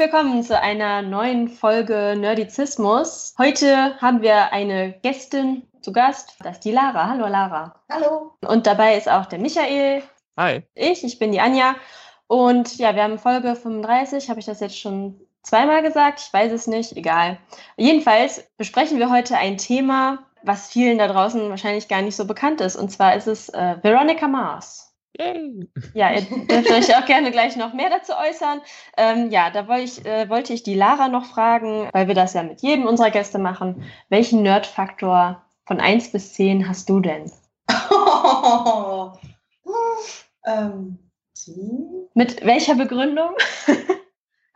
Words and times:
Willkommen 0.00 0.42
zu 0.42 0.58
einer 0.58 1.02
neuen 1.02 1.46
Folge 1.46 2.16
Nerdizismus. 2.16 3.34
Heute 3.36 4.00
haben 4.00 4.22
wir 4.22 4.50
eine 4.50 4.94
Gästin 5.02 5.68
zu 5.82 5.92
Gast. 5.92 6.36
Das 6.40 6.52
ist 6.52 6.64
die 6.64 6.70
Lara. 6.70 7.10
Hallo 7.10 7.26
Lara. 7.26 7.74
Hallo. 7.92 8.32
Und 8.46 8.66
dabei 8.66 8.96
ist 8.96 9.10
auch 9.10 9.26
der 9.26 9.38
Michael. 9.38 10.02
Hi. 10.38 10.62
Ich, 10.74 11.04
ich 11.04 11.18
bin 11.18 11.32
die 11.32 11.40
Anja. 11.40 11.74
Und 12.28 12.78
ja, 12.78 12.94
wir 12.94 13.02
haben 13.02 13.18
Folge 13.18 13.54
35. 13.54 14.30
Habe 14.30 14.40
ich 14.40 14.46
das 14.46 14.60
jetzt 14.60 14.78
schon 14.78 15.20
zweimal 15.42 15.82
gesagt? 15.82 16.20
Ich 16.20 16.32
weiß 16.32 16.50
es 16.50 16.66
nicht. 16.66 16.96
Egal. 16.96 17.36
Jedenfalls 17.76 18.42
besprechen 18.56 18.98
wir 18.98 19.10
heute 19.10 19.36
ein 19.36 19.58
Thema, 19.58 20.20
was 20.42 20.70
vielen 20.70 20.96
da 20.96 21.08
draußen 21.08 21.50
wahrscheinlich 21.50 21.88
gar 21.88 22.00
nicht 22.00 22.16
so 22.16 22.24
bekannt 22.24 22.62
ist. 22.62 22.76
Und 22.76 22.90
zwar 22.90 23.16
ist 23.16 23.26
es 23.26 23.50
äh, 23.50 23.76
Veronica 23.82 24.28
Mars. 24.28 24.89
Yay. 25.20 25.68
Ja, 25.92 26.12
ihr 26.12 26.22
dürft 26.22 26.70
euch 26.70 26.96
auch 26.96 27.04
gerne 27.04 27.30
gleich 27.30 27.56
noch 27.56 27.74
mehr 27.74 27.90
dazu 27.90 28.12
äußern. 28.12 28.62
Ähm, 28.96 29.30
ja, 29.30 29.50
da 29.50 29.68
wollte 29.68 29.84
ich, 29.84 30.06
äh, 30.06 30.28
wollte 30.30 30.52
ich 30.54 30.62
die 30.62 30.74
Lara 30.74 31.08
noch 31.08 31.26
fragen, 31.26 31.88
weil 31.92 32.08
wir 32.08 32.14
das 32.14 32.32
ja 32.32 32.42
mit 32.42 32.62
jedem 32.62 32.86
unserer 32.86 33.10
Gäste 33.10 33.38
machen. 33.38 33.84
Welchen 34.08 34.42
Nerdfaktor 34.42 35.44
von 35.66 35.80
1 35.80 36.12
bis 36.12 36.32
10 36.32 36.68
hast 36.68 36.88
du 36.88 37.00
denn? 37.00 37.30
Oh, 37.90 39.12
ähm? 40.46 40.98
Mit 42.14 42.44
welcher 42.44 42.74
Begründung? 42.74 43.30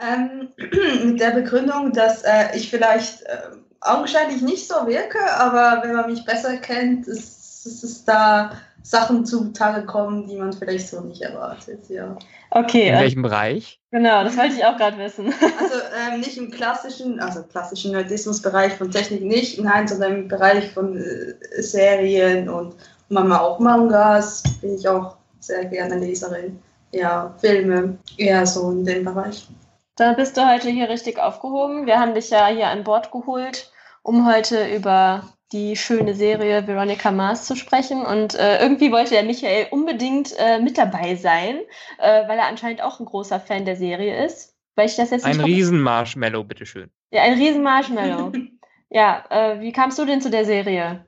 Ähm, 0.01 0.49
mit 1.05 1.21
der 1.21 1.31
Begründung, 1.31 1.93
dass 1.93 2.23
äh, 2.23 2.57
ich 2.57 2.71
vielleicht 2.71 3.23
äh, 3.23 3.39
augenscheinlich 3.81 4.43
nicht 4.43 4.67
so 4.67 4.87
wirke, 4.87 5.19
aber 5.39 5.83
wenn 5.83 5.95
man 5.95 6.11
mich 6.11 6.25
besser 6.25 6.57
kennt, 6.57 7.07
ist, 7.07 7.67
ist 7.67 7.85
es 7.85 8.05
da 8.05 8.53
Sachen 8.85 9.25
zutage 9.25 9.87
kommen, 9.87 10.27
die 10.27 10.37
man 10.37 10.53
vielleicht 10.53 10.89
so 10.89 11.01
nicht 11.01 11.23
erwartet, 11.23 11.89
ja. 11.89 12.17
Okay, 12.51 12.89
In 12.89 12.95
äh, 12.95 13.01
welchem 13.01 13.23
Bereich? 13.23 13.81
genau, 13.91 14.23
das 14.23 14.37
wollte 14.37 14.55
ich 14.57 14.65
auch 14.65 14.77
gerade 14.77 14.99
wissen. 14.99 15.33
Also 15.59 15.75
ähm, 16.13 16.21
nicht 16.21 16.37
im 16.37 16.51
klassischen, 16.51 17.19
also 17.19 17.43
klassischen 17.45 17.93
Nerdismus-Bereich 17.93 18.75
von 18.75 18.91
Technik 18.91 19.23
nicht, 19.23 19.59
nein, 19.59 19.89
sondern 19.89 20.15
im 20.15 20.29
Bereich 20.29 20.71
von 20.71 20.97
äh, 20.99 21.63
Serien 21.63 22.51
und 22.51 22.75
manchmal 23.09 23.39
auch 23.41 23.59
Mangas, 23.59 24.43
bin 24.61 24.75
ich 24.75 24.87
auch 24.87 25.17
sehr 25.41 25.65
gerne 25.65 25.99
Leserin. 25.99 26.61
Ja, 26.93 27.35
Filme, 27.39 27.97
eher 28.19 28.47
so 28.47 28.71
in 28.71 28.85
dem 28.85 29.05
Bereich. 29.05 29.49
Da 29.97 30.13
bist 30.13 30.37
du 30.37 30.47
heute 30.47 30.69
hier 30.69 30.91
richtig 30.91 31.19
aufgehoben. 31.19 31.87
Wir 31.87 31.99
haben 31.99 32.15
dich 32.15 32.29
ja 32.29 32.49
hier 32.49 32.69
an 32.69 32.85
Bord 32.85 33.11
geholt, 33.11 33.73
um 34.03 34.31
heute 34.31 34.67
über 34.77 35.23
die 35.55 35.77
schöne 35.77 36.15
Serie 36.15 36.67
Veronica 36.67 37.11
Mars 37.13 37.47
zu 37.47 37.55
sprechen. 37.57 38.05
Und 38.05 38.35
äh, 38.35 38.61
irgendwie 38.61 38.91
wollte 38.91 39.11
der 39.11 39.23
Michael 39.23 39.69
unbedingt 39.71 40.35
äh, 40.37 40.59
mit 40.61 40.77
dabei 40.77 41.15
sein, 41.15 41.61
äh, 41.99 42.29
weil 42.29 42.39
er 42.39 42.49
anscheinend 42.49 42.83
auch 42.83 43.01
ein 43.01 43.07
großer 43.07 43.41
Fan 43.41 43.65
der 43.65 43.77
Serie 43.77 44.27
ist. 44.27 44.55
Weil 44.75 44.87
ich 44.87 44.97
das 44.97 45.11
jetzt 45.11 45.25
Ein 45.25 45.41
Riesenmarshmallow, 45.41 46.43
bitteschön. 46.43 46.91
Ja, 47.13 47.23
ein 47.23 47.39
riesen 47.39 47.63
Marshmallow. 47.63 48.33
ja, 48.91 49.25
äh, 49.31 49.61
wie 49.61 49.73
kamst 49.73 49.99
du 49.99 50.05
denn 50.05 50.21
zu 50.21 50.31
der 50.31 50.45
Serie? 50.45 51.07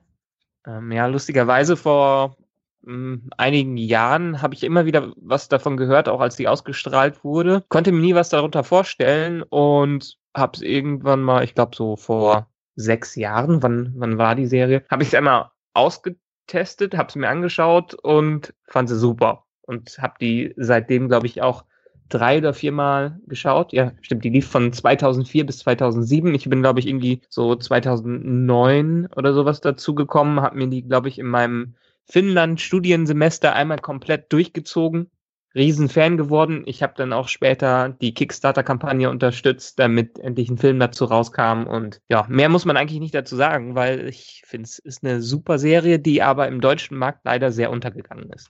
Ähm, 0.65 0.91
ja, 0.93 1.05
lustigerweise 1.07 1.75
vor 1.75 2.37
mh, 2.83 3.19
einigen 3.35 3.75
Jahren 3.75 4.41
habe 4.41 4.53
ich 4.53 4.63
immer 4.63 4.85
wieder 4.85 5.11
was 5.17 5.49
davon 5.49 5.75
gehört, 5.75 6.07
auch 6.07 6.21
als 6.21 6.37
die 6.37 6.47
ausgestrahlt 6.47 7.25
wurde. 7.25 7.65
Konnte 7.67 7.91
mir 7.91 7.99
nie 7.99 8.15
was 8.15 8.29
darunter 8.29 8.63
vorstellen 8.63 9.43
und 9.43 10.17
habe 10.33 10.53
es 10.55 10.61
irgendwann 10.61 11.21
mal, 11.21 11.43
ich 11.43 11.53
glaube 11.53 11.75
so 11.75 11.97
vor 11.97 12.47
sechs 12.77 13.15
Jahren, 13.15 13.61
wann, 13.61 13.93
wann 13.97 14.17
war 14.17 14.35
die 14.35 14.45
Serie, 14.45 14.83
habe 14.89 15.03
ich 15.03 15.09
es 15.09 15.15
einmal 15.15 15.51
ausgetestet, 15.73 16.95
habe 16.95 17.09
es 17.09 17.15
mir 17.15 17.27
angeschaut 17.27 17.93
und 17.93 18.53
fand 18.67 18.87
sie 18.87 18.97
super. 18.97 19.43
Und 19.63 19.97
habe 19.99 20.13
die 20.21 20.53
seitdem, 20.55 21.09
glaube 21.09 21.27
ich, 21.27 21.41
auch 21.41 21.65
drei 22.07 22.37
oder 22.37 22.53
viermal 22.53 23.19
geschaut. 23.27 23.73
Ja, 23.73 23.91
stimmt, 24.01 24.23
die 24.23 24.29
lief 24.29 24.47
von 24.47 24.71
2004 24.71 25.45
bis 25.45 25.59
2007. 25.59 26.33
Ich 26.35 26.49
bin, 26.49 26.61
glaube 26.61 26.79
ich, 26.79 26.87
irgendwie 26.87 27.21
so 27.29 27.55
2009 27.55 29.09
oder 29.15 29.33
sowas 29.33 29.59
dazugekommen, 29.59 30.41
habe 30.41 30.57
mir 30.57 30.67
die, 30.67 30.83
glaube 30.83 31.09
ich, 31.09 31.19
in 31.19 31.27
meinem 31.27 31.75
Finnland-Studiensemester 32.05 33.53
einmal 33.53 33.79
komplett 33.79 34.31
durchgezogen. 34.31 35.09
Riesenfan 35.57 36.17
geworden. 36.17 36.63
Ich 36.65 36.83
habe 36.83 36.93
dann 36.95 37.11
auch 37.13 37.27
später 37.27 37.89
die 37.89 38.13
Kickstarter-Kampagne 38.13 39.09
unterstützt, 39.09 39.79
damit 39.79 40.19
endlich 40.19 40.49
ein 40.49 40.57
Film 40.57 40.79
dazu 40.79 41.05
rauskam. 41.05 41.63
Und 41.67 41.99
ja, 42.09 42.25
mehr 42.29 42.49
muss 42.49 42.65
man 42.65 42.77
eigentlich 42.77 42.99
nicht 42.99 43.15
dazu 43.15 43.35
sagen, 43.35 43.75
weil 43.75 44.07
ich 44.07 44.43
finde, 44.45 44.65
es 44.65 44.79
ist 44.79 45.03
eine 45.03 45.21
super 45.21 45.59
Serie, 45.59 45.99
die 45.99 46.21
aber 46.21 46.47
im 46.47 46.61
deutschen 46.61 46.97
Markt 46.97 47.21
leider 47.25 47.51
sehr 47.51 47.71
untergegangen 47.71 48.31
ist. 48.31 48.49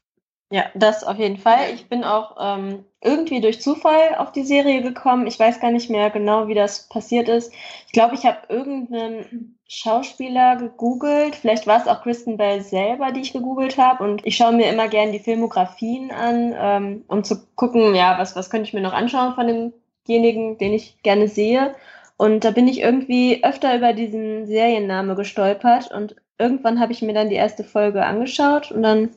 Ja, 0.50 0.66
das 0.76 1.04
auf 1.04 1.18
jeden 1.18 1.38
Fall. 1.38 1.74
Ich 1.74 1.90
bin 1.90 2.06
auch 2.06 2.38
ähm, 2.40 2.86
irgendwie 3.02 3.42
durch 3.42 3.62
Zufall 3.62 4.16
auf 4.18 4.32
die 4.32 4.44
Serie 4.46 4.82
gekommen. 4.82 5.28
Ich 5.28 5.38
weiß 5.38 5.60
gar 5.60 5.72
nicht 5.72 5.90
mehr 5.90 6.10
genau, 6.10 6.48
wie 6.48 6.54
das 6.54 6.88
passiert 6.88 7.28
ist. 7.28 7.52
Ich 7.88 7.92
glaube, 7.92 8.16
ich 8.16 8.26
habe 8.26 8.38
irgendeinen 8.48 9.58
Schauspieler 9.68 10.56
gegoogelt. 10.56 11.36
Vielleicht 11.36 11.68
war 11.68 11.82
es 11.82 11.88
auch 11.88 12.02
Kristen 12.02 12.38
Bell 12.38 12.62
selber, 12.62 13.12
die 13.12 13.20
ich 13.22 13.34
gegoogelt 13.34 13.78
habe. 13.78 14.02
Und 14.06 14.26
ich 14.26 14.38
schaue 14.38 14.54
mir 14.54 14.70
immer 14.70 14.88
gerne 14.88 15.12
die 15.12 15.20
Filmografien 15.20 16.12
an, 16.12 16.56
ähm, 16.58 17.04
um 17.10 17.26
zu 17.26 17.46
gucken, 17.56 17.94
ja, 17.94 18.18
was, 18.18 18.38
was 18.38 18.50
könnte 18.50 18.68
ich 18.68 18.74
mir 18.74 18.82
noch 18.82 18.94
anschauen 18.94 19.36
von 19.36 19.74
demjenigen, 20.08 20.58
den 20.58 20.74
ich 20.74 21.02
gerne 21.04 21.28
sehe. 21.28 21.76
Und 22.16 22.46
da 22.46 22.52
bin 22.52 22.70
ich 22.70 22.80
irgendwie 22.80 23.44
öfter 23.44 23.76
über 23.76 23.92
diesen 23.92 24.48
Serienname 24.48 25.16
gestolpert. 25.16 25.92
Und 25.92 26.16
irgendwann 26.40 26.80
habe 26.80 26.94
ich 26.94 27.02
mir 27.02 27.14
dann 27.14 27.30
die 27.30 27.36
erste 27.36 27.66
Folge 27.66 28.06
angeschaut 28.06 28.72
und 28.72 28.82
dann 28.82 29.10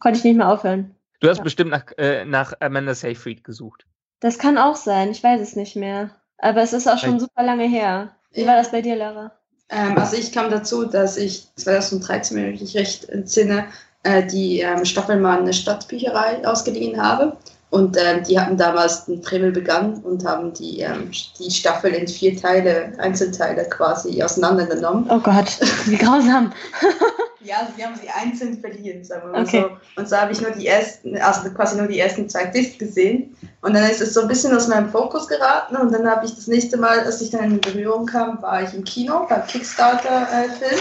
konnte 0.00 0.18
ich 0.18 0.24
nicht 0.24 0.36
mehr 0.36 0.48
aufhören. 0.48 0.94
Du 1.20 1.28
hast 1.28 1.38
Ja. 1.38 1.44
bestimmt 1.44 1.70
nach, 1.70 1.84
äh, 1.98 2.24
nach 2.24 2.54
Amanda 2.60 2.94
Seyfried 2.94 3.44
gesucht. 3.44 3.86
Das 4.20 4.38
kann 4.38 4.58
auch 4.58 4.76
sein, 4.76 5.10
ich 5.10 5.22
weiß 5.22 5.40
es 5.40 5.56
nicht 5.56 5.76
mehr. 5.76 6.10
Aber 6.38 6.62
es 6.62 6.72
ist 6.72 6.88
auch 6.88 6.98
schon 6.98 7.20
super 7.20 7.42
lange 7.42 7.68
her. 7.68 8.14
Wie 8.32 8.46
war 8.46 8.56
das 8.56 8.70
bei 8.70 8.80
dir, 8.80 8.96
Lara? 8.96 9.32
Ähm, 9.68 9.96
also 9.98 10.16
ich 10.16 10.32
kam 10.32 10.50
dazu, 10.50 10.84
dass 10.84 11.16
ich 11.16 11.46
2013, 11.56 12.36
wenn 12.36 12.54
ich 12.54 12.60
mich 12.60 12.76
recht 12.76 13.08
entsinne, 13.08 13.66
äh, 14.02 14.26
die 14.26 14.60
ähm, 14.60 14.84
Staffelmann 14.84 15.40
eine 15.40 15.52
Stadtbücherei 15.52 16.46
ausgeliehen 16.46 17.00
habe. 17.00 17.36
Und 17.68 17.96
ähm, 17.96 18.24
die 18.24 18.38
hatten 18.40 18.56
damals 18.56 19.04
den 19.04 19.22
Dremel 19.22 19.52
begann 19.52 19.94
und 20.02 20.24
haben 20.24 20.52
die, 20.54 20.80
ähm, 20.80 21.10
die 21.38 21.50
Staffel 21.50 21.92
in 21.92 22.08
vier 22.08 22.36
Teile, 22.36 22.92
Einzelteile 22.98 23.64
quasi 23.68 24.20
auseinandergenommen. 24.22 25.06
Oh 25.08 25.20
Gott, 25.20 25.58
wie 25.86 25.96
grausam. 25.96 26.52
Ja, 27.42 27.60
also 27.60 27.72
sie 27.76 27.84
haben 27.84 27.94
sie 27.96 28.08
einzeln 28.08 28.60
verliehen, 28.60 29.02
sagen 29.02 29.22
wir 29.26 29.32
mal 29.32 29.42
Okay. 29.42 29.66
so. 29.68 30.00
Und 30.00 30.08
so 30.08 30.16
habe 30.16 30.32
ich 30.32 30.40
nur 30.40 30.50
die 30.50 30.66
ersten, 30.66 31.16
also 31.16 31.50
quasi 31.50 31.76
nur 31.76 31.86
die 31.86 31.98
ersten 31.98 32.28
zwei 32.28 32.44
Discs 32.46 32.78
gesehen. 32.78 33.36
Und 33.62 33.74
dann 33.74 33.88
ist 33.88 34.00
es 34.00 34.14
so 34.14 34.22
ein 34.22 34.28
bisschen 34.28 34.54
aus 34.54 34.68
meinem 34.68 34.90
Fokus 34.90 35.26
geraten. 35.26 35.76
Und 35.76 35.92
dann 35.92 36.08
habe 36.08 36.26
ich 36.26 36.34
das 36.34 36.46
nächste 36.48 36.76
Mal, 36.76 37.00
als 37.00 37.20
ich 37.20 37.30
dann 37.30 37.44
in 37.44 37.60
Berührung 37.60 38.06
kam, 38.06 38.40
war 38.42 38.62
ich 38.62 38.74
im 38.74 38.84
Kino 38.84 39.26
beim 39.28 39.46
Kickstarter-Film. 39.46 40.80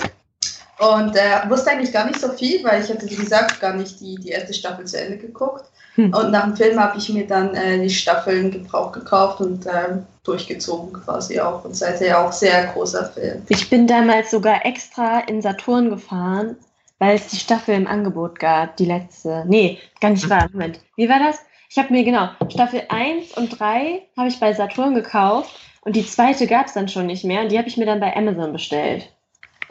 Und 0.80 1.16
äh, 1.16 1.50
wusste 1.50 1.72
eigentlich 1.72 1.92
gar 1.92 2.06
nicht 2.06 2.20
so 2.20 2.30
viel, 2.30 2.64
weil 2.64 2.82
ich 2.82 2.90
hatte, 2.90 3.10
wie 3.10 3.16
gesagt, 3.16 3.60
gar 3.60 3.74
nicht 3.74 4.00
die, 4.00 4.16
die 4.16 4.30
erste 4.30 4.54
Staffel 4.54 4.86
zu 4.86 4.98
Ende 5.00 5.18
geguckt. 5.18 5.66
Hm. 6.00 6.14
Und 6.14 6.32
nach 6.32 6.46
dem 6.46 6.56
Film 6.56 6.80
habe 6.80 6.98
ich 6.98 7.10
mir 7.10 7.28
dann 7.28 7.54
äh, 7.54 7.82
die 7.82 7.90
Staffeln 7.90 8.52
Gebrauch 8.52 8.92
gekauft 8.92 9.42
und 9.42 9.66
äh, 9.66 9.98
durchgezogen 10.24 10.94
quasi 10.94 11.40
auch. 11.40 11.66
Und 11.66 11.76
seither 11.76 12.26
auch 12.26 12.32
sehr 12.32 12.68
großer 12.68 13.06
Film. 13.06 13.42
Ich 13.50 13.70
bin 13.70 13.86
damals 13.86 14.32
sogar 14.32 14.66
extra 14.66 15.20
in 15.20 15.42
Saturn 15.42 15.90
gefahren, 15.90 16.56
weil 17.00 17.16
es 17.16 17.28
die 17.28 17.38
Staffel 17.38 17.76
im 17.76 17.88
Angebot 17.88 18.40
gab, 18.40 18.78
die 18.78 18.86
letzte. 18.86 19.44
Nee, 19.48 19.80
gar 20.00 20.12
nicht 20.12 20.30
wahr. 20.30 20.48
Moment. 20.54 20.80
Wie 20.96 21.10
war 21.10 21.20
das? 21.20 21.40
Ich 21.70 21.78
habe 21.78 21.94
mir 21.94 22.04
genau 22.04 22.30
Staffel 22.50 22.84
1 22.90 23.34
und 23.38 23.60
3 23.60 24.02
habe 24.18 24.30
ich 24.30 24.40
bei 24.40 24.54
Saturn 24.54 24.96
gekauft 24.96 25.52
und 25.82 25.96
die 25.96 26.06
zweite 26.06 26.48
gab 26.48 26.66
es 26.66 26.74
dann 26.74 26.88
schon 26.88 27.06
nicht 27.06 27.24
mehr 27.24 27.42
und 27.42 27.52
die 27.52 27.60
habe 27.60 27.68
ich 27.68 27.78
mir 27.78 27.86
dann 27.86 28.00
bei 28.00 28.16
Amazon 28.16 28.54
bestellt. 28.54 29.14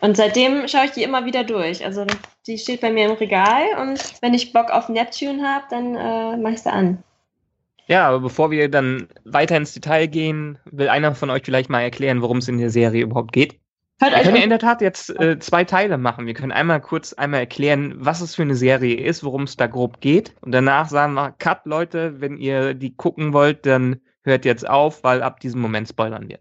Und 0.01 0.17
seitdem 0.17 0.69
schaue 0.69 0.85
ich 0.85 0.93
die 0.93 1.03
immer 1.03 1.25
wieder 1.25 1.43
durch. 1.43 1.85
Also 1.85 2.07
die 2.49 2.59
steht 2.59 2.81
bei 2.81 2.91
mir 2.91 3.07
im 3.07 3.13
Regal 3.13 3.63
und 3.81 4.03
wenn 4.23 4.35
ich 4.35 4.53
Bock 4.53 4.71
auf 4.71 4.89
Neptune 4.89 5.43
habe, 5.43 5.65
dann 5.71 5.95
äh, 5.95 6.37
mache 6.39 6.55
ich 6.55 6.63
sie 6.63 6.73
an. 6.73 7.03
Ja, 7.87 8.09
aber 8.09 8.21
bevor 8.21 8.51
wir 8.51 8.71
dann 8.71 9.09
weiter 9.25 9.57
ins 9.57 9.73
Detail 9.73 10.07
gehen, 10.07 10.59
will 10.65 10.89
einer 10.89 11.15
von 11.15 11.31
euch 11.31 11.43
vielleicht 11.45 11.71
mal 11.71 11.83
erklären, 11.83 12.21
worum 12.21 12.39
es 12.39 12.49
in 12.49 12.59
der 12.59 12.71
Serie 12.71 13.03
überhaupt 13.03 13.33
geht. 13.33 13.59
Hört 14.01 14.13
Wir 14.13 14.19
euch 14.19 14.25
können 14.25 14.37
ja 14.37 14.43
in 14.43 14.51
der 14.51 14.59
Tat 14.59 14.81
jetzt 14.81 15.11
äh, 15.19 15.39
zwei 15.39 15.65
Teile 15.65 15.99
machen. 15.99 16.27
Wir 16.27 16.35
können 16.35 16.53
einmal 16.53 16.81
kurz 16.81 17.13
einmal 17.15 17.41
erklären, 17.41 17.95
was 17.97 18.21
es 18.21 18.35
für 18.35 18.43
eine 18.43 18.55
Serie 18.55 18.97
ist, 18.97 19.25
worum 19.25 19.43
es 19.43 19.57
da 19.57 19.67
grob 19.67 20.01
geht. 20.01 20.35
Und 20.41 20.53
danach 20.53 20.89
sagen 20.89 21.15
wir, 21.15 21.35
Cut, 21.39 21.65
Leute, 21.65 22.21
wenn 22.21 22.37
ihr 22.37 22.75
die 22.75 22.95
gucken 22.95 23.33
wollt, 23.33 23.67
dann 23.67 24.01
hört 24.23 24.45
jetzt 24.45 24.69
auf, 24.69 25.03
weil 25.03 25.23
ab 25.23 25.41
diesem 25.41 25.61
Moment 25.61 25.89
spoilern 25.89 26.29
wir. 26.29 26.39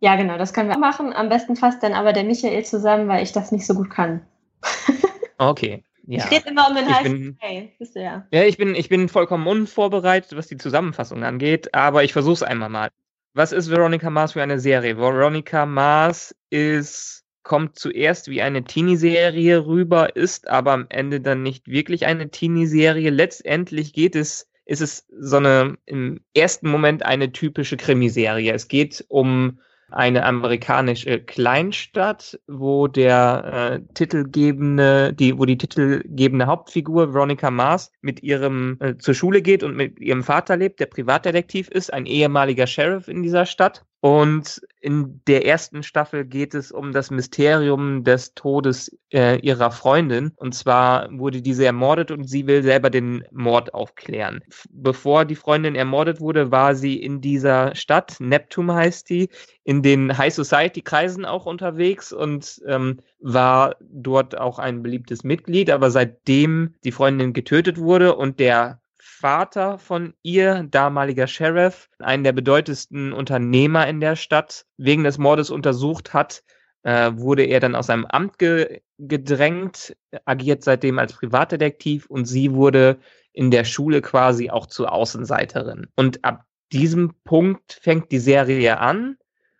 Ja, 0.00 0.16
genau, 0.16 0.36
das 0.36 0.52
können 0.52 0.68
wir 0.68 0.76
auch 0.76 0.80
machen. 0.80 1.12
Am 1.12 1.28
besten 1.28 1.56
fasst 1.56 1.82
dann 1.82 1.92
aber 1.92 2.12
der 2.12 2.24
Michael 2.24 2.64
zusammen, 2.64 3.08
weil 3.08 3.22
ich 3.22 3.32
das 3.32 3.52
nicht 3.52 3.66
so 3.66 3.74
gut 3.74 3.90
kann. 3.90 4.20
Okay. 5.38 5.84
Ja. 6.06 6.24
Ich 6.24 6.30
rede 6.30 6.50
immer 6.50 6.68
um 6.68 6.74
den 6.74 6.88
heißen 6.88 7.12
bin- 7.12 7.36
Brei, 7.36 7.72
wisst 7.78 7.96
ihr 7.96 8.02
ja. 8.02 8.26
Ja, 8.32 8.44
ich 8.44 8.56
bin, 8.56 8.74
ich 8.74 8.88
bin 8.88 9.08
vollkommen 9.08 9.46
unvorbereitet, 9.46 10.36
was 10.36 10.46
die 10.46 10.56
Zusammenfassung 10.56 11.22
angeht, 11.22 11.74
aber 11.74 12.02
ich 12.02 12.12
versuche 12.12 12.34
es 12.34 12.42
einmal 12.42 12.70
mal. 12.70 12.88
Was 13.34 13.52
ist 13.52 13.70
Veronica 13.70 14.08
Mars 14.10 14.32
für 14.32 14.42
eine 14.42 14.58
Serie? 14.58 14.96
Veronica 14.96 15.66
Mars 15.66 16.34
ist, 16.50 17.24
kommt 17.42 17.78
zuerst 17.78 18.28
wie 18.28 18.40
eine 18.42 18.64
Teenie-Serie 18.64 19.66
rüber, 19.66 20.16
ist 20.16 20.48
aber 20.48 20.72
am 20.72 20.86
Ende 20.88 21.20
dann 21.20 21.42
nicht 21.42 21.68
wirklich 21.68 22.06
eine 22.06 22.30
Teenie-Serie. 22.30 23.10
Letztendlich 23.10 23.92
geht 23.92 24.16
es 24.16 24.48
ist 24.64 24.82
es 24.82 25.06
so 25.18 25.36
eine 25.38 25.78
im 25.86 26.20
ersten 26.34 26.70
Moment 26.70 27.04
eine 27.04 27.32
typische 27.32 27.76
Krimiserie. 27.78 28.52
Es 28.52 28.68
geht 28.68 29.04
um 29.08 29.60
eine 29.90 30.24
amerikanische 30.24 31.20
Kleinstadt, 31.20 32.38
wo 32.46 32.88
der 32.88 33.80
äh, 33.80 33.94
titelgebende, 33.94 35.12
die, 35.14 35.38
wo 35.38 35.44
die 35.44 35.58
titelgebende 35.58 36.46
Hauptfigur 36.46 37.14
Veronica 37.14 37.50
Mars 37.50 37.90
mit 38.00 38.22
ihrem 38.22 38.76
äh, 38.80 38.96
zur 38.96 39.14
Schule 39.14 39.42
geht 39.42 39.62
und 39.62 39.76
mit 39.76 39.98
ihrem 39.98 40.22
Vater 40.22 40.56
lebt, 40.56 40.80
der 40.80 40.86
Privatdetektiv 40.86 41.68
ist, 41.68 41.92
ein 41.92 42.06
ehemaliger 42.06 42.66
Sheriff 42.66 43.08
in 43.08 43.22
dieser 43.22 43.46
Stadt. 43.46 43.84
Und 44.00 44.60
in 44.80 45.20
der 45.26 45.44
ersten 45.44 45.82
Staffel 45.82 46.24
geht 46.24 46.54
es 46.54 46.70
um 46.70 46.92
das 46.92 47.10
Mysterium 47.10 48.04
des 48.04 48.32
Todes 48.34 48.96
äh, 49.12 49.40
ihrer 49.40 49.72
Freundin. 49.72 50.30
Und 50.36 50.54
zwar 50.54 51.08
wurde 51.10 51.42
diese 51.42 51.66
ermordet 51.66 52.12
und 52.12 52.28
sie 52.28 52.46
will 52.46 52.62
selber 52.62 52.90
den 52.90 53.24
Mord 53.32 53.74
aufklären. 53.74 54.40
Bevor 54.70 55.24
die 55.24 55.34
Freundin 55.34 55.74
ermordet 55.74 56.20
wurde, 56.20 56.52
war 56.52 56.76
sie 56.76 57.02
in 57.02 57.20
dieser 57.20 57.74
Stadt, 57.74 58.16
Neptune 58.20 58.72
heißt 58.72 59.10
die, 59.10 59.30
in 59.64 59.82
den 59.82 60.16
High 60.16 60.32
Society 60.32 60.80
Kreisen 60.80 61.24
auch 61.24 61.44
unterwegs 61.44 62.12
und 62.12 62.62
ähm, 62.68 63.00
war 63.18 63.74
dort 63.80 64.38
auch 64.38 64.60
ein 64.60 64.80
beliebtes 64.80 65.24
Mitglied. 65.24 65.70
Aber 65.70 65.90
seitdem 65.90 66.76
die 66.84 66.92
Freundin 66.92 67.32
getötet 67.32 67.78
wurde 67.78 68.14
und 68.14 68.38
der 68.38 68.80
Vater 69.00 69.78
von 69.78 70.14
ihr, 70.22 70.64
damaliger 70.70 71.26
Sheriff, 71.26 71.88
einen 71.98 72.24
der 72.24 72.32
bedeutendsten 72.32 73.12
Unternehmer 73.12 73.86
in 73.86 74.00
der 74.00 74.16
Stadt, 74.16 74.66
wegen 74.76 75.04
des 75.04 75.18
Mordes 75.18 75.50
untersucht 75.50 76.12
hat, 76.12 76.42
äh, 76.82 77.12
wurde 77.14 77.44
er 77.44 77.60
dann 77.60 77.74
aus 77.74 77.86
seinem 77.86 78.06
Amt 78.06 78.38
ge 78.38 78.80
gedrängt, 79.00 79.96
agiert 80.24 80.64
seitdem 80.64 80.98
als 80.98 81.12
Privatdetektiv 81.12 82.06
und 82.06 82.24
sie 82.24 82.52
wurde 82.52 82.98
in 83.32 83.52
der 83.52 83.64
Schule 83.64 84.00
quasi 84.02 84.50
auch 84.50 84.66
zur 84.66 84.92
Außenseiterin. 84.92 85.86
Und 85.94 86.24
ab 86.24 86.44
diesem 86.72 87.14
Punkt 87.22 87.78
fängt 87.80 88.10
die 88.10 88.18
Serie 88.18 88.78
an 88.80 89.16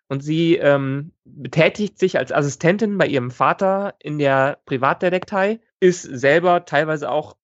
und 0.09 0.23
sie 0.25 0.57
ähm, 0.57 1.13
betätigt 1.25 1.99
sich 1.99 2.19
als 2.19 2.33
Assistentin 2.33 2.99
bei 2.99 3.07
ihrem 3.07 3.31
Vater 3.31 3.95
in 4.01 4.19
der 4.19 4.59
Privatdetektei, 4.65 5.61
ist 5.79 6.03
selber 6.03 6.65
teilweise 6.65 7.11
auch 7.11 7.37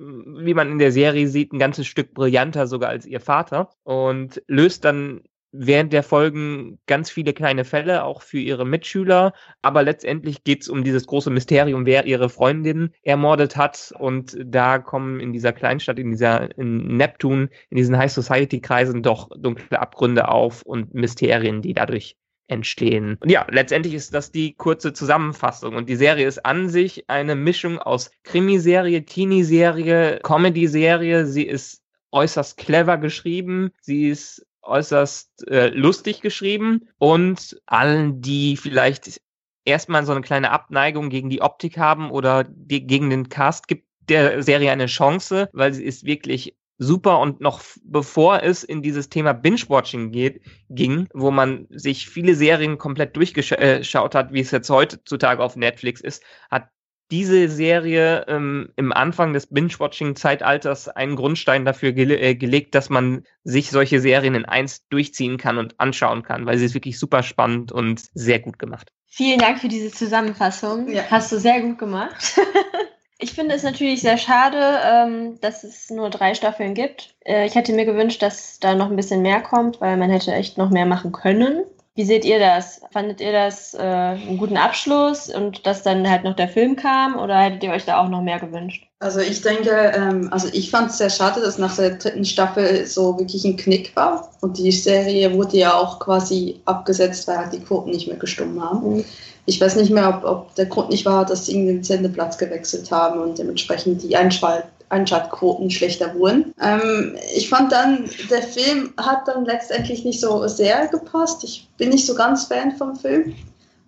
wie 0.00 0.54
man 0.54 0.70
in 0.70 0.78
der 0.78 0.92
Serie 0.92 1.28
sieht, 1.28 1.52
ein 1.52 1.58
ganzes 1.58 1.86
Stück 1.86 2.14
brillanter 2.14 2.66
sogar 2.66 2.90
als 2.90 3.06
ihr 3.06 3.20
Vater 3.20 3.70
und 3.84 4.42
löst 4.46 4.84
dann 4.84 5.22
während 5.52 5.92
der 5.92 6.02
Folgen 6.02 6.78
ganz 6.86 7.10
viele 7.10 7.32
kleine 7.32 7.64
Fälle, 7.64 8.04
auch 8.04 8.22
für 8.22 8.38
ihre 8.38 8.64
Mitschüler. 8.64 9.32
Aber 9.62 9.82
letztendlich 9.82 10.44
geht 10.44 10.62
es 10.62 10.68
um 10.68 10.84
dieses 10.84 11.06
große 11.06 11.30
Mysterium, 11.30 11.86
wer 11.86 12.06
ihre 12.06 12.28
Freundin 12.28 12.90
ermordet 13.02 13.56
hat. 13.56 13.92
Und 13.98 14.36
da 14.44 14.78
kommen 14.78 15.20
in 15.20 15.32
dieser 15.32 15.52
Kleinstadt, 15.52 15.98
in 15.98 16.10
dieser 16.10 16.56
in 16.56 16.96
Neptun, 16.96 17.50
in 17.68 17.76
diesen 17.76 17.98
High 17.98 18.12
Society 18.12 18.60
Kreisen 18.60 19.02
doch 19.02 19.28
dunkle 19.36 19.80
Abgründe 19.80 20.28
auf 20.28 20.62
und 20.62 20.94
Mysterien, 20.94 21.62
die 21.62 21.74
dadurch 21.74 22.16
entstehen. 22.50 23.16
Und 23.20 23.30
ja, 23.30 23.46
letztendlich 23.50 23.94
ist 23.94 24.12
das 24.12 24.32
die 24.32 24.54
kurze 24.54 24.92
Zusammenfassung. 24.92 25.74
Und 25.74 25.88
die 25.88 25.96
Serie 25.96 26.26
ist 26.26 26.44
an 26.44 26.68
sich 26.68 27.08
eine 27.08 27.36
Mischung 27.36 27.78
aus 27.78 28.10
Krimiserie, 28.24 29.04
Teenie-Serie, 29.04 30.20
Comedy-Serie. 30.22 31.26
Sie 31.26 31.44
ist 31.44 31.82
äußerst 32.10 32.56
clever 32.56 32.98
geschrieben. 32.98 33.70
Sie 33.80 34.08
ist 34.08 34.44
äußerst 34.62 35.48
äh, 35.48 35.68
lustig 35.68 36.20
geschrieben. 36.20 36.88
Und 36.98 37.60
allen, 37.66 38.20
die 38.20 38.56
vielleicht 38.56 39.20
erstmal 39.64 40.04
so 40.04 40.12
eine 40.12 40.22
kleine 40.22 40.50
Abneigung 40.50 41.10
gegen 41.10 41.30
die 41.30 41.42
Optik 41.42 41.78
haben 41.78 42.10
oder 42.10 42.44
die, 42.44 42.86
gegen 42.86 43.10
den 43.10 43.28
Cast 43.28 43.68
gibt 43.68 43.86
der 44.08 44.42
Serie 44.42 44.72
eine 44.72 44.86
Chance, 44.86 45.48
weil 45.52 45.72
sie 45.72 45.84
ist 45.84 46.04
wirklich 46.04 46.56
super 46.80 47.20
und 47.20 47.42
noch 47.42 47.60
bevor 47.84 48.42
es 48.42 48.64
in 48.64 48.82
dieses 48.82 49.10
Thema 49.10 49.34
Binge-Watching 49.34 50.10
geht, 50.12 50.40
ging, 50.70 51.08
wo 51.12 51.30
man 51.30 51.66
sich 51.68 52.08
viele 52.08 52.34
Serien 52.34 52.78
komplett 52.78 53.14
durchgeschaut 53.16 54.14
hat, 54.14 54.32
wie 54.32 54.40
es 54.40 54.50
jetzt 54.50 54.70
heutzutage 54.70 55.42
auf 55.42 55.56
Netflix 55.56 56.00
ist, 56.00 56.22
hat 56.50 56.68
diese 57.10 57.48
Serie 57.48 58.24
ähm, 58.28 58.72
im 58.76 58.92
Anfang 58.92 59.34
des 59.34 59.48
Binge-Watching-Zeitalters 59.48 60.88
einen 60.88 61.16
Grundstein 61.16 61.66
dafür 61.66 61.92
gele 61.92 62.18
äh, 62.18 62.34
gelegt, 62.34 62.74
dass 62.74 62.88
man 62.88 63.24
sich 63.44 63.70
solche 63.70 64.00
Serien 64.00 64.34
in 64.34 64.46
eins 64.46 64.86
durchziehen 64.88 65.36
kann 65.36 65.58
und 65.58 65.78
anschauen 65.78 66.22
kann, 66.22 66.46
weil 66.46 66.56
sie 66.56 66.64
ist 66.64 66.74
wirklich 66.74 66.98
super 66.98 67.22
spannend 67.22 67.72
und 67.72 68.08
sehr 68.14 68.38
gut 68.38 68.58
gemacht. 68.58 68.90
Vielen 69.06 69.40
Dank 69.40 69.58
für 69.58 69.68
diese 69.68 69.90
Zusammenfassung. 69.90 70.88
Ja. 70.88 71.02
Hast 71.10 71.30
du 71.32 71.38
sehr 71.38 71.60
gut 71.60 71.78
gemacht. 71.78 72.40
Ich 73.22 73.32
finde 73.32 73.54
es 73.54 73.62
natürlich 73.62 74.00
sehr 74.00 74.16
schade, 74.16 74.80
ähm, 74.82 75.38
dass 75.42 75.62
es 75.62 75.90
nur 75.90 76.08
drei 76.08 76.34
Staffeln 76.34 76.72
gibt. 76.72 77.14
Äh, 77.24 77.46
ich 77.46 77.54
hätte 77.54 77.74
mir 77.74 77.84
gewünscht, 77.84 78.22
dass 78.22 78.58
da 78.60 78.74
noch 78.74 78.90
ein 78.90 78.96
bisschen 78.96 79.20
mehr 79.20 79.42
kommt, 79.42 79.80
weil 79.82 79.98
man 79.98 80.10
hätte 80.10 80.32
echt 80.32 80.56
noch 80.56 80.70
mehr 80.70 80.86
machen 80.86 81.12
können. 81.12 81.64
Wie 82.00 82.06
seht 82.06 82.24
ihr 82.24 82.38
das? 82.38 82.80
Fandet 82.92 83.20
ihr 83.20 83.30
das 83.30 83.74
äh, 83.74 83.78
einen 83.78 84.38
guten 84.38 84.56
Abschluss 84.56 85.28
und 85.28 85.66
dass 85.66 85.82
dann 85.82 86.08
halt 86.08 86.24
noch 86.24 86.34
der 86.34 86.48
Film 86.48 86.74
kam 86.74 87.18
oder 87.18 87.38
hättet 87.38 87.62
ihr 87.62 87.72
euch 87.72 87.84
da 87.84 88.02
auch 88.02 88.08
noch 88.08 88.22
mehr 88.22 88.40
gewünscht? 88.40 88.86
Also 89.00 89.20
ich 89.20 89.42
denke, 89.42 89.92
ähm, 89.94 90.28
also 90.30 90.48
ich 90.50 90.70
fand 90.70 90.88
es 90.88 90.96
sehr 90.96 91.10
schade, 91.10 91.42
dass 91.42 91.58
nach 91.58 91.76
der 91.76 91.96
dritten 91.96 92.24
Staffel 92.24 92.86
so 92.86 93.18
wirklich 93.18 93.44
ein 93.44 93.58
Knick 93.58 93.94
war 93.96 94.30
und 94.40 94.56
die 94.56 94.72
Serie 94.72 95.34
wurde 95.34 95.58
ja 95.58 95.74
auch 95.74 95.98
quasi 96.00 96.62
abgesetzt, 96.64 97.28
weil 97.28 97.36
halt 97.36 97.52
die 97.52 97.60
Quoten 97.60 97.90
nicht 97.90 98.08
mehr 98.08 98.16
gestummt 98.16 98.58
haben. 98.62 98.96
Mhm. 98.96 99.04
Ich 99.44 99.60
weiß 99.60 99.76
nicht 99.76 99.90
mehr, 99.90 100.08
ob, 100.08 100.24
ob 100.24 100.54
der 100.54 100.66
Grund 100.66 100.88
nicht 100.88 101.04
war, 101.04 101.26
dass 101.26 101.44
sie 101.44 101.52
den 101.52 101.84
Sendeplatz 101.84 102.38
gewechselt 102.38 102.90
haben 102.90 103.20
und 103.20 103.38
dementsprechend 103.38 104.02
die 104.02 104.16
Einschalt 104.16 104.64
Einschaltquoten 104.90 105.70
schlechter 105.70 106.14
wurden. 106.14 106.54
Ähm, 106.60 107.16
ich 107.34 107.48
fand 107.48 107.72
dann, 107.72 108.10
der 108.28 108.42
Film 108.42 108.92
hat 108.96 109.26
dann 109.26 109.44
letztendlich 109.44 110.04
nicht 110.04 110.20
so 110.20 110.46
sehr 110.46 110.88
gepasst. 110.88 111.42
Ich 111.44 111.68
bin 111.78 111.88
nicht 111.88 112.06
so 112.06 112.14
ganz 112.14 112.44
Fan 112.44 112.76
vom 112.76 112.96
Film. 112.96 113.34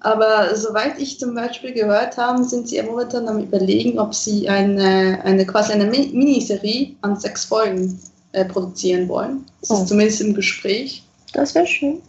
Aber 0.01 0.57
soweit 0.57 0.99
ich 0.99 1.21
zum 1.21 1.35
Beispiel 1.35 1.73
gehört 1.73 2.17
habe, 2.17 2.43
sind 2.43 2.69
sie 2.69 2.77
ja 2.77 2.83
momentan 2.83 3.29
am 3.29 3.39
überlegen, 3.39 4.01
ob 4.01 4.15
sie 4.15 4.49
eine, 4.49 5.21
eine 5.23 5.47
quasi 5.47 5.73
eine 5.73 5.85
Miniserie 5.85 6.97
an 7.03 7.17
sechs 7.17 7.45
Folgen 7.45 8.01
äh, 8.33 8.45
produzieren 8.45 9.09
wollen. 9.09 9.45
Das 9.61 9.71
oh. 9.71 9.75
ist 9.75 9.89
zumindest 9.89 10.21
im 10.21 10.35
Gespräch. 10.35 11.05
Das 11.33 11.55
wäre 11.55 11.67
schön. 11.67 12.01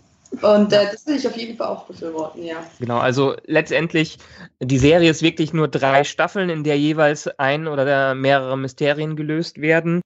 Und 0.41 0.73
äh, 0.73 0.87
das 0.91 1.05
will 1.05 1.15
ich 1.15 1.27
auf 1.27 1.37
jeden 1.37 1.55
Fall 1.55 1.67
auch 1.67 1.85
befürworten, 1.85 2.43
ja. 2.43 2.65
Genau, 2.79 2.97
also 2.97 3.35
letztendlich, 3.45 4.17
die 4.59 4.79
Serie 4.79 5.09
ist 5.09 5.21
wirklich 5.21 5.53
nur 5.53 5.67
drei 5.67 6.03
Staffeln, 6.03 6.49
in 6.49 6.63
der 6.63 6.77
jeweils 6.77 7.27
ein 7.39 7.67
oder 7.67 8.15
mehrere 8.15 8.57
Mysterien 8.57 9.15
gelöst 9.15 9.61
werden. 9.61 10.01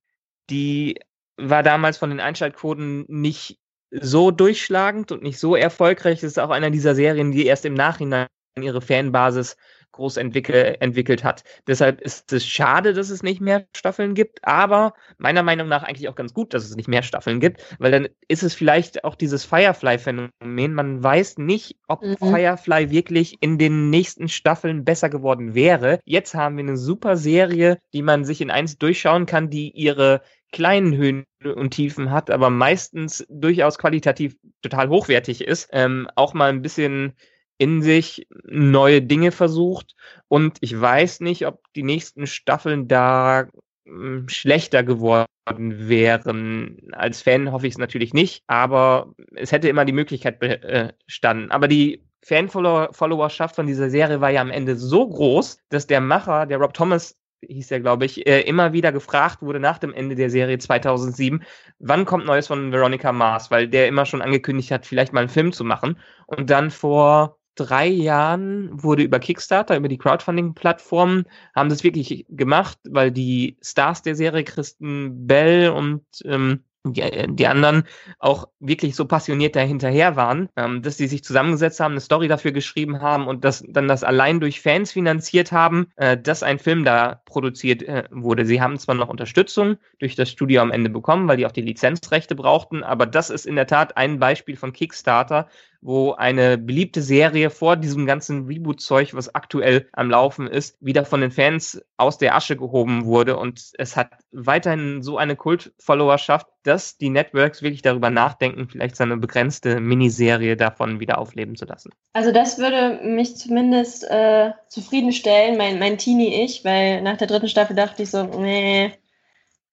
Die 0.50 1.00
war 1.38 1.64
damals 1.64 1.98
von 1.98 2.10
den 2.10 2.20
Einschaltquoten 2.20 3.06
nicht 3.08 3.60
so 3.92 4.32
durchschlagend 4.32 5.12
und 5.12 5.24
nicht 5.24 5.40
so 5.40 5.56
erfolgreich. 5.56 6.18
Es 6.18 6.32
ist 6.32 6.40
auch 6.40 6.50
einer 6.50 6.72
dieser 6.72 6.96
Serien, 6.96 7.32
die 7.32 7.46
erst 7.46 7.66
im 7.66 7.74
Nachhinein 7.74 8.28
ihre 8.60 8.82
Fanbasis 8.82 9.56
groß 9.98 10.18
entwickel, 10.18 10.78
entwickelt 10.80 11.24
hat. 11.24 11.44
Deshalb 11.68 12.02
ist 12.02 12.32
es 12.32 12.46
schade, 12.46 12.94
dass 12.94 13.10
es 13.10 13.24
nicht 13.24 13.42
mehr 13.42 13.66
Staffeln 13.76 14.14
gibt, 14.14 14.40
aber 14.44 14.94
meiner 15.18 15.44
Meinung 15.44 15.68
nach 15.68 15.84
eigentlich 15.84 16.08
auch 16.08 16.16
ganz 16.16 16.34
gut, 16.34 16.54
dass 16.54 16.64
es 16.64 16.76
nicht 16.76 16.88
mehr 16.88 17.04
Staffeln 17.04 17.40
gibt, 17.40 17.62
weil 17.80 17.92
dann 17.92 18.08
ist 18.28 18.44
es 18.44 18.54
vielleicht 18.54 19.04
auch 19.04 19.16
dieses 19.16 19.44
Firefly-Phänomen. 19.46 20.74
Man 20.74 21.04
weiß 21.04 21.38
nicht, 21.40 21.78
ob 21.88 22.04
mhm. 22.04 22.18
Firefly 22.18 22.90
wirklich 22.92 23.38
in 23.42 23.58
den 23.58 23.90
nächsten 23.90 24.30
Staffeln 24.30 24.86
besser 24.86 25.10
geworden 25.10 25.54
wäre. 25.56 26.00
Jetzt 26.06 26.34
haben 26.34 26.58
wir 26.58 26.64
eine 26.64 26.78
super 26.78 27.18
Serie, 27.18 27.80
die 27.94 28.02
man 28.02 28.24
sich 28.24 28.42
in 28.42 28.52
eins 28.52 28.78
durchschauen 28.78 29.26
kann, 29.26 29.50
die 29.50 29.72
ihre 29.72 30.22
kleinen 30.52 30.96
Höhen 30.96 31.26
und 31.44 31.72
Tiefen 31.72 32.12
hat, 32.12 32.32
aber 32.32 32.50
meistens 32.50 33.26
durchaus 33.30 33.78
qualitativ 33.78 34.38
total 34.62 34.90
hochwertig 34.90 35.42
ist. 35.42 35.70
Ähm, 35.72 36.08
auch 36.16 36.34
mal 36.34 36.50
ein 36.50 36.62
bisschen 36.62 37.14
in 37.58 37.82
sich 37.82 38.28
neue 38.46 39.02
Dinge 39.02 39.32
versucht 39.32 39.96
und 40.28 40.58
ich 40.62 40.80
weiß 40.80 41.22
nicht, 41.22 41.48
ob 41.48 41.62
die 41.76 41.84
nächsten 41.84 42.28
Staffeln 42.28 42.88
da 42.88 43.48
hm, 43.86 44.28
schlechter 44.30 44.84
geworden 44.84 45.28
wären. 45.48 46.78
Als 46.92 47.22
Fan 47.22 47.52
hoffe 47.52 47.68
ich 47.68 47.74
es 47.74 47.80
natürlich 47.80 48.14
nicht, 48.14 48.44
aber 48.48 49.14
es 49.36 49.52
hätte 49.52 49.70
immer 49.70 49.86
die 49.86 49.94
Möglichkeit 49.94 50.40
bestanden. 50.40 51.52
Aber 51.52 51.68
die 51.68 52.04
Fan-Followerschaft 52.24 53.56
von 53.56 53.68
dieser 53.68 53.90
Serie 53.90 54.22
war 54.22 54.30
ja 54.30 54.42
am 54.42 54.52
Ende 54.52 54.76
so 54.76 55.08
groß, 55.08 55.60
dass 55.70 55.88
der 55.88 56.02
Macher, 56.02 56.46
der 56.46 56.58
Rob 56.58 56.74
Thomas 56.74 57.16
hieß 57.42 57.72
er, 57.72 57.80
glaube 57.80 58.06
ich, 58.06 58.28
äh, 58.28 58.42
immer 58.42 58.74
wieder 58.74 58.92
gefragt 58.92 59.42
wurde 59.42 59.60
nach 59.60 59.78
dem 59.78 59.94
Ende 59.94 60.16
der 60.16 60.30
Serie 60.30 60.58
2007, 60.58 61.44
wann 61.80 62.06
kommt 62.06 62.26
Neues 62.26 62.48
von 62.48 62.72
Veronica 62.72 63.12
Mars, 63.12 63.52
weil 63.52 63.68
der 63.68 63.88
immer 63.88 64.06
schon 64.06 64.22
angekündigt 64.22 64.72
hat, 64.72 64.86
vielleicht 64.86 65.14
mal 65.14 65.22
einen 65.22 65.30
Film 65.30 65.54
zu 65.54 65.64
machen. 65.64 66.00
Und 66.26 66.50
dann 66.50 66.72
vor 66.72 67.38
drei 67.58 67.88
Jahren 67.88 68.70
wurde 68.72 69.04
über 69.04 69.20
Kickstarter, 69.20 69.76
über 69.76 69.88
die 69.88 69.98
Crowdfunding-Plattformen, 69.98 71.26
haben 71.56 71.70
das 71.70 71.84
wirklich 71.84 72.26
gemacht, 72.30 72.78
weil 72.88 73.12
die 73.12 73.58
Stars 73.62 74.02
der 74.02 74.16
Serie, 74.16 74.44
Kristen 74.44 75.28
Bell 75.28 75.70
und 75.70 76.04
ähm, 76.26 76.64
die, 76.94 77.02
äh, 77.02 77.28
die 77.30 77.48
anderen 77.48 77.84
auch 78.20 78.48
wirklich 78.60 78.96
so 78.96 79.06
passioniert 79.06 79.56
dahinterher 79.56 80.16
waren, 80.16 80.50
ähm, 80.56 80.82
dass 80.82 80.98
sie 80.98 81.08
sich 81.08 81.24
zusammengesetzt 81.24 81.80
haben, 81.80 81.94
eine 81.94 82.02
Story 82.02 82.28
dafür 82.28 82.52
geschrieben 82.52 83.02
haben 83.02 83.28
und 83.28 83.44
das 83.44 83.64
dann 83.68 83.88
das 83.88 84.04
allein 84.04 84.40
durch 84.40 84.62
Fans 84.62 84.92
finanziert 84.92 85.52
haben, 85.52 85.88
äh, 85.96 86.18
dass 86.18 86.44
ein 86.44 86.60
Film 86.60 86.84
da 86.84 87.22
produziert 87.26 87.84
äh, 87.84 88.04
wurde. 88.12 88.46
Sie 88.46 88.62
haben 88.62 88.78
zwar 88.78 88.96
noch 88.96 89.10
Unterstützung 89.10 89.78
durch 90.00 90.16
das 90.16 90.30
Studio 90.30 90.62
am 90.62 90.72
Ende 90.72 90.90
bekommen, 90.90 91.28
weil 91.28 91.38
die 91.38 91.46
auch 91.46 91.52
die 91.52 91.62
Lizenzrechte 91.62 92.36
brauchten, 92.36 92.84
aber 92.84 93.06
das 93.06 93.30
ist 93.30 93.46
in 93.46 93.56
der 93.56 93.68
Tat 93.68 93.98
ein 93.98 94.20
Beispiel 94.20 94.56
von 94.56 94.74
Kickstarter, 94.74 95.48
wo 95.82 96.14
eine 96.14 96.58
beliebte 96.58 97.02
Serie 97.02 97.50
vor 97.50 97.76
diesem 97.76 98.06
ganzen 98.06 98.46
Reboot-Zeug, 98.46 99.14
was 99.14 99.34
aktuell 99.34 99.88
am 99.94 100.10
Laufen 100.10 100.48
ist, 100.48 100.78
wieder 100.80 101.06
von 101.06 101.22
den 101.22 101.32
Fans 101.32 101.82
aus 101.98 102.18
der 102.18 102.36
Asche 102.36 102.58
gehoben 102.58 103.06
wurde. 103.06 103.38
Und 103.38 103.72
es 103.78 103.96
hat 103.96 104.12
weiterhin 104.32 105.02
so 105.02 105.18
eine 105.18 105.36
Kult-Followerschaft, 105.36 106.48
dass 106.64 106.98
die 106.98 107.10
Networks 107.10 107.62
wirklich 107.62 107.82
darüber 107.82 108.10
nachdenken, 108.10 108.68
vielleicht 108.68 108.96
seine 108.96 109.18
begrenzte 109.18 109.80
Miniserie 109.80 110.58
davon 110.58 111.00
wieder 111.00 111.18
aufleben 111.18 111.56
zu 111.56 111.66
lassen. 111.66 111.92
Also 112.14 112.32
das 112.32 112.58
würde 112.58 113.00
mich 113.04 113.38
zumindest 113.38 114.04
äh, 114.10 114.52
zufriedenstellen, 114.68 115.58
mein, 115.58 115.80
mein 115.80 115.98
Teenie-Ich, 115.98 116.66
weil 116.66 117.02
nach 117.02 117.18
der 117.18 117.28
dritten 117.28 117.48
Staffel 117.48 117.76
dachte 117.76 118.04
ich 118.04 118.10
so, 118.10 118.24
nee, 118.24 118.92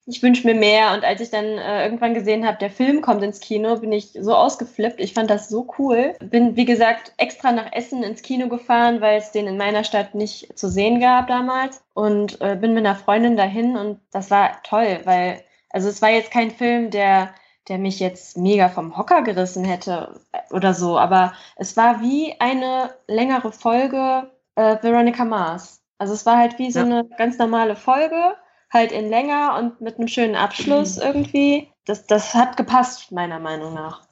ich 0.07 0.23
wünsche 0.23 0.47
mir 0.47 0.55
mehr. 0.55 0.93
Und 0.93 1.05
als 1.05 1.21
ich 1.21 1.31
dann 1.31 1.45
äh, 1.45 1.85
irgendwann 1.85 2.15
gesehen 2.15 2.47
habe, 2.47 2.59
der 2.59 2.71
Film 2.71 3.01
kommt 3.01 3.23
ins 3.23 3.41
Kino, 3.41 3.77
bin 3.77 3.93
ich 3.93 4.11
so 4.13 4.35
ausgeflippt. 4.35 5.01
Ich 5.01 5.15
fand 5.15 5.31
das 5.31 5.49
so 5.49 5.67
cool. 5.79 6.15
Bin, 6.21 6.57
wie 6.57 6.65
gesagt, 6.65 7.13
extra 7.17 7.53
nach 7.53 7.73
Essen 7.73 8.03
ins 8.03 8.23
Kino 8.23 8.49
gefahren, 8.49 9.01
weil 9.01 9.19
es 9.19 9.33
den 9.33 9.47
in 9.47 9.57
meiner 9.57 9.85
Stadt 9.85 10.15
nicht 10.15 10.59
zu 10.59 10.69
sehen 10.69 11.01
gab 11.01 11.29
damals. 11.29 11.83
Und 11.95 12.41
äh, 12.41 12.57
bin 12.57 12.75
mit 12.75 12.85
einer 12.85 12.97
Freundin 12.97 13.37
dahin 13.37 13.77
und 13.77 14.01
das 14.13 14.31
war 14.31 14.63
toll, 14.63 15.01
weil, 15.05 15.43
also 15.71 15.89
es 15.89 16.03
war 16.03 16.11
jetzt 16.11 16.31
kein 16.31 16.51
Film, 16.51 16.91
der 16.91 17.35
der 17.69 17.79
mich 17.79 18.01
jetzt 18.01 18.37
mega 18.37 18.69
vom 18.69 18.97
Hocker 18.97 19.23
gerissen 19.23 19.65
hätte 19.65 20.21
äh, 20.33 20.55
oder 20.55 20.75
so, 20.75 20.99
aber 20.99 21.33
es 21.57 21.77
war 21.77 22.01
wie 22.01 22.35
eine 22.39 22.91
längere 23.07 23.53
Folge 23.53 24.31
äh, 24.55 24.77
Veronica 24.83 25.25
Mars. 25.25 25.83
Also 25.99 26.13
es 26.13 26.27
war 26.27 26.37
halt 26.37 26.59
wie 26.59 26.71
so 26.71 26.81
ja. 26.81 26.85
eine 26.85 27.09
ganz 27.17 27.39
normale 27.39 27.77
Folge, 27.77 28.37
halt 28.75 28.93
in 28.93 29.09
länger 29.09 29.57
und 29.59 29.81
mit 29.81 29.99
einem 29.99 30.09
schönen 30.09 30.35
Abschluss 30.35 30.97
mhm. 30.97 31.03
irgendwie. 31.03 31.69
Das, 31.87 32.07
das 32.07 32.35
hat 32.35 32.57
gepasst, 32.57 33.13
meiner 33.13 33.39
Meinung 33.39 33.75
nach. 33.75 34.03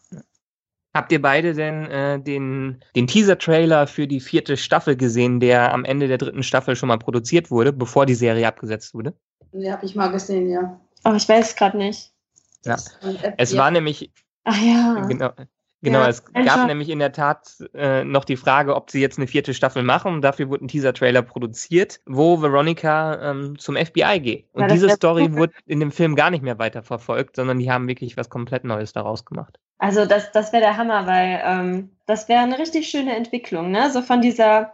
Habt 0.95 1.11
ihr 1.11 1.23
beide 1.23 1.55
denn 1.55 1.87
äh, 1.87 2.21
den, 2.21 2.85
den 2.95 3.07
Teaser-Trailer 3.07 3.87
für 3.87 4.07
die 4.07 4.21
vierte 4.21 4.59
Staffel 4.59 4.95
gesehen, 4.95 5.41
der 5.41 5.73
am 5.73 5.85
Ende 5.85 6.07
der 6.07 6.19
dritten 6.19 6.43
Staffel 6.43 6.77
schon 6.77 6.89
mal 6.89 6.99
produziert 6.99 7.51
wurde, 7.51 7.73
bevor 7.73 8.05
die 8.05 8.15
Serie 8.15 8.47
abgesetzt 8.47 8.93
wurde? 8.93 9.15
Ja, 9.53 9.73
habe 9.73 9.87
ich 9.87 9.95
mal 9.95 10.09
gesehen, 10.09 10.51
ja. 10.51 10.79
Aber 11.03 11.17
ich 11.17 11.29
weiß 11.29 11.51
es 11.51 11.57
gerade 11.57 11.79
nicht. 11.79 12.13
Ja. 12.65 12.77
Es 13.39 13.57
war 13.57 13.71
nämlich. 13.71 14.13
Ach 14.45 14.61
ja. 14.61 15.07
Genau, 15.09 15.31
Genau, 15.83 15.99
ja, 15.99 16.09
es 16.09 16.25
einfach. 16.33 16.57
gab 16.57 16.67
nämlich 16.69 16.89
in 16.91 17.01
der 17.01 17.13
Tat 17.13 17.57
äh, 17.75 18.05
noch 18.05 18.25
die 18.25 18.37
Frage, 18.37 18.77
ob 18.77 18.91
sie 18.91 19.01
jetzt 19.01 19.19
eine 19.19 19.27
vierte 19.27 19.53
Staffel 19.53 19.83
machen. 19.83 20.23
Dafür 20.23 20.49
wurde 20.49 20.65
ein 20.65 20.69
Teaser-Trailer 20.69 21.23
produziert, 21.23 22.01
wo 22.07 22.41
Veronica 22.41 23.31
ähm, 23.31 23.59
zum 23.59 23.75
FBI 23.75 24.21
geht. 24.21 24.47
Und 24.53 24.63
ja, 24.63 24.69
diese 24.69 24.89
Story 24.91 25.25
cool. 25.25 25.37
wurde 25.37 25.53
in 25.67 25.81
dem 25.81 25.91
Film 25.91 26.15
gar 26.15 26.31
nicht 26.31 26.43
mehr 26.43 26.61
weiter 26.61 26.85
verfolgt, 26.85 27.35
sondern 27.35 27.59
die 27.59 27.71
haben 27.71 27.89
wirklich 27.89 28.17
was 28.17 28.31
komplett 28.31 28.63
Neues 28.63 28.93
daraus 28.93 29.25
gemacht. 29.25 29.59
Also 29.79 30.07
das, 30.07 30.31
das 30.31 30.53
wäre 30.53 30.63
der 30.63 30.77
Hammer, 30.77 31.09
weil 31.09 31.43
ähm, 31.45 31.91
das 32.07 32.29
wäre 32.29 32.43
eine 32.43 32.61
richtig 32.61 32.89
schöne 32.89 33.17
Entwicklung, 33.17 33.73
ne? 33.73 33.91
So 33.91 34.03
von 34.03 34.21
dieser 34.21 34.73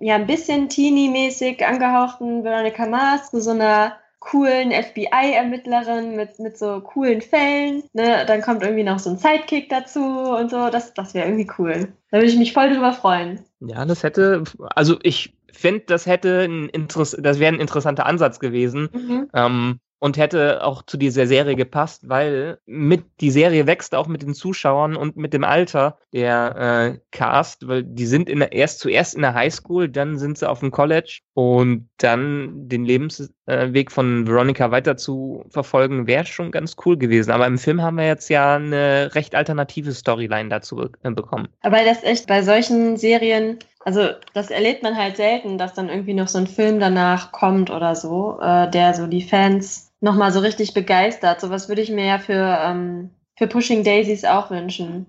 ja 0.00 0.16
ein 0.16 0.26
bisschen 0.26 0.68
teeny-mäßig 0.68 1.64
angehauchten 1.64 2.42
Veronica 2.42 2.86
Mars 2.86 3.30
zu 3.30 3.40
so 3.40 3.50
einer 3.50 3.96
coolen 4.20 4.70
FBI-Ermittlerin 4.70 6.14
mit, 6.14 6.38
mit 6.38 6.56
so 6.56 6.80
coolen 6.80 7.20
Fällen. 7.22 7.82
Ne? 7.94 8.24
Dann 8.26 8.42
kommt 8.42 8.62
irgendwie 8.62 8.84
noch 8.84 8.98
so 8.98 9.10
ein 9.10 9.16
Sidekick 9.18 9.68
dazu 9.68 10.00
und 10.00 10.50
so. 10.50 10.68
Das, 10.70 10.94
das 10.94 11.14
wäre 11.14 11.26
irgendwie 11.26 11.50
cool. 11.58 11.88
Da 12.10 12.18
würde 12.18 12.30
ich 12.30 12.38
mich 12.38 12.52
voll 12.52 12.70
drüber 12.72 12.92
freuen. 12.92 13.40
Ja, 13.60 13.84
das 13.84 14.02
hätte, 14.02 14.44
also 14.76 14.98
ich 15.02 15.34
finde, 15.52 15.84
das 15.86 16.06
hätte 16.06 16.42
ein 16.44 16.68
Interess 16.68 17.16
das 17.18 17.38
wäre 17.38 17.52
ein 17.52 17.60
interessanter 17.60 18.06
Ansatz 18.06 18.40
gewesen. 18.40 18.88
Mhm. 18.92 19.30
Ähm, 19.34 19.80
und 20.00 20.16
hätte 20.16 20.64
auch 20.64 20.82
zu 20.82 20.96
dieser 20.96 21.26
Serie 21.26 21.54
gepasst, 21.54 22.08
weil 22.08 22.58
mit 22.66 23.04
die 23.20 23.30
Serie 23.30 23.66
wächst 23.66 23.94
auch 23.94 24.08
mit 24.08 24.22
den 24.22 24.34
Zuschauern 24.34 24.96
und 24.96 25.16
mit 25.16 25.34
dem 25.34 25.44
Alter 25.44 25.98
der 26.12 26.56
äh, 26.94 26.98
Cast, 27.12 27.68
weil 27.68 27.84
die 27.84 28.06
sind 28.06 28.28
in 28.28 28.40
der, 28.40 28.52
erst 28.52 28.80
zuerst 28.80 29.14
in 29.14 29.20
der 29.20 29.34
Highschool, 29.34 29.88
dann 29.88 30.18
sind 30.18 30.38
sie 30.38 30.48
auf 30.48 30.60
dem 30.60 30.70
College 30.70 31.20
und 31.34 31.88
dann 31.98 32.68
den 32.68 32.84
Lebensweg 32.84 33.92
von 33.92 34.26
Veronica 34.26 34.70
weiter 34.70 34.96
zu 34.96 35.44
verfolgen, 35.50 36.06
wäre 36.06 36.24
schon 36.24 36.50
ganz 36.50 36.76
cool 36.84 36.96
gewesen. 36.96 37.30
Aber 37.30 37.46
im 37.46 37.58
Film 37.58 37.82
haben 37.82 37.98
wir 37.98 38.06
jetzt 38.06 38.30
ja 38.30 38.56
eine 38.56 39.14
recht 39.14 39.34
alternative 39.34 39.92
Storyline 39.92 40.48
dazu 40.48 40.88
äh, 41.02 41.10
bekommen. 41.10 41.48
Aber 41.60 41.84
das 41.84 42.02
echt 42.02 42.26
bei 42.26 42.42
solchen 42.42 42.96
Serien 42.96 43.58
also 43.82 44.10
das 44.34 44.50
erlebt 44.50 44.82
man 44.82 44.94
halt 44.94 45.16
selten, 45.16 45.56
dass 45.56 45.72
dann 45.72 45.88
irgendwie 45.88 46.12
noch 46.12 46.28
so 46.28 46.36
ein 46.36 46.46
Film 46.46 46.80
danach 46.80 47.32
kommt 47.32 47.70
oder 47.70 47.94
so, 47.94 48.38
äh, 48.38 48.70
der 48.70 48.92
so 48.92 49.06
die 49.06 49.22
Fans 49.22 49.89
nochmal 50.00 50.32
so 50.32 50.40
richtig 50.40 50.74
begeistert. 50.74 51.40
Sowas 51.40 51.68
würde 51.68 51.82
ich 51.82 51.90
mir 51.90 52.06
ja 52.06 52.18
für, 52.18 52.58
ähm, 52.62 53.10
für 53.36 53.46
Pushing 53.46 53.84
Daisies 53.84 54.24
auch 54.24 54.50
wünschen. 54.50 55.06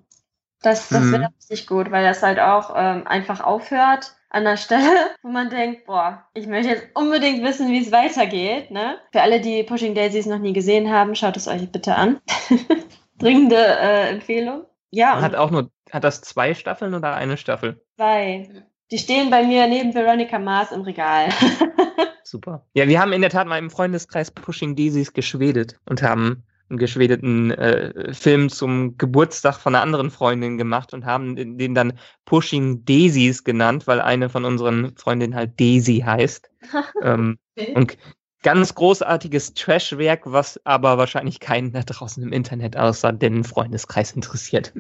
Das, 0.62 0.90
das 0.90 1.12
wäre 1.12 1.30
mhm. 1.30 1.34
richtig 1.38 1.68
gut, 1.68 1.90
weil 1.90 2.04
das 2.04 2.22
halt 2.22 2.40
auch 2.40 2.74
ähm, 2.76 3.08
einfach 3.08 3.42
aufhört 3.42 4.16
an 4.30 4.44
der 4.44 4.58
Stelle, 4.58 4.90
wo 5.24 5.30
man 5.30 5.50
denkt, 5.50 5.86
boah, 5.86 6.26
ich 6.34 6.48
möchte 6.48 6.70
jetzt 6.70 6.88
unbedingt 6.94 7.44
wissen, 7.44 7.70
wie 7.70 7.82
es 7.82 7.92
weitergeht. 7.92 8.72
Ne? 8.72 8.98
Für 9.12 9.22
alle, 9.22 9.42
die 9.42 9.64
Pushing 9.64 9.96
Daisies 9.96 10.28
noch 10.28 10.40
nie 10.40 10.54
gesehen 10.54 10.92
haben, 10.92 11.16
schaut 11.16 11.38
es 11.38 11.48
euch 11.48 11.72
bitte 11.72 11.96
an. 11.96 12.22
Dringende 13.18 13.58
äh, 13.58 14.10
Empfehlung. 14.10 14.66
Ja. 14.92 15.22
Hat 15.22 15.36
auch 15.36 15.52
nur, 15.52 15.72
hat 15.92 16.04
das 16.04 16.22
zwei 16.22 16.54
Staffeln 16.54 16.94
oder 16.94 17.16
eine 17.16 17.38
Staffel? 17.38 17.84
Zwei. 17.96 18.50
Die 18.92 18.98
stehen 18.98 19.30
bei 19.30 19.44
mir 19.44 19.68
neben 19.68 19.94
Veronica 19.94 20.38
Mars 20.38 20.72
im 20.72 20.82
Regal. 20.82 21.30
Super. 22.32 22.66
Ja, 22.74 22.88
wir 22.88 23.02
haben 23.02 23.12
in 23.12 23.20
der 23.20 23.30
Tat 23.30 23.46
mal 23.46 23.60
im 23.60 23.70
Freundeskreis 23.70 24.32
Pushing 24.32 24.78
Daisies 24.78 25.12
geschwedet 25.12 25.78
und 25.86 26.02
haben 26.02 26.44
einen 26.70 26.80
geschwedeten 26.80 27.52
äh, 27.52 28.14
Film 28.14 28.48
zum 28.48 28.98
Geburtstag 28.98 29.56
von 29.56 29.76
einer 29.76 29.84
anderen 29.84 30.10
Freundin 30.12 30.58
gemacht 30.58 30.94
und 30.94 31.04
haben 31.04 31.36
den 31.36 31.76
dann 31.76 32.00
Pushing 32.24 32.86
Daisies 32.86 33.44
genannt, 33.44 33.86
weil 33.86 34.00
eine 34.00 34.30
von 34.30 34.46
unseren 34.46 34.96
Freundinnen 34.96 35.36
halt 35.36 35.60
Daisy 35.60 36.04
heißt. 36.06 36.50
ähm. 37.04 37.38
Und 37.76 37.98
ganz 38.44 38.76
großartiges 38.76 39.54
Trashwerk, 39.54 40.22
was 40.24 40.58
aber 40.64 40.98
wahrscheinlich 40.98 41.42
keinen 41.42 41.74
da 41.74 41.82
draußen 41.82 42.24
im 42.24 42.32
Internet 42.32 42.78
außer 42.78 43.12
den 43.12 43.44
Freundeskreis 43.44 44.14
interessiert. 44.14 44.74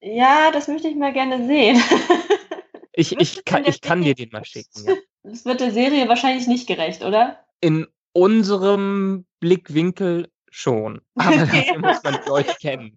Ja, 0.00 0.50
das 0.50 0.66
möchte 0.66 0.88
ich 0.88 0.96
mal 0.96 1.12
gerne 1.12 1.46
sehen. 1.46 1.78
ich, 2.94 3.20
ich, 3.20 3.44
kann, 3.44 3.66
ich 3.66 3.82
kann 3.82 4.00
dir 4.00 4.14
den 4.14 4.30
mal 4.32 4.46
schicken. 4.46 4.86
Ja. 4.86 4.94
Das 5.28 5.44
wird 5.44 5.60
der 5.60 5.72
Serie 5.72 6.08
wahrscheinlich 6.08 6.46
nicht 6.46 6.68
gerecht, 6.68 7.04
oder? 7.04 7.40
In 7.60 7.86
unserem 8.12 9.26
Blickwinkel 9.40 10.28
schon. 10.50 11.00
Aber 11.16 11.36
dafür 11.36 11.78
muss 11.80 12.02
man 12.04 12.18
die 12.24 12.28
Leute 12.28 12.54
kennen. 12.60 12.96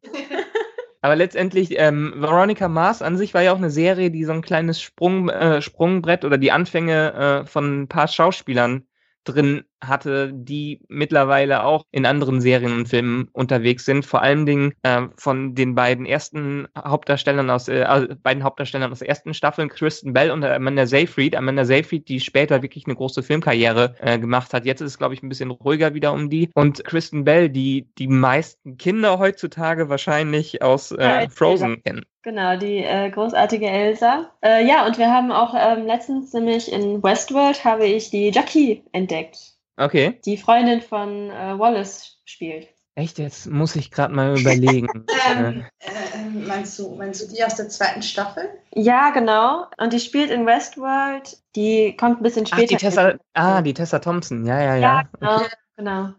Aber 1.01 1.15
letztendlich, 1.15 1.71
ähm, 1.77 2.13
Veronica 2.17 2.67
Mars 2.67 3.01
an 3.01 3.17
sich 3.17 3.33
war 3.33 3.41
ja 3.41 3.53
auch 3.53 3.57
eine 3.57 3.71
Serie, 3.71 4.11
die 4.11 4.25
so 4.25 4.33
ein 4.33 4.41
kleines 4.41 4.81
Sprung, 4.81 5.29
äh, 5.29 5.61
Sprungbrett 5.61 6.23
oder 6.23 6.37
die 6.37 6.51
Anfänge 6.51 7.13
äh, 7.13 7.45
von 7.45 7.83
ein 7.83 7.87
paar 7.87 8.07
Schauspielern 8.07 8.85
drin 9.23 9.63
hatte, 9.81 10.31
die 10.33 10.81
mittlerweile 10.87 11.63
auch 11.63 11.83
in 11.91 12.05
anderen 12.05 12.41
Serien 12.41 12.73
und 12.73 12.89
Filmen 12.89 13.29
unterwegs 13.31 13.85
sind. 13.85 14.05
Vor 14.05 14.21
allen 14.21 14.45
Dingen 14.45 14.73
äh, 14.83 15.03
von 15.17 15.55
den 15.55 15.75
beiden 15.75 16.05
ersten 16.05 16.67
Hauptdarstellern 16.77 17.49
aus 17.49 17.67
äh, 17.67 17.83
also 17.83 18.07
beiden 18.21 18.43
Hauptdarstellern 18.43 18.91
aus 18.91 18.99
der 18.99 19.09
ersten 19.09 19.33
Staffel, 19.33 19.67
Kristen 19.67 20.13
Bell 20.13 20.31
und 20.31 20.43
Amanda 20.43 20.85
Seyfried. 20.85 21.35
Amanda 21.35 21.65
Seyfried, 21.65 22.07
die 22.07 22.19
später 22.19 22.61
wirklich 22.61 22.85
eine 22.85 22.95
große 22.95 23.23
Filmkarriere 23.23 23.95
äh, 23.99 24.19
gemacht 24.19 24.53
hat. 24.53 24.65
Jetzt 24.65 24.81
ist 24.81 24.91
es, 24.91 24.97
glaube 24.97 25.13
ich, 25.13 25.23
ein 25.23 25.29
bisschen 25.29 25.51
ruhiger 25.51 25.93
wieder 25.93 26.13
um 26.13 26.29
die. 26.29 26.49
Und 26.53 26.83
Kristen 26.83 27.23
Bell, 27.23 27.49
die 27.49 27.87
die 27.97 28.07
meisten 28.07 28.77
Kinder 28.77 29.19
heutzutage 29.19 29.89
wahrscheinlich 29.89 30.61
aus 30.61 30.91
äh, 30.91 31.29
Frozen 31.29 31.81
kennen. 31.83 32.03
Genau, 32.21 32.57
die 32.57 32.83
äh, 32.83 33.09
großartige 33.09 33.67
Elsa. 33.67 34.29
Äh, 34.41 34.67
ja, 34.67 34.85
und 34.85 34.97
wir 34.97 35.09
haben 35.09 35.31
auch 35.31 35.53
ähm, 35.57 35.85
letztens 35.85 36.33
nämlich 36.33 36.71
in 36.71 37.01
Westworld 37.01 37.63
habe 37.63 37.85
ich 37.85 38.09
die 38.09 38.29
Jackie 38.29 38.83
entdeckt. 38.91 39.48
Okay. 39.79 40.19
Die 40.25 40.37
Freundin 40.37 40.81
von 40.81 41.29
äh, 41.29 41.57
Wallace 41.57 42.19
spielt. 42.25 42.67
Echt, 42.95 43.17
jetzt 43.17 43.47
muss 43.47 43.77
ich 43.77 43.91
gerade 43.91 44.13
mal 44.13 44.37
überlegen. 44.37 45.05
ähm, 45.31 45.65
äh, 45.79 46.29
meinst, 46.29 46.77
du, 46.77 46.95
meinst 46.95 47.21
du 47.21 47.33
die 47.33 47.41
aus 47.45 47.55
der 47.55 47.69
zweiten 47.69 48.01
Staffel? 48.01 48.49
Ja, 48.73 49.11
genau. 49.11 49.67
Und 49.77 49.93
die 49.93 50.01
spielt 50.01 50.31
in 50.31 50.45
Westworld. 50.45 51.37
Die 51.55 51.95
kommt 51.95 52.19
ein 52.19 52.23
bisschen 52.23 52.45
später. 52.45 52.63
Ach, 52.63 52.67
die 52.67 52.75
Tessa, 52.75 53.13
ah, 53.33 53.61
die 53.61 53.73
Tessa 53.73 53.99
Thompson. 53.99 54.45
Ja, 54.45 54.61
ja, 54.61 54.75
ja. 54.75 54.81
Ja, 54.81 55.09
genau. 55.17 55.35
Okay. 55.37 55.49
genau. 55.77 56.09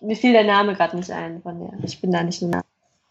Mir 0.00 0.16
fiel 0.16 0.32
der 0.32 0.44
Name 0.44 0.74
gerade 0.74 0.96
nicht 0.96 1.10
ein 1.10 1.42
von 1.42 1.60
der. 1.60 1.84
Ich 1.84 2.00
bin 2.00 2.10
da 2.10 2.22
nicht 2.22 2.38
so 2.38 2.48
nah. 2.48 2.64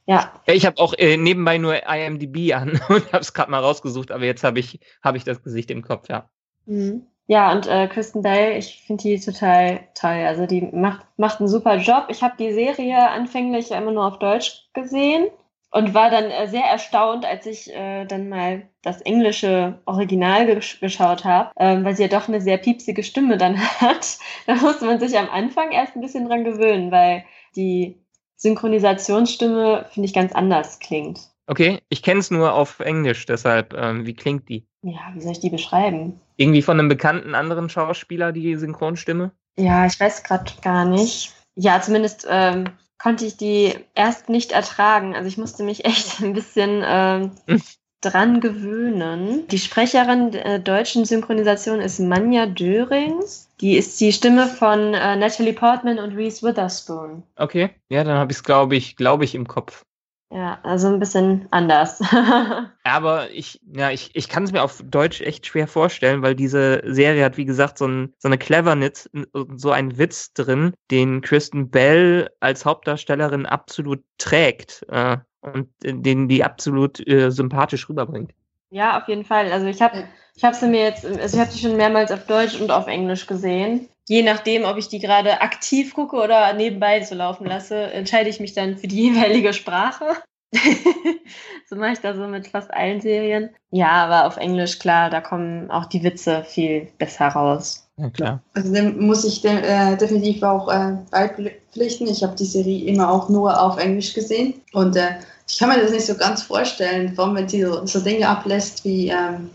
Ja. 0.07 0.33
Ich 0.47 0.65
habe 0.65 0.79
auch 0.79 0.95
äh, 0.97 1.15
nebenbei 1.15 1.59
nur 1.59 1.87
IMDb 1.87 2.53
an 2.55 2.81
und 2.89 3.13
habe 3.13 3.21
es 3.21 3.33
gerade 3.33 3.51
mal 3.51 3.59
rausgesucht, 3.59 4.11
aber 4.11 4.25
jetzt 4.25 4.43
habe 4.43 4.59
ich, 4.59 4.79
hab 5.03 5.15
ich 5.15 5.23
das 5.23 5.43
Gesicht 5.43 5.69
im 5.69 5.83
Kopf, 5.83 6.09
ja. 6.09 6.29
Mhm. 6.65 7.05
Ja, 7.27 7.53
und 7.53 7.67
äh, 7.67 7.87
Kristen 7.87 8.21
Bell, 8.21 8.57
ich 8.57 8.83
finde 8.85 9.03
die 9.03 9.19
total 9.19 9.87
toll. 9.95 10.25
Also 10.27 10.45
die 10.45 10.61
macht, 10.61 11.05
macht 11.17 11.39
einen 11.39 11.47
super 11.47 11.77
Job. 11.77 12.07
Ich 12.09 12.21
habe 12.21 12.35
die 12.37 12.53
Serie 12.53 13.09
anfänglich 13.09 13.71
immer 13.71 13.91
nur 13.91 14.05
auf 14.05 14.19
Deutsch 14.19 14.67
gesehen 14.73 15.27
und 15.71 15.93
war 15.93 16.09
dann 16.11 16.25
äh, 16.25 16.47
sehr 16.47 16.65
erstaunt, 16.65 17.25
als 17.25 17.45
ich 17.45 17.73
äh, 17.73 18.05
dann 18.05 18.29
mal 18.29 18.69
das 18.83 19.01
englische 19.01 19.81
Original 19.85 20.45
gesch 20.45 20.79
geschaut 20.81 21.25
habe, 21.25 21.51
ähm, 21.57 21.83
weil 21.85 21.95
sie 21.95 22.03
ja 22.03 22.09
doch 22.09 22.27
eine 22.27 22.41
sehr 22.41 22.57
piepsige 22.57 23.03
Stimme 23.03 23.37
dann 23.37 23.57
hat. 23.81 24.17
Da 24.45 24.55
musste 24.55 24.85
man 24.85 24.99
sich 24.99 25.17
am 25.17 25.29
Anfang 25.29 25.71
erst 25.71 25.95
ein 25.95 26.01
bisschen 26.01 26.27
dran 26.27 26.43
gewöhnen, 26.43 26.91
weil 26.91 27.23
die 27.55 28.03
Synchronisationsstimme, 28.35 29.85
finde 29.91 30.07
ich, 30.07 30.13
ganz 30.13 30.33
anders 30.33 30.79
klingt. 30.79 31.32
Okay, 31.47 31.81
ich 31.89 32.03
kenne 32.03 32.21
es 32.21 32.31
nur 32.31 32.53
auf 32.53 32.79
Englisch, 32.79 33.25
deshalb, 33.25 33.73
ähm, 33.73 34.05
wie 34.05 34.13
klingt 34.13 34.47
die? 34.47 34.65
Ja, 34.81 35.11
wie 35.13 35.21
soll 35.21 35.33
ich 35.33 35.39
die 35.39 35.49
beschreiben? 35.49 36.19
Irgendwie 36.37 36.61
von 36.61 36.79
einem 36.79 36.89
bekannten 36.89 37.35
anderen 37.35 37.69
Schauspieler, 37.69 38.31
die 38.31 38.55
Synchronstimme? 38.55 39.31
Ja, 39.57 39.85
ich 39.85 39.99
weiß 39.99 40.23
gerade 40.23 40.51
gar 40.61 40.85
nicht. 40.85 41.33
Ja, 41.55 41.81
zumindest 41.81 42.25
ähm, 42.29 42.65
konnte 42.97 43.25
ich 43.25 43.37
die 43.37 43.73
erst 43.93 44.29
nicht 44.29 44.53
ertragen. 44.53 45.15
Also 45.15 45.27
ich 45.27 45.37
musste 45.37 45.63
mich 45.63 45.85
echt 45.85 46.21
ein 46.21 46.33
bisschen 46.33 46.81
ähm, 46.85 47.31
dran 48.01 48.41
gewöhnen. 48.41 49.47
Die 49.47 49.59
Sprecherin 49.59 50.31
der 50.31 50.59
deutschen 50.59 51.05
Synchronisation 51.05 51.79
ist 51.79 51.99
Manja 51.99 52.45
Döring. 52.45 53.21
Die 53.61 53.77
ist 53.77 53.99
die 53.99 54.11
Stimme 54.11 54.47
von 54.47 54.93
äh, 54.93 55.15
Natalie 55.15 55.53
Portman 55.53 55.99
und 55.99 56.15
Reese 56.15 56.45
Witherspoon. 56.45 57.23
Okay, 57.35 57.69
ja, 57.89 58.03
dann 58.03 58.17
habe 58.17 58.31
ich 58.31 58.37
es, 58.37 58.43
glaube 58.43 58.75
ich, 58.75 58.95
glaube 58.95 59.23
ich, 59.23 59.35
im 59.35 59.47
Kopf. 59.47 59.85
Ja, 60.33 60.57
also 60.63 60.87
ein 60.87 60.97
bisschen 60.97 61.47
anders. 61.51 62.01
Aber 62.83 63.29
ich, 63.29 63.61
ja, 63.71 63.91
ich, 63.91 64.09
ich 64.15 64.27
kann 64.29 64.43
es 64.43 64.51
mir 64.51 64.63
auf 64.63 64.81
Deutsch 64.83 65.21
echt 65.21 65.45
schwer 65.45 65.67
vorstellen, 65.67 66.23
weil 66.23 66.33
diese 66.33 66.81
Serie 66.85 67.23
hat, 67.23 67.37
wie 67.37 67.45
gesagt, 67.45 67.77
so, 67.77 67.85
ein, 67.85 68.15
so 68.17 68.29
eine 68.29 68.39
Cleverness, 68.39 69.07
so 69.55 69.69
einen 69.69 69.99
Witz 69.99 70.33
drin, 70.33 70.73
den 70.89 71.21
Kristen 71.21 71.69
Bell 71.69 72.31
als 72.39 72.65
Hauptdarstellerin 72.65 73.45
absolut 73.45 74.03
trägt 74.17 74.83
äh, 74.89 75.17
und 75.41 75.69
den 75.83 76.27
die 76.27 76.43
absolut 76.43 77.07
äh, 77.07 77.29
sympathisch 77.29 77.87
rüberbringt. 77.87 78.31
Ja, 78.71 78.99
auf 78.99 79.07
jeden 79.07 79.25
Fall. 79.25 79.51
Also 79.51 79.67
ich 79.67 79.83
habe 79.83 80.05
ich 80.35 80.43
sie 80.43 80.67
mir 80.67 80.81
jetzt, 80.81 81.05
also 81.05 81.37
ich 81.37 81.39
habe 81.39 81.51
sie 81.51 81.59
schon 81.59 81.77
mehrmals 81.77 82.11
auf 82.11 82.25
Deutsch 82.25 82.59
und 82.59 82.71
auf 82.71 82.87
Englisch 82.87 83.27
gesehen 83.27 83.87
je 84.07 84.21
nachdem, 84.21 84.65
ob 84.65 84.77
ich 84.77 84.87
die 84.87 84.99
gerade 84.99 85.41
aktiv 85.41 85.93
gucke 85.93 86.17
oder 86.17 86.53
nebenbei 86.53 87.01
so 87.03 87.15
laufen 87.15 87.45
lasse, 87.45 87.75
entscheide 87.75 88.29
ich 88.29 88.39
mich 88.39 88.53
dann 88.53 88.77
für 88.77 88.87
die 88.87 89.03
jeweilige 89.09 89.53
Sprache. 89.53 90.05
so 91.69 91.75
mache 91.75 91.93
ich 91.93 91.99
das 91.99 92.15
so 92.15 92.27
mit 92.27 92.47
fast 92.47 92.71
allen 92.73 93.01
Serien. 93.01 93.49
Ja, 93.71 93.89
aber 93.89 94.27
auf 94.27 94.37
Englisch, 94.37 94.77
klar, 94.77 95.09
da 95.09 95.19
kommen 95.19 95.71
auch 95.71 95.85
die 95.85 96.03
Witze 96.03 96.43
viel 96.43 96.87
besser 96.99 97.27
raus. 97.29 97.87
Ja, 97.97 98.09
klar. 98.09 98.43
Also 98.53 98.71
dem 98.73 99.05
muss 99.05 99.23
ich 99.23 99.41
dem, 99.41 99.57
äh, 99.57 99.95
definitiv 99.97 100.43
auch 100.43 100.71
äh, 100.71 100.97
beipflichten. 101.11 102.07
Ich 102.07 102.23
habe 102.23 102.35
die 102.35 102.45
Serie 102.45 102.85
immer 102.85 103.11
auch 103.11 103.29
nur 103.29 103.59
auf 103.59 103.77
Englisch 103.77 104.13
gesehen. 104.13 104.55
Und 104.73 104.95
äh, 104.95 105.15
ich 105.47 105.57
kann 105.57 105.69
mir 105.69 105.79
das 105.79 105.91
nicht 105.91 106.05
so 106.05 106.15
ganz 106.15 106.43
vorstellen, 106.43 107.13
vor 107.15 107.25
allem 107.25 107.35
wenn 107.35 107.49
sie 107.49 107.63
so, 107.63 107.85
so 107.85 107.99
Dinge 107.99 108.27
ablässt 108.27 108.83
wie 108.85 109.09
ähm, 109.09 109.49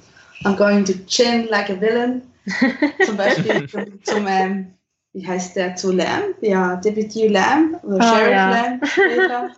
I'm 0.45 0.57
going 0.57 0.85
to 0.85 0.93
chin 1.07 1.49
like 1.49 1.71
a 1.71 1.81
villain 1.81 2.23
zum 3.07 3.17
Beispiel 3.17 3.69
zum, 3.71 4.05
zum 4.05 4.27
ähm, 4.27 4.75
wie 5.13 5.27
heißt 5.27 5.57
der, 5.57 5.77
zu 5.77 5.93
Lamb, 5.93 6.37
ja, 6.41 6.77
Deputy 6.77 7.29
Lamb 7.29 7.83
oder 7.85 7.97
oh, 7.97 8.03
Sheriff 8.03 8.31
ja. 8.31 8.51
Lamb 8.51 8.87
später. 8.87 9.51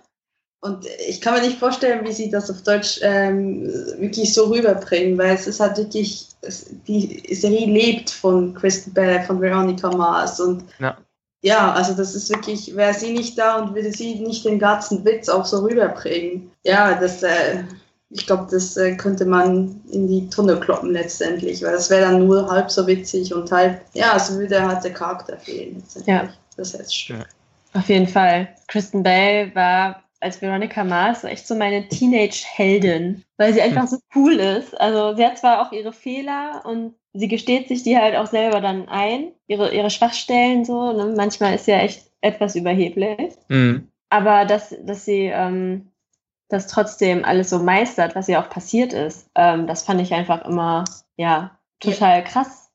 Und 0.62 0.86
ich 1.08 1.22
kann 1.22 1.34
mir 1.34 1.40
nicht 1.40 1.58
vorstellen, 1.58 2.06
wie 2.06 2.12
sie 2.12 2.30
das 2.30 2.50
auf 2.50 2.62
Deutsch 2.62 3.00
ähm, 3.02 3.66
wirklich 3.98 4.34
so 4.34 4.44
rüberbringen, 4.44 5.16
weil 5.16 5.34
es 5.34 5.46
ist 5.46 5.58
halt 5.58 5.78
wirklich, 5.78 6.28
es, 6.42 6.66
die 6.86 7.34
Serie 7.34 7.66
lebt 7.66 8.10
von 8.10 8.52
Kristen 8.54 8.92
Bell, 8.92 9.22
von 9.22 9.40
Veronica 9.40 9.90
Mars 9.90 10.38
und 10.38 10.64
ja. 10.78 10.98
ja, 11.42 11.72
also 11.72 11.94
das 11.94 12.14
ist 12.14 12.28
wirklich, 12.28 12.76
wäre 12.76 12.92
sie 12.92 13.12
nicht 13.12 13.38
da 13.38 13.56
und 13.56 13.74
würde 13.74 13.90
sie 13.90 14.16
nicht 14.16 14.44
den 14.44 14.58
ganzen 14.58 15.02
Witz 15.06 15.30
auch 15.30 15.46
so 15.46 15.60
rüberbringen. 15.60 16.52
Ja, 16.62 16.92
das, 17.00 17.22
äh, 17.22 17.64
ich 18.10 18.26
glaube, 18.26 18.48
das 18.50 18.76
äh, 18.76 18.96
könnte 18.96 19.24
man 19.24 19.80
in 19.92 20.08
die 20.08 20.28
Tonne 20.28 20.58
kloppen 20.58 20.90
letztendlich, 20.90 21.62
weil 21.62 21.72
das 21.72 21.90
wäre 21.90 22.02
dann 22.02 22.26
nur 22.26 22.50
halb 22.50 22.70
so 22.70 22.86
witzig 22.86 23.32
und 23.32 23.50
halb, 23.52 23.80
ja, 23.94 24.16
es 24.16 24.36
würde 24.36 24.66
halt 24.66 24.82
der 24.82 24.92
Charakter 24.92 25.36
fehlen. 25.36 25.82
Ja. 26.06 26.28
Das 26.56 26.76
heißt 26.76 27.08
ja. 27.08 27.24
Auf 27.72 27.88
jeden 27.88 28.08
Fall. 28.08 28.48
Kristen 28.66 29.04
Bell 29.04 29.54
war 29.54 30.02
als 30.18 30.42
Veronica 30.42 30.82
Mars 30.82 31.24
echt 31.24 31.46
so 31.46 31.54
meine 31.54 31.88
Teenage-Heldin, 31.88 33.22
weil 33.38 33.54
sie 33.54 33.62
einfach 33.62 33.82
hm. 33.82 33.88
so 33.88 33.98
cool 34.16 34.34
ist. 34.34 34.78
Also 34.78 35.16
sie 35.16 35.24
hat 35.24 35.38
zwar 35.38 35.62
auch 35.62 35.72
ihre 35.72 35.92
Fehler 35.92 36.62
und 36.64 36.94
sie 37.14 37.28
gesteht 37.28 37.68
sich 37.68 37.84
die 37.84 37.96
halt 37.96 38.16
auch 38.16 38.26
selber 38.26 38.60
dann 38.60 38.88
ein, 38.88 39.32
ihre, 39.46 39.72
ihre 39.72 39.90
Schwachstellen 39.90 40.64
so. 40.64 40.92
Ne? 40.92 41.14
Manchmal 41.16 41.54
ist 41.54 41.66
sie 41.66 41.70
ja 41.70 41.78
echt 41.78 42.10
etwas 42.20 42.56
überheblich. 42.56 43.34
Mhm. 43.48 43.88
Aber 44.10 44.44
dass, 44.44 44.74
dass 44.82 45.04
sie 45.04 45.30
ähm, 45.32 45.90
das 46.50 46.66
trotzdem 46.66 47.24
alles 47.24 47.50
so 47.50 47.58
meistert, 47.58 48.14
was 48.14 48.28
ihr 48.28 48.40
auch 48.40 48.50
passiert 48.50 48.92
ist, 48.92 49.26
ähm, 49.34 49.66
das 49.66 49.82
fand 49.82 50.00
ich 50.00 50.12
einfach 50.12 50.44
immer, 50.44 50.84
ja, 51.16 51.58
total 51.78 52.18
ja. 52.18 52.22
krass. 52.22 52.68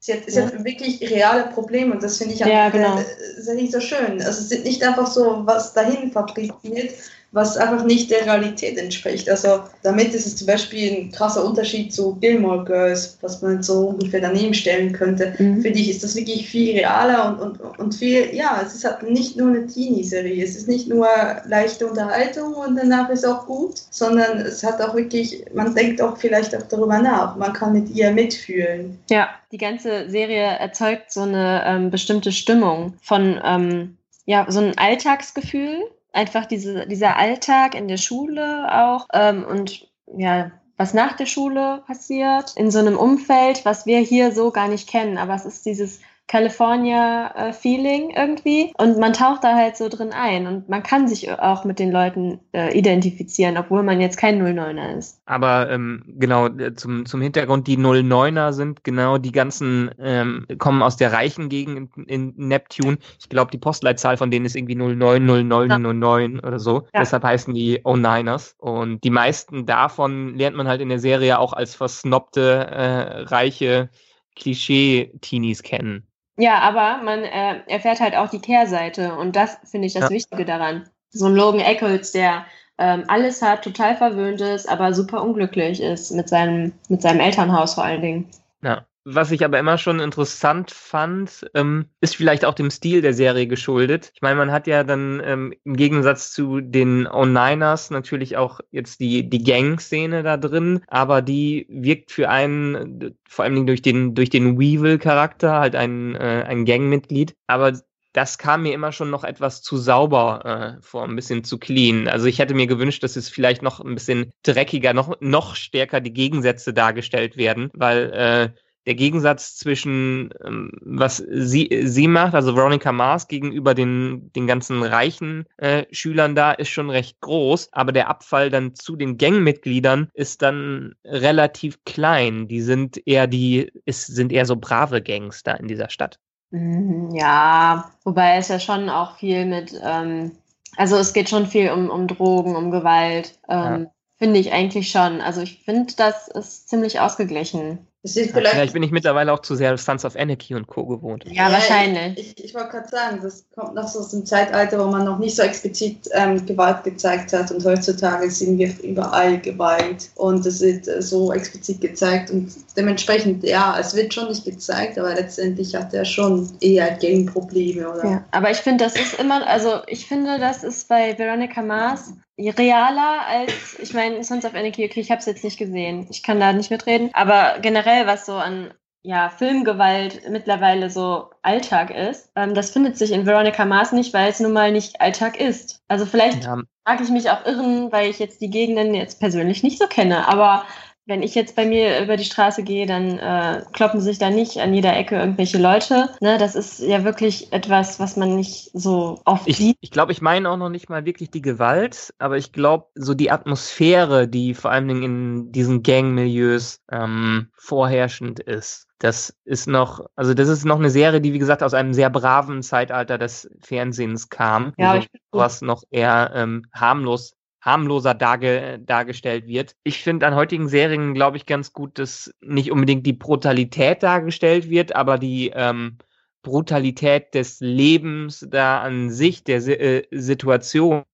Sie 0.00 0.12
hat, 0.12 0.22
sie 0.26 0.38
ja. 0.38 0.46
hat 0.46 0.64
wirklich 0.64 1.00
reale 1.08 1.44
Probleme 1.52 1.94
und 1.94 2.02
das 2.02 2.18
finde 2.18 2.34
ich 2.34 2.40
ja, 2.40 2.68
genau. 2.70 2.98
äh, 2.98 3.54
nicht 3.54 3.72
so 3.72 3.80
schön. 3.80 4.20
Also 4.20 4.40
es 4.40 4.48
sind 4.48 4.64
nicht 4.64 4.82
einfach 4.82 5.06
so 5.06 5.46
was 5.46 5.72
dahin 5.72 6.10
fabriziert, 6.10 6.94
was 7.32 7.56
einfach 7.56 7.84
nicht 7.84 8.10
der 8.10 8.26
Realität 8.26 8.76
entspricht. 8.76 9.28
Also 9.28 9.60
damit 9.82 10.14
ist 10.14 10.26
es 10.26 10.36
zum 10.36 10.46
Beispiel 10.46 10.92
ein 10.92 11.12
krasser 11.12 11.44
Unterschied 11.44 11.92
zu 11.92 12.14
Gilmore 12.16 12.64
Girls, 12.64 13.16
was 13.22 13.40
man 13.40 13.62
so 13.62 13.88
ungefähr 13.88 14.20
daneben 14.20 14.52
stellen 14.52 14.92
könnte. 14.92 15.34
Mhm. 15.38 15.62
Für 15.62 15.70
dich 15.70 15.88
ist 15.88 16.04
das 16.04 16.14
wirklich 16.14 16.48
viel 16.48 16.76
realer 16.76 17.38
und, 17.40 17.60
und, 17.60 17.78
und 17.78 17.94
viel, 17.94 18.34
ja, 18.34 18.60
es 18.64 18.74
ist 18.74 18.84
halt 18.84 19.02
nicht 19.02 19.36
nur 19.36 19.48
eine 19.48 19.66
Teenie-Serie, 19.66 20.44
es 20.44 20.56
ist 20.56 20.68
nicht 20.68 20.88
nur 20.88 21.08
leichte 21.46 21.86
Unterhaltung 21.86 22.52
und 22.54 22.76
danach 22.76 23.08
ist 23.08 23.26
auch 23.26 23.46
gut, 23.46 23.80
sondern 23.90 24.38
es 24.38 24.62
hat 24.62 24.80
auch 24.82 24.94
wirklich, 24.94 25.44
man 25.54 25.74
denkt 25.74 26.02
auch 26.02 26.18
vielleicht 26.18 26.54
auch 26.54 26.62
darüber 26.62 26.98
nach, 26.98 27.36
man 27.36 27.54
kann 27.54 27.72
mit 27.72 27.88
ihr 27.90 28.10
mitfühlen. 28.10 28.98
Ja, 29.10 29.30
die 29.52 29.58
ganze 29.58 30.10
Serie 30.10 30.58
erzeugt 30.58 31.10
so 31.10 31.22
eine 31.22 31.62
ähm, 31.64 31.90
bestimmte 31.90 32.30
Stimmung 32.30 32.94
von, 33.00 33.40
ähm, 33.42 33.96
ja, 34.26 34.46
so 34.48 34.60
ein 34.60 34.76
Alltagsgefühl 34.76 35.82
einfach 36.12 36.46
diese, 36.46 36.86
dieser 36.86 37.16
Alltag 37.16 37.74
in 37.74 37.88
der 37.88 37.96
Schule 37.96 38.68
auch 38.70 39.06
ähm, 39.12 39.44
und 39.44 39.88
ja, 40.16 40.52
was 40.76 40.94
nach 40.94 41.16
der 41.16 41.26
Schule 41.26 41.82
passiert, 41.86 42.54
in 42.56 42.70
so 42.70 42.78
einem 42.78 42.96
Umfeld, 42.96 43.64
was 43.64 43.86
wir 43.86 43.98
hier 43.98 44.32
so 44.32 44.50
gar 44.50 44.68
nicht 44.68 44.88
kennen. 44.88 45.16
Aber 45.18 45.34
es 45.34 45.44
ist 45.44 45.64
dieses 45.64 46.00
California-Feeling 46.32 48.14
irgendwie. 48.16 48.72
Und 48.78 48.98
man 48.98 49.12
taucht 49.12 49.44
da 49.44 49.54
halt 49.54 49.76
so 49.76 49.90
drin 49.90 50.12
ein. 50.12 50.46
Und 50.46 50.66
man 50.66 50.82
kann 50.82 51.06
sich 51.06 51.30
auch 51.30 51.66
mit 51.66 51.78
den 51.78 51.92
Leuten 51.92 52.40
äh, 52.52 52.76
identifizieren, 52.76 53.58
obwohl 53.58 53.82
man 53.82 54.00
jetzt 54.00 54.16
kein 54.16 54.42
09er 54.42 54.96
ist. 54.96 55.20
Aber 55.26 55.70
ähm, 55.70 56.02
genau, 56.06 56.46
äh, 56.46 56.74
zum, 56.74 57.04
zum 57.04 57.20
Hintergrund, 57.20 57.66
die 57.66 57.76
09er 57.76 58.54
sind 58.54 58.82
genau 58.82 59.18
die 59.18 59.30
ganzen, 59.30 59.90
ähm, 59.98 60.46
kommen 60.56 60.82
aus 60.82 60.96
der 60.96 61.12
reichen 61.12 61.50
Gegend 61.50 61.90
in, 61.98 62.06
in 62.06 62.48
Neptune. 62.48 62.96
Ich 63.20 63.28
glaube, 63.28 63.50
die 63.50 63.58
Postleitzahl 63.58 64.16
von 64.16 64.30
denen 64.30 64.46
ist 64.46 64.56
irgendwie 64.56 64.76
090909 64.76 66.36
ja. 66.36 66.48
oder 66.48 66.58
so. 66.58 66.86
Ja. 66.94 67.00
Deshalb 67.00 67.24
heißen 67.24 67.52
die 67.52 67.82
09ers. 67.82 68.54
Und 68.56 69.04
die 69.04 69.10
meisten 69.10 69.66
davon 69.66 70.34
lernt 70.38 70.56
man 70.56 70.66
halt 70.66 70.80
in 70.80 70.88
der 70.88 70.98
Serie 70.98 71.38
auch 71.38 71.52
als 71.52 71.74
versnobte, 71.74 72.68
äh, 72.70 73.20
reiche 73.24 73.90
Klischee-Teenies 74.36 75.62
kennen. 75.62 76.06
Ja, 76.36 76.60
aber 76.60 77.02
man 77.02 77.24
äh, 77.24 77.60
erfährt 77.66 78.00
halt 78.00 78.16
auch 78.16 78.30
die 78.30 78.40
Kehrseite 78.40 79.14
und 79.16 79.36
das 79.36 79.58
finde 79.64 79.86
ich 79.86 79.94
das 79.94 80.04
ja. 80.04 80.10
Wichtige 80.10 80.44
daran. 80.44 80.88
So 81.10 81.26
ein 81.26 81.34
Logan 81.34 81.60
Eccles, 81.60 82.12
der 82.12 82.46
ähm, 82.78 83.04
alles 83.08 83.42
hat, 83.42 83.62
total 83.62 83.96
verwöhnt 83.96 84.40
ist, 84.40 84.68
aber 84.68 84.94
super 84.94 85.22
unglücklich 85.22 85.80
ist 85.80 86.10
mit 86.12 86.28
seinem, 86.28 86.72
mit 86.88 87.02
seinem 87.02 87.20
Elternhaus 87.20 87.74
vor 87.74 87.84
allen 87.84 88.00
Dingen. 88.00 88.30
Ja. 88.62 88.86
Was 89.04 89.32
ich 89.32 89.44
aber 89.44 89.58
immer 89.58 89.78
schon 89.78 89.98
interessant 89.98 90.70
fand, 90.70 91.50
ähm, 91.54 91.86
ist 92.00 92.14
vielleicht 92.14 92.44
auch 92.44 92.54
dem 92.54 92.70
Stil 92.70 93.02
der 93.02 93.14
Serie 93.14 93.48
geschuldet. 93.48 94.12
Ich 94.14 94.22
meine, 94.22 94.36
man 94.36 94.52
hat 94.52 94.68
ja 94.68 94.84
dann 94.84 95.20
ähm, 95.24 95.54
im 95.64 95.76
Gegensatz 95.76 96.32
zu 96.32 96.60
den 96.60 97.08
O-Niners 97.08 97.90
natürlich 97.90 98.36
auch 98.36 98.60
jetzt 98.70 99.00
die, 99.00 99.28
die 99.28 99.42
Gang-Szene 99.42 100.22
da 100.22 100.36
drin, 100.36 100.82
aber 100.86 101.20
die 101.20 101.66
wirkt 101.68 102.12
für 102.12 102.28
einen, 102.28 103.16
vor 103.28 103.44
allen 103.44 103.54
Dingen 103.54 103.66
durch 103.66 103.82
den, 103.82 104.14
durch 104.14 104.30
den 104.30 104.60
Weevil-Charakter, 104.60 105.58
halt 105.58 105.74
ein, 105.74 106.14
äh, 106.14 106.44
ein 106.46 106.64
Gangmitglied, 106.64 107.34
aber 107.48 107.72
das 108.12 108.38
kam 108.38 108.62
mir 108.62 108.74
immer 108.74 108.92
schon 108.92 109.10
noch 109.10 109.24
etwas 109.24 109.62
zu 109.62 109.78
sauber 109.78 110.76
äh, 110.78 110.82
vor, 110.82 111.04
ein 111.04 111.16
bisschen 111.16 111.44
zu 111.44 111.58
clean. 111.58 112.08
Also 112.08 112.26
ich 112.26 112.38
hätte 112.38 112.54
mir 112.54 112.66
gewünscht, 112.66 113.02
dass 113.02 113.16
es 113.16 113.28
vielleicht 113.28 113.62
noch 113.62 113.80
ein 113.80 113.94
bisschen 113.94 114.30
dreckiger, 114.42 114.92
noch, 114.92 115.16
noch 115.20 115.56
stärker 115.56 116.00
die 116.00 116.12
Gegensätze 116.12 116.74
dargestellt 116.74 117.36
werden, 117.36 117.70
weil 117.72 118.12
äh, 118.12 118.58
der 118.86 118.94
Gegensatz 118.94 119.56
zwischen 119.56 120.30
ähm, 120.44 120.72
was 120.80 121.16
sie, 121.16 121.82
sie 121.84 122.08
macht, 122.08 122.34
also 122.34 122.56
Veronica 122.56 122.92
Mars 122.92 123.28
gegenüber 123.28 123.74
den, 123.74 124.32
den 124.32 124.46
ganzen 124.46 124.82
reichen 124.82 125.46
äh, 125.56 125.84
Schülern 125.92 126.34
da, 126.34 126.52
ist 126.52 126.70
schon 126.70 126.90
recht 126.90 127.20
groß, 127.20 127.72
aber 127.72 127.92
der 127.92 128.08
Abfall 128.08 128.50
dann 128.50 128.74
zu 128.74 128.96
den 128.96 129.18
Gangmitgliedern 129.18 130.08
ist 130.14 130.42
dann 130.42 130.94
relativ 131.04 131.84
klein. 131.84 132.48
Die 132.48 132.60
sind 132.60 133.00
eher 133.06 133.26
die, 133.26 133.70
ist, 133.84 134.06
sind 134.06 134.32
eher 134.32 134.46
so 134.46 134.56
brave 134.56 135.02
Gangster 135.02 135.58
in 135.58 135.68
dieser 135.68 135.90
Stadt. 135.90 136.18
Mhm, 136.50 137.10
ja, 137.14 137.90
wobei 138.04 138.36
es 138.36 138.48
ja 138.48 138.60
schon 138.60 138.88
auch 138.88 139.16
viel 139.16 139.46
mit, 139.46 139.74
ähm, 139.82 140.32
also 140.76 140.96
es 140.96 141.12
geht 141.12 141.28
schon 141.28 141.46
viel 141.46 141.70
um, 141.70 141.88
um 141.88 142.06
Drogen, 142.06 142.56
um 142.56 142.70
Gewalt. 142.70 143.38
Ähm, 143.48 143.82
ja. 143.84 143.90
Finde 144.18 144.38
ich 144.38 144.52
eigentlich 144.52 144.90
schon. 144.90 145.20
Also 145.20 145.40
ich 145.40 145.62
finde, 145.64 145.94
das 145.96 146.28
ist 146.28 146.68
ziemlich 146.68 147.00
ausgeglichen. 147.00 147.86
Vielleicht 148.04 148.72
bin 148.72 148.82
ich 148.82 148.90
mittlerweile 148.90 149.32
auch 149.32 149.38
zu 149.38 149.54
sehr 149.54 149.78
Sons 149.78 150.04
of 150.04 150.16
Anarchy 150.16 150.56
und 150.56 150.66
Co. 150.66 150.84
gewohnt. 150.86 151.24
Ja, 151.26 151.46
ja 151.46 151.52
wahrscheinlich. 151.52 152.18
Ich, 152.18 152.38
ich, 152.38 152.44
ich 152.46 152.54
wollte 152.54 152.70
gerade 152.70 152.88
sagen, 152.88 153.20
das 153.22 153.44
kommt 153.54 153.74
noch 153.74 153.86
so 153.86 154.00
aus 154.00 154.10
dem 154.10 154.26
Zeitalter, 154.26 154.84
wo 154.84 154.90
man 154.90 155.04
noch 155.04 155.20
nicht 155.20 155.36
so 155.36 155.42
explizit 155.42 156.08
ähm, 156.12 156.44
Gewalt 156.44 156.82
gezeigt 156.82 157.32
hat. 157.32 157.52
Und 157.52 157.64
heutzutage 157.64 158.28
sehen 158.28 158.58
wir 158.58 158.72
überall 158.82 159.40
Gewalt. 159.40 160.10
Und 160.16 160.44
es 160.44 160.60
wird 160.60 160.88
äh, 160.88 161.00
so 161.00 161.32
explizit 161.32 161.80
gezeigt. 161.80 162.30
Und 162.30 162.52
dementsprechend, 162.76 163.44
ja, 163.44 163.76
es 163.78 163.94
wird 163.94 164.12
schon 164.12 164.28
nicht 164.28 164.44
gezeigt, 164.44 164.98
aber 164.98 165.14
letztendlich 165.14 165.76
hat 165.76 165.94
er 165.94 166.04
schon 166.04 166.50
eher 166.60 166.90
Game-Probleme, 166.96 167.88
oder? 167.88 168.04
Ja, 168.04 168.24
aber 168.32 168.50
ich 168.50 168.58
finde, 168.58 168.82
das 168.84 168.96
ist 168.96 169.20
immer, 169.20 169.46
also 169.46 169.80
ich 169.86 170.06
finde, 170.06 170.40
das 170.40 170.64
ist 170.64 170.88
bei 170.88 171.16
Veronica 171.16 171.62
Mars 171.62 172.12
realer 172.38 173.26
als, 173.26 173.78
ich 173.78 173.92
meine, 173.92 174.24
Sons 174.24 174.44
of 174.44 174.54
Anarchy, 174.54 174.84
okay, 174.84 175.00
ich 175.00 175.10
habe 175.10 175.20
es 175.20 175.26
jetzt 175.26 175.44
nicht 175.44 175.58
gesehen, 175.58 176.06
ich 176.10 176.22
kann 176.22 176.40
da 176.40 176.52
nicht 176.52 176.70
mitreden, 176.70 177.10
aber 177.12 177.58
generell, 177.60 177.91
was 178.06 178.26
so 178.26 178.36
an 178.36 178.72
ja, 179.04 179.30
Filmgewalt 179.30 180.28
mittlerweile 180.30 180.88
so 180.88 181.30
Alltag 181.42 181.90
ist, 181.90 182.30
ähm, 182.36 182.54
das 182.54 182.70
findet 182.70 182.96
sich 182.96 183.10
in 183.10 183.26
Veronica 183.26 183.64
Mars 183.64 183.92
nicht, 183.92 184.14
weil 184.14 184.30
es 184.30 184.38
nun 184.38 184.52
mal 184.52 184.70
nicht 184.70 185.00
Alltag 185.00 185.40
ist. 185.40 185.82
Also 185.88 186.06
vielleicht 186.06 186.44
ja. 186.44 186.62
mag 186.86 187.00
ich 187.00 187.10
mich 187.10 187.28
auch 187.30 187.44
irren, 187.44 187.90
weil 187.90 188.10
ich 188.10 188.20
jetzt 188.20 188.40
die 188.40 188.50
Gegenden 188.50 188.94
jetzt 188.94 189.18
persönlich 189.18 189.64
nicht 189.64 189.78
so 189.78 189.88
kenne, 189.88 190.28
aber 190.28 190.64
wenn 191.04 191.22
ich 191.22 191.34
jetzt 191.34 191.56
bei 191.56 191.66
mir 191.66 192.00
über 192.00 192.16
die 192.16 192.24
Straße 192.24 192.62
gehe, 192.62 192.86
dann 192.86 193.18
äh, 193.18 193.62
kloppen 193.72 194.00
sich 194.00 194.18
da 194.18 194.30
nicht 194.30 194.58
an 194.58 194.72
jeder 194.72 194.96
Ecke 194.96 195.16
irgendwelche 195.16 195.58
Leute. 195.58 196.10
Ne, 196.20 196.38
das 196.38 196.54
ist 196.54 196.78
ja 196.80 197.02
wirklich 197.02 197.52
etwas, 197.52 197.98
was 197.98 198.16
man 198.16 198.36
nicht 198.36 198.70
so 198.72 199.20
oft 199.24 199.48
ich, 199.48 199.56
sieht. 199.56 199.76
Ich 199.80 199.90
glaube, 199.90 200.12
ich 200.12 200.22
meine 200.22 200.48
auch 200.48 200.56
noch 200.56 200.68
nicht 200.68 200.88
mal 200.88 201.04
wirklich 201.04 201.30
die 201.30 201.42
Gewalt, 201.42 202.14
aber 202.18 202.36
ich 202.36 202.52
glaube, 202.52 202.86
so 202.94 203.14
die 203.14 203.30
Atmosphäre, 203.30 204.28
die 204.28 204.54
vor 204.54 204.70
allen 204.70 204.86
Dingen 204.86 205.02
in 205.02 205.52
diesen 205.52 205.82
Gangmilieus 205.82 206.80
ähm, 206.90 207.48
vorherrschend 207.54 208.38
ist. 208.38 208.86
Das 209.00 209.36
ist 209.44 209.66
noch, 209.66 210.06
also 210.14 210.32
das 210.32 210.48
ist 210.48 210.64
noch 210.64 210.78
eine 210.78 210.90
Serie, 210.90 211.20
die 211.20 211.32
wie 211.32 211.40
gesagt 211.40 211.64
aus 211.64 211.74
einem 211.74 211.92
sehr 211.92 212.10
braven 212.10 212.62
Zeitalter 212.62 213.18
des 213.18 213.50
Fernsehens 213.60 214.28
kam, 214.28 214.72
ja, 214.78 215.00
was 215.32 215.60
noch 215.62 215.82
eher 215.90 216.30
ähm, 216.36 216.66
harmlos 216.72 217.34
harmloser 217.62 218.12
darge 218.14 218.80
dargestellt 218.80 219.46
wird. 219.46 219.76
Ich 219.84 220.02
finde 220.02 220.26
an 220.26 220.34
heutigen 220.34 220.68
Serien, 220.68 221.14
glaube 221.14 221.36
ich, 221.36 221.46
ganz 221.46 221.72
gut, 221.72 221.98
dass 221.98 222.34
nicht 222.40 222.70
unbedingt 222.70 223.06
die 223.06 223.12
Brutalität 223.12 224.02
dargestellt 224.02 224.68
wird, 224.68 224.94
aber 224.94 225.16
die 225.16 225.52
ähm, 225.54 225.96
Brutalität 226.42 227.34
des 227.34 227.60
Lebens 227.60 228.46
da 228.50 228.82
an 228.82 229.10
sich, 229.10 229.44
der 229.44 229.60
si 229.60 229.72
äh, 229.72 230.06
Situation, 230.10 231.04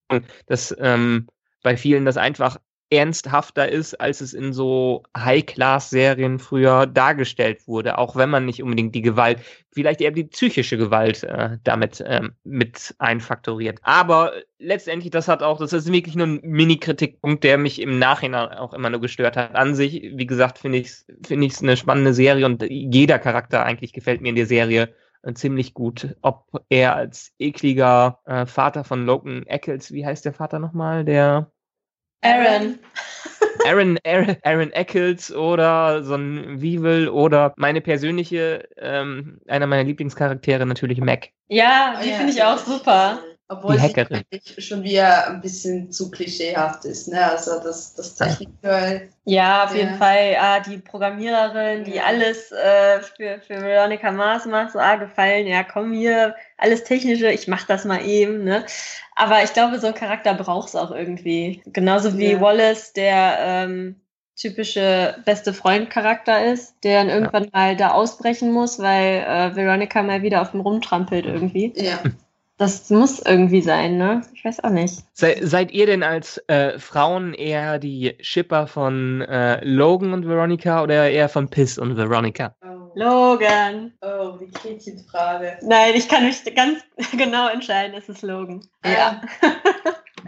dass 0.47 0.75
ähm, 0.81 1.29
bei 1.63 1.77
vielen 1.77 2.07
das 2.07 2.17
einfach 2.17 2.59
ernsthafter 2.91 3.69
ist, 3.69 4.01
als 4.01 4.21
es 4.21 4.33
in 4.33 4.53
so 4.53 5.03
High-Class-Serien 5.17 6.39
früher 6.39 6.87
dargestellt 6.87 7.67
wurde, 7.69 7.99
auch 7.99 8.17
wenn 8.17 8.31
man 8.31 8.47
nicht 8.47 8.63
unbedingt 8.63 8.95
die 8.95 9.03
Gewalt, 9.03 9.41
vielleicht 9.73 10.01
eher 10.01 10.11
die 10.11 10.25
psychische 10.25 10.79
Gewalt 10.79 11.23
äh, 11.25 11.59
damit 11.65 12.03
ähm, 12.07 12.33
mit 12.45 12.95
einfaktoriert. 12.99 13.79
Aber 13.83 14.33
letztendlich, 14.59 15.11
das 15.11 15.29
hat 15.29 15.43
auch, 15.43 15.59
das 15.59 15.75
ist 15.75 15.93
wirklich 15.93 16.17
nur 16.17 16.27
ein 16.27 16.41
Mini-Kritikpunkt, 16.43 17.45
der 17.45 17.59
mich 17.59 17.81
im 17.81 17.99
Nachhinein 17.99 18.53
auch 18.53 18.73
immer 18.73 18.89
nur 18.89 19.01
gestört 19.01 19.37
hat. 19.37 19.55
An 19.55 19.75
sich, 19.75 20.03
wie 20.15 20.27
gesagt, 20.27 20.59
finde 20.59 20.79
ich 20.79 20.87
es 20.89 21.07
finde 21.27 21.47
ich 21.47 21.61
eine 21.61 21.77
spannende 21.77 22.15
Serie 22.15 22.47
und 22.47 22.63
jeder 22.69 23.19
Charakter 23.19 23.65
eigentlich 23.65 23.93
gefällt 23.93 24.23
mir 24.23 24.31
in 24.31 24.37
der 24.37 24.47
Serie 24.47 24.95
äh, 25.23 25.35
ziemlich 25.35 25.75
gut. 25.75 26.17
Ob 26.23 26.47
er 26.71 26.97
als 26.97 27.33
ekliger 27.39 28.21
äh, 28.25 28.47
Vater 28.47 28.83
von 28.85 29.05
Logan 29.05 29.47
Eccles, 29.47 29.93
wie 29.93 30.07
heißt 30.07 30.25
der 30.25 30.33
Vater 30.33 30.59
nochmal, 30.59 31.05
der 31.05 31.51
Aaron. 32.23 32.79
Aaron, 33.65 33.99
Aaron, 34.05 34.37
Aaron 34.43 34.73
Eccles 34.73 35.33
oder 35.33 36.03
so 36.03 36.15
ein 36.15 36.61
Weevil 36.61 37.09
oder 37.09 37.55
meine 37.57 37.81
persönliche, 37.81 38.69
ähm, 38.77 39.41
einer 39.47 39.67
meiner 39.67 39.85
Lieblingscharaktere 39.85 40.67
natürlich 40.67 41.01
Mac. 41.01 41.29
Ja, 41.49 41.99
die 42.03 42.09
oh, 42.09 42.11
ja, 42.11 42.17
finde 42.17 42.33
ich 42.33 42.43
auch 42.43 42.59
super. 42.59 43.21
Obwohl 43.51 43.77
die 43.77 43.83
Hackerin. 43.83 44.25
sie 44.31 44.61
schon 44.61 44.83
wieder 44.83 45.27
ein 45.27 45.41
bisschen 45.41 45.91
zu 45.91 46.11
klischeehaft 46.11 46.85
ist, 46.85 47.09
ne? 47.09 47.31
Also 47.31 47.59
das, 47.63 47.95
das 47.95 48.15
Technikgirl. 48.15 49.09
Ja, 49.25 49.65
auf 49.65 49.75
ja. 49.75 49.79
jeden 49.79 49.97
Fall. 49.97 50.37
Ah, 50.39 50.61
die 50.61 50.77
Programmiererin, 50.77 51.85
die 51.85 51.95
ja. 51.95 52.05
alles 52.05 52.53
äh, 52.53 53.01
für, 53.01 53.41
für 53.41 53.63
Veronica 53.63 54.13
Mars 54.13 54.45
macht, 54.45 54.73
so 54.73 54.79
ah, 54.79 54.97
gefallen, 54.97 55.47
ja, 55.47 55.65
komm 55.65 55.95
hier, 55.95 56.35
alles 56.59 56.85
Technische, 56.85 57.31
ich 57.31 57.49
mach 57.49 57.67
das 57.67 57.87
mal 57.87 58.05
eben, 58.05 58.45
ne? 58.45 58.67
Aber 59.15 59.43
ich 59.43 59.55
glaube, 59.55 59.79
so 59.79 59.87
ein 59.87 59.95
Charakter 59.95 60.35
braucht 60.35 60.69
es 60.69 60.77
auch 60.77 60.91
irgendwie. 60.91 61.63
Genauso 61.67 62.19
wie 62.19 62.33
ja. 62.33 62.41
Wallace, 62.43 62.93
der 62.93 63.39
ähm, 63.41 63.97
typische 64.37 65.17
beste 65.25 65.55
Freund-Charakter 65.55 66.53
ist, 66.53 66.77
der 66.85 67.01
dann 67.01 67.09
irgendwann 67.09 67.49
mal 67.53 67.77
da 67.77 67.93
ausbrechen 67.93 68.53
muss, 68.53 68.79
weil 68.79 69.25
äh, 69.27 69.57
Veronica 69.57 70.03
mal 70.03 70.23
wieder 70.23 70.43
auf 70.43 70.51
dem 70.51 70.61
rumtrampelt 70.61 71.25
irgendwie. 71.25 71.73
Ja. 71.75 71.99
Das 72.59 72.91
muss 72.91 73.21
irgendwie 73.21 73.63
sein, 73.63 73.99
ne? 73.99 74.23
Ich 74.35 74.45
weiß 74.45 74.65
auch 74.65 74.71
nicht. 74.71 75.05
Se 75.13 75.37
seid 75.43 75.71
ihr 75.71 75.87
denn 75.87 76.03
als 76.03 76.43
äh, 76.49 76.79
Frauen 76.79 77.33
eher 77.33 77.79
die 77.79 78.17
Shipper 78.21 78.67
von 78.67 79.23
äh, 79.23 79.65
Logan 79.65 80.13
und 80.13 80.27
Veronica 80.27 80.83
oder 80.83 81.09
eher 81.09 81.29
von 81.29 81.49
Piss 81.49 81.79
und 81.79 81.97
Veronica? 81.97 82.55
Oh. 82.63 82.79
Logan. 82.99 83.93
Oh, 84.03 84.37
die 84.41 84.51
Gretchenfrage. 84.51 85.59
Nein, 85.63 85.95
ich 85.95 86.09
kann 86.09 86.25
mich 86.25 86.43
ganz 86.55 86.81
genau 87.17 87.49
entscheiden, 87.49 87.95
es 87.97 88.09
ist 88.09 88.23
Logan. 88.23 88.67
Ja. 88.85 89.21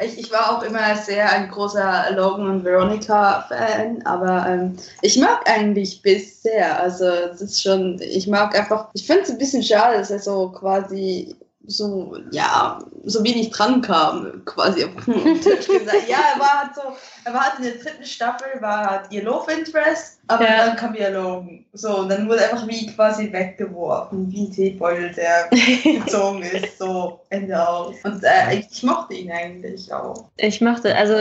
Ich, 0.00 0.18
ich, 0.18 0.32
war 0.32 0.56
auch 0.56 0.62
immer 0.62 0.94
sehr 0.94 1.30
ein 1.30 1.50
großer 1.50 2.12
Logan 2.14 2.48
und 2.48 2.64
Veronica-Fan, 2.64 4.00
aber 4.06 4.46
ähm, 4.46 4.76
ich 5.02 5.18
mag 5.18 5.42
eigentlich 5.46 6.00
Biss 6.00 6.42
sehr. 6.42 6.80
Also, 6.80 7.04
es 7.04 7.42
ist 7.42 7.60
schon, 7.60 8.00
ich 8.00 8.26
mag 8.26 8.56
einfach, 8.56 8.88
ich 8.94 9.06
finde 9.06 9.22
es 9.22 9.30
ein 9.30 9.36
bisschen 9.36 9.62
schade, 9.62 9.98
dass 9.98 10.10
er 10.10 10.20
so 10.20 10.52
quasi 10.52 11.36
so, 11.66 12.16
ja, 12.31 12.79
so 13.05 13.23
wenig 13.23 13.51
dran 13.51 13.81
kam, 13.81 14.44
quasi 14.44 14.85
auf 14.85 15.05
den 15.05 15.40
Tisch 15.40 15.66
gesagt. 15.66 16.09
Ja, 16.09 16.18
er 16.35 16.40
war 16.40 16.61
halt 16.61 16.75
so, 16.75 16.83
er 17.25 17.35
war 17.35 17.40
halt 17.40 17.59
in 17.59 17.64
der 17.64 17.75
dritten 17.75 18.05
Staffel, 18.05 18.61
war 18.61 18.90
halt 18.90 19.12
ihr 19.12 19.23
Love 19.23 19.53
Interest, 19.53 20.18
aber 20.27 20.44
ja. 20.44 20.66
dann 20.66 20.77
kam 20.77 20.94
ihr 20.94 21.11
Logan. 21.11 21.64
So, 21.73 21.99
und 21.99 22.09
dann 22.09 22.29
wurde 22.29 22.42
einfach 22.42 22.66
wie 22.66 22.87
quasi 22.87 23.33
weggeworfen, 23.33 24.31
wie 24.33 24.46
ein 24.46 24.53
Teebeutel, 24.53 25.12
der 25.12 25.49
gezogen 25.85 26.42
ist, 26.42 26.79
so, 26.79 27.20
Ende 27.29 27.68
aus. 27.68 27.94
Und 28.05 28.23
äh, 28.25 28.59
ich, 28.59 28.66
ich 28.70 28.83
mochte 28.83 29.14
ihn 29.14 29.31
eigentlich 29.31 29.92
auch. 29.92 30.25
Ich 30.37 30.61
mochte, 30.61 30.94
also 30.96 31.14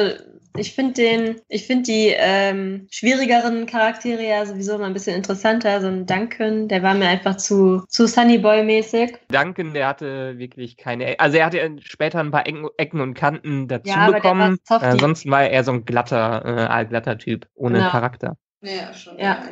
ich 0.58 0.74
finde 0.74 0.94
den, 0.94 1.42
ich 1.48 1.68
finde 1.68 1.84
die 1.84 2.14
ähm, 2.18 2.88
schwierigeren 2.92 3.66
Charaktere 3.66 4.24
ja 4.24 4.46
sowieso 4.46 4.76
immer 4.76 4.86
ein 4.86 4.94
bisschen 4.94 5.16
interessanter. 5.16 5.82
So 5.82 5.88
ein 5.88 6.06
Duncan, 6.06 6.68
der 6.68 6.84
war 6.84 6.94
mir 6.94 7.08
einfach 7.08 7.38
zu, 7.38 7.84
zu 7.88 8.06
Sunnyboy-mäßig. 8.06 9.18
Duncan, 9.30 9.74
der 9.74 9.88
hatte 9.88 10.38
wirklich 10.38 10.78
keine, 10.78 11.20
also 11.20 11.38
er 11.38 11.46
hatte 11.46 11.76
später 11.82 12.20
ein 12.20 12.32
paar 12.32 12.48
Ecken, 12.48 12.68
Ecken 12.78 13.02
und 13.02 13.14
Kanten 13.14 13.68
dazu 13.68 13.90
ja, 13.90 14.12
bekommen. 14.12 14.58
Äh, 14.70 14.76
ansonsten 14.76 15.32
war 15.32 15.44
er 15.44 15.52
eher 15.52 15.64
so 15.64 15.72
ein 15.72 15.86
glatter, 15.86 16.44
äh, 16.46 16.66
allglatter 16.66 17.18
Typ, 17.18 17.48
ohne 17.56 17.80
genau. 17.80 17.90
Charakter. 17.92 18.38
Ja, 18.62 18.94
schon. 18.94 19.18
Ja. 19.18 19.44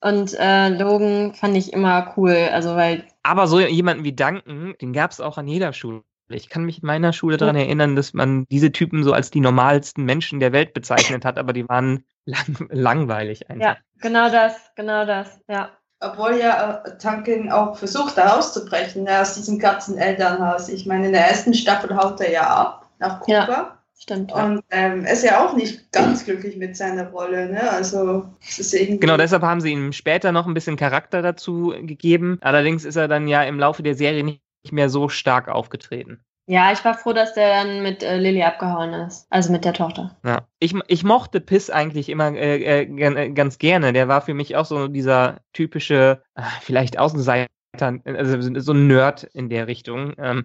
Und 0.00 0.36
äh, 0.38 0.68
Logan 0.68 1.32
fand 1.34 1.56
ich 1.56 1.72
immer 1.72 2.12
cool, 2.16 2.36
also 2.52 2.76
weil. 2.76 3.04
Aber 3.22 3.46
so 3.46 3.58
jemanden 3.60 4.04
wie 4.04 4.12
Duncan, 4.12 4.74
den 4.80 4.92
gab 4.92 5.12
es 5.12 5.20
auch 5.20 5.38
an 5.38 5.48
jeder 5.48 5.72
Schule. 5.72 6.02
Ich 6.28 6.48
kann 6.48 6.64
mich 6.64 6.82
in 6.82 6.86
meiner 6.86 7.12
Schule 7.12 7.36
daran 7.36 7.56
erinnern, 7.56 7.96
dass 7.96 8.14
man 8.14 8.46
diese 8.50 8.72
Typen 8.72 9.04
so 9.04 9.12
als 9.12 9.30
die 9.30 9.40
normalsten 9.40 10.04
Menschen 10.04 10.40
der 10.40 10.52
Welt 10.52 10.72
bezeichnet 10.72 11.24
hat, 11.24 11.38
aber 11.38 11.52
die 11.52 11.68
waren 11.68 12.04
lang 12.24 12.68
langweilig 12.70 13.50
einfach. 13.50 13.64
Ja, 13.64 13.76
genau 14.00 14.30
das, 14.30 14.54
genau 14.74 15.04
das, 15.04 15.40
ja. 15.48 15.70
Obwohl 16.00 16.36
ja 16.36 16.82
äh, 16.84 16.98
Tanken 16.98 17.50
auch 17.50 17.76
versucht, 17.76 18.18
da 18.18 18.36
auszubrechen 18.36 19.04
ne, 19.04 19.20
aus 19.20 19.34
diesem 19.34 19.58
Katzenelternhaus. 19.58 20.68
Ich 20.68 20.86
meine, 20.86 21.06
in 21.06 21.12
der 21.12 21.28
ersten 21.28 21.54
Staffel 21.54 21.96
haut 21.96 22.20
er 22.20 22.30
ja 22.30 22.46
ab 22.46 22.90
nach 22.98 23.20
Kuba. 23.20 23.48
Ja. 23.48 23.78
Stimmt. 23.96 24.32
Und 24.32 24.62
ähm, 24.70 25.06
ist 25.06 25.24
ja 25.24 25.42
auch 25.42 25.54
nicht 25.54 25.92
ganz 25.92 26.24
glücklich 26.24 26.56
mit 26.56 26.76
seiner 26.76 27.10
Rolle, 27.10 27.48
ne? 27.48 27.70
Also 27.70 28.28
es 28.46 28.58
ist 28.58 28.74
irgendwie. 28.74 28.98
Genau, 28.98 29.16
deshalb 29.16 29.42
haben 29.42 29.60
sie 29.60 29.70
ihm 29.70 29.92
später 29.92 30.32
noch 30.32 30.46
ein 30.46 30.52
bisschen 30.52 30.76
Charakter 30.76 31.22
dazu 31.22 31.72
gegeben. 31.80 32.38
Allerdings 32.42 32.84
ist 32.84 32.96
er 32.96 33.08
dann 33.08 33.28
ja 33.28 33.44
im 33.44 33.58
Laufe 33.58 33.82
der 33.82 33.94
Serie 33.94 34.24
nicht 34.24 34.43
mehr 34.72 34.88
so 34.88 35.08
stark 35.08 35.48
aufgetreten. 35.48 36.24
Ja, 36.46 36.72
ich 36.72 36.84
war 36.84 36.94
froh, 36.94 37.14
dass 37.14 37.32
der 37.32 37.64
dann 37.64 37.82
mit 37.82 38.02
äh, 38.02 38.18
Lilly 38.18 38.42
abgehauen 38.42 38.92
ist. 38.92 39.26
Also 39.30 39.50
mit 39.50 39.64
der 39.64 39.72
Tochter. 39.72 40.14
Ja. 40.24 40.46
Ich, 40.58 40.74
ich 40.88 41.02
mochte 41.02 41.40
Piss 41.40 41.70
eigentlich 41.70 42.10
immer 42.10 42.34
äh, 42.34 42.82
äh, 42.82 43.30
ganz 43.30 43.58
gerne. 43.58 43.94
Der 43.94 44.08
war 44.08 44.20
für 44.20 44.34
mich 44.34 44.54
auch 44.56 44.66
so 44.66 44.88
dieser 44.88 45.40
typische, 45.54 46.22
äh, 46.34 46.42
vielleicht 46.60 46.98
Außenseiter, 46.98 47.48
also 48.04 48.60
so 48.60 48.72
ein 48.72 48.86
Nerd 48.86 49.24
in 49.32 49.48
der 49.48 49.66
Richtung. 49.68 50.12
Ähm, 50.18 50.44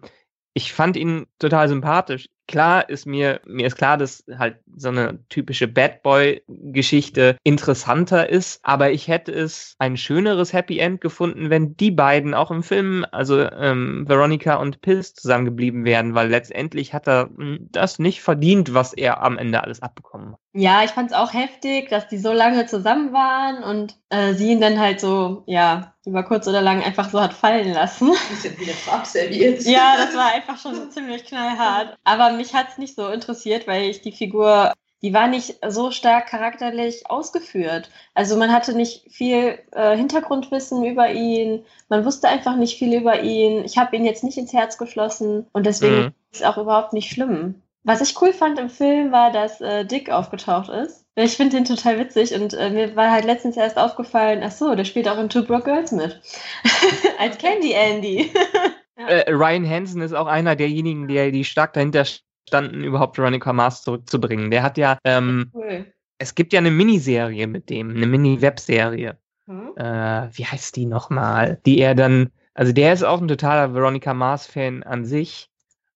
ich 0.54 0.72
fand 0.72 0.96
ihn 0.96 1.28
total 1.38 1.68
sympathisch 1.68 2.30
klar 2.50 2.90
ist 2.90 3.06
mir, 3.06 3.40
mir 3.46 3.68
ist 3.68 3.78
klar, 3.78 3.96
dass 3.96 4.24
halt 4.38 4.58
so 4.76 4.90
eine 4.90 5.20
typische 5.30 5.68
Bad 5.68 6.02
Boy-Geschichte 6.02 7.38
interessanter 7.44 8.28
ist, 8.28 8.60
aber 8.64 8.92
ich 8.92 9.08
hätte 9.08 9.32
es 9.32 9.76
ein 9.78 9.98
schöneres 9.98 10.52
Happy 10.52 10.80
End 10.80 11.00
gefunden, 11.00 11.52
wenn 11.52 11.78
die 11.78 11.92
beiden 11.92 12.34
auch 12.34 12.50
im 12.50 12.64
Film, 12.64 13.06
also 13.12 13.40
ähm, 13.40 14.06
Veronica 14.08 14.56
und 14.56 14.82
Piss, 14.82 15.14
zusammengeblieben 15.14 15.86
wären, 15.86 16.16
weil 16.16 16.30
letztendlich 16.30 16.94
hat 16.94 17.08
er 17.08 17.30
hm, 17.36 17.70
das 17.72 18.00
nicht 18.00 18.22
verdient, 18.22 18.74
was 18.74 18.94
er 18.94 19.22
am 19.22 19.38
Ende 19.38 19.64
alles 19.64 19.84
abbekommen 19.84 20.34
hat. 20.34 20.40
Ja, 20.54 20.84
ich 20.84 20.90
fand 20.90 21.12
es 21.12 21.16
auch 21.16 21.34
heftig, 21.34 21.90
dass 21.90 22.08
die 22.08 22.18
so 22.18 22.34
lange 22.34 22.66
zusammen 22.66 23.14
waren 23.14 23.64
und 23.64 23.96
äh, 24.10 24.34
sie 24.34 24.52
ihn 24.52 24.60
dann 24.60 24.80
halt 24.80 25.00
so, 25.00 25.44
ja, 25.46 25.94
über 26.06 26.24
kurz 26.24 26.48
oder 26.48 26.62
lang 26.62 26.82
einfach 26.84 27.10
so 27.10 27.22
hat 27.22 27.34
fallen 27.34 27.72
lassen. 27.74 28.12
Die 28.32 28.36
sind 28.36 28.60
wieder 28.60 28.74
abserviert. 28.92 29.64
ja, 29.66 29.96
das 29.98 30.16
war 30.16 30.34
einfach 30.34 30.58
schon 30.58 30.90
ziemlich 30.92 31.26
knallhart. 31.26 31.96
Aber 32.04 32.32
mich 32.40 32.54
hat 32.54 32.70
es 32.70 32.78
nicht 32.78 32.96
so 32.96 33.08
interessiert, 33.10 33.68
weil 33.68 33.84
ich 33.84 34.02
die 34.02 34.14
Figur, 34.14 34.74
die 35.02 35.14
war 35.14 35.28
nicht 35.28 35.60
so 35.68 35.92
stark 35.92 36.28
charakterlich 36.28 37.10
ausgeführt. 37.10 37.90
Also 38.14 38.38
man 38.38 38.52
hatte 38.52 38.74
nicht 38.74 39.12
viel 39.12 39.60
äh, 39.72 39.96
Hintergrundwissen 39.96 40.84
über 40.84 41.12
ihn, 41.12 41.66
man 41.90 42.06
wusste 42.06 42.30
einfach 42.30 42.56
nicht 42.56 42.80
viel 42.80 42.94
über 42.94 43.22
ihn. 43.22 43.64
Ich 43.66 43.78
habe 43.78 43.96
ihn 43.96 44.06
jetzt 44.06 44.24
nicht 44.24 44.38
ins 44.38 44.54
Herz 44.54 44.78
geschlossen 44.78 45.48
und 45.52 45.66
deswegen 45.66 45.96
mhm. 45.96 46.14
ist 46.32 46.42
es 46.42 46.44
auch 46.44 46.58
überhaupt 46.58 46.94
nicht 46.94 47.12
schlimm. 47.12 47.62
Was 47.84 48.02
ich 48.02 48.22
cool 48.22 48.34
fand 48.34 48.60
im 48.60 48.70
Film 48.70 49.12
war, 49.12 49.32
dass 49.32 49.62
äh, 49.62 49.86
Dick 49.86 50.10
aufgetaucht 50.10 50.70
ist. 50.70 51.06
Ich 51.16 51.36
finde 51.36 51.58
den 51.58 51.66
total 51.66 52.00
witzig 52.00 52.34
und 52.34 52.54
äh, 52.54 52.70
mir 52.70 52.96
war 52.96 53.12
halt 53.12 53.26
letztens 53.26 53.58
erst 53.58 53.78
aufgefallen, 53.78 54.42
ach 54.44 54.52
so, 54.52 54.76
der 54.76 54.86
spielt 54.86 55.08
auch 55.08 55.18
in 55.18 55.30
Two 55.30 55.44
Broke 55.44 55.64
Girls 55.64 55.92
mit. 55.92 56.22
Als 57.20 57.38
Candy 57.38 57.74
Andy. 57.74 58.32
ja. 58.98 59.08
äh, 59.08 59.32
Ryan 59.32 59.70
Hansen 59.70 60.02
ist 60.02 60.14
auch 60.14 60.28
einer 60.28 60.56
derjenigen, 60.56 61.08
die, 61.08 61.32
die 61.32 61.44
stark 61.46 61.74
dahinter 61.74 62.06
standen, 62.48 62.84
überhaupt 62.84 63.18
Veronica 63.18 63.54
Mars 63.54 63.84
zurückzubringen. 63.84 64.52
Der 64.52 64.64
hat 64.64 64.78
ja, 64.78 64.98
ähm, 65.04 65.52
cool. 65.54 65.86
es 66.18 66.36
gibt 66.36 66.54
ja 66.54 66.60
eine 66.60 66.72
Miniserie 66.72 67.48
mit 67.48 67.70
dem, 67.70 67.92
eine 67.96 68.08
Mini-Webserie. 68.08 69.18
Hm? 69.46 69.72
Äh, 69.76 70.30
wie 70.32 70.46
heißt 70.46 70.76
die 70.76 70.86
nochmal? 70.86 71.60
Die 71.66 71.80
er 71.80 71.96
dann, 71.96 72.32
also 72.54 72.72
der 72.72 72.94
ist 72.94 73.04
auch 73.04 73.22
ein 73.22 73.28
totaler 73.28 73.74
Veronica 73.74 74.14
Mars-Fan 74.14 74.84
an 74.84 75.06
sich. 75.06 75.50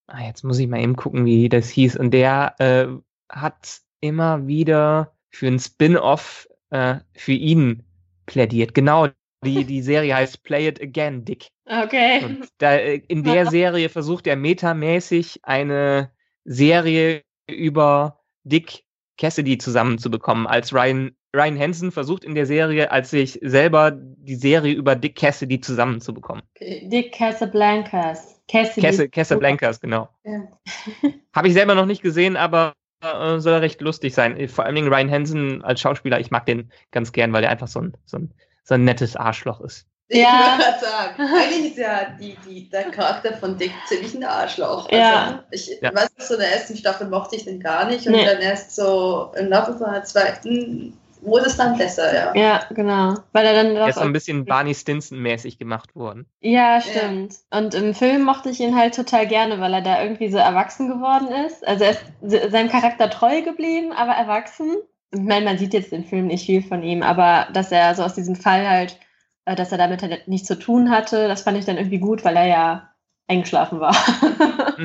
Ah, 0.07 0.25
jetzt 0.25 0.43
muss 0.43 0.59
ich 0.59 0.67
mal 0.67 0.81
eben 0.81 0.95
gucken, 0.95 1.25
wie 1.25 1.49
das 1.49 1.69
hieß. 1.69 1.97
Und 1.97 2.11
der 2.11 2.55
äh, 2.59 2.87
hat 3.29 3.79
immer 4.01 4.47
wieder 4.47 5.13
für 5.29 5.47
ein 5.47 5.59
Spin-off 5.59 6.47
äh, 6.69 6.95
für 7.15 7.31
ihn 7.31 7.83
plädiert. 8.25 8.73
Genau, 8.73 9.07
die, 9.43 9.65
die 9.65 9.81
Serie 9.81 10.15
heißt 10.15 10.43
Play 10.43 10.67
It 10.67 10.81
Again, 10.81 11.25
Dick. 11.25 11.47
Okay. 11.65 12.23
Und 12.23 12.47
da, 12.57 12.75
äh, 12.75 13.01
in 13.07 13.23
der 13.23 13.45
Serie 13.49 13.89
versucht 13.89 14.27
er 14.27 14.35
metamäßig 14.35 15.39
eine 15.43 16.11
Serie 16.45 17.23
über 17.49 18.19
Dick 18.43 18.83
Cassidy 19.17 19.57
zusammenzubekommen. 19.57 20.47
Als 20.47 20.73
Ryan, 20.73 21.15
Ryan 21.35 21.59
Hansen 21.59 21.91
versucht 21.91 22.23
in 22.23 22.35
der 22.35 22.45
Serie, 22.45 22.91
als 22.91 23.09
sich 23.11 23.39
selber 23.41 23.91
die 23.91 24.35
Serie 24.35 24.73
über 24.73 24.95
Dick 24.95 25.15
Cassidy 25.15 25.61
zusammenzubekommen. 25.61 26.43
Okay. 26.55 26.87
Dick 26.89 27.13
Casablancas. 27.13 28.41
Cassidy. 28.47 29.09
Casablancas, 29.09 29.79
genau. 29.79 30.09
Ja. 30.23 30.47
Habe 31.33 31.47
ich 31.47 31.53
selber 31.53 31.75
noch 31.75 31.85
nicht 31.85 32.01
gesehen, 32.01 32.35
aber 32.35 32.73
äh, 33.01 33.39
soll 33.39 33.59
recht 33.59 33.81
lustig 33.81 34.13
sein. 34.13 34.47
Vor 34.49 34.65
allen 34.65 34.75
Dingen 34.75 34.91
Ryan 34.91 35.11
Hansen 35.11 35.63
als 35.63 35.81
Schauspieler, 35.81 36.19
ich 36.19 36.31
mag 36.31 36.45
den 36.45 36.71
ganz 36.91 37.11
gern, 37.11 37.33
weil 37.33 37.41
der 37.41 37.51
einfach 37.51 37.67
so 37.67 37.79
ein, 37.81 37.93
so 38.05 38.17
ein, 38.17 38.33
so 38.63 38.75
ein 38.75 38.83
nettes 38.83 39.15
Arschloch 39.15 39.61
ist. 39.61 39.87
Ja. 40.13 40.57
Ich 40.59 40.65
würde 40.65 40.79
sagen, 40.79 41.35
eigentlich 41.35 41.71
ist 41.71 41.77
ja 41.77 42.05
die, 42.19 42.37
die, 42.47 42.69
der 42.69 42.83
Charakter 42.91 43.33
von 43.33 43.57
Dick 43.57 43.71
ziemlich 43.87 44.13
ein 44.13 44.23
Arschloch. 44.23 44.85
Also 44.85 44.95
ja. 44.95 45.43
Ich 45.51 45.77
ja. 45.81 45.93
weiß, 45.93 46.09
so 46.17 46.35
in 46.35 46.39
der 46.39 46.53
ersten 46.53 46.77
Staffel 46.77 47.07
mochte 47.07 47.35
ich 47.35 47.45
den 47.45 47.59
gar 47.59 47.85
nicht 47.87 48.05
und 48.05 48.13
nee. 48.13 48.25
dann 48.25 48.39
erst 48.39 48.75
so 48.75 49.31
im 49.35 49.47
Laufe 49.49 49.73
von 49.75 49.91
der 49.91 50.03
zweiten 50.03 50.97
wurde 51.25 51.45
es 51.45 51.57
dann 51.57 51.77
besser, 51.77 52.13
ja. 52.13 52.35
Ja, 52.35 52.63
genau. 52.69 53.15
Weil 53.31 53.45
er 53.45 53.53
dann 53.53 53.75
doch. 53.75 53.81
Er 53.81 53.89
ist 53.89 53.95
so 53.95 54.01
ein 54.01 54.13
bisschen 54.13 54.45
Barney 54.45 54.73
Stinson-mäßig 54.73 55.57
gemacht 55.57 55.95
worden. 55.95 56.25
Ja, 56.41 56.81
stimmt. 56.81 57.35
Ja. 57.51 57.59
Und 57.59 57.73
im 57.73 57.93
Film 57.93 58.23
mochte 58.23 58.49
ich 58.49 58.59
ihn 58.59 58.75
halt 58.75 58.95
total 58.95 59.27
gerne, 59.27 59.59
weil 59.59 59.73
er 59.73 59.81
da 59.81 60.03
irgendwie 60.03 60.31
so 60.31 60.37
erwachsen 60.37 60.89
geworden 60.89 61.29
ist. 61.47 61.65
Also 61.67 61.85
er 61.85 61.91
ist 61.91 62.51
seinem 62.51 62.69
Charakter 62.69 63.09
treu 63.09 63.41
geblieben, 63.41 63.91
aber 63.93 64.13
erwachsen. 64.13 64.75
Ich 65.11 65.21
meine, 65.21 65.45
man 65.45 65.57
sieht 65.57 65.73
jetzt 65.73 65.91
den 65.91 66.05
Film 66.05 66.27
nicht 66.27 66.45
viel 66.45 66.63
von 66.63 66.83
ihm, 66.83 67.03
aber 67.03 67.47
dass 67.53 67.71
er 67.71 67.93
so 67.95 68.03
aus 68.03 68.15
diesem 68.15 68.35
Fall 68.35 68.67
halt, 68.67 68.97
dass 69.45 69.71
er 69.71 69.77
damit 69.77 70.01
halt 70.01 70.27
nichts 70.27 70.47
zu 70.47 70.57
tun 70.57 70.89
hatte, 70.89 71.27
das 71.27 71.43
fand 71.43 71.57
ich 71.57 71.65
dann 71.65 71.77
irgendwie 71.77 71.99
gut, 71.99 72.23
weil 72.23 72.37
er 72.37 72.47
ja 72.47 72.89
eingeschlafen 73.27 73.79
war. 73.79 73.95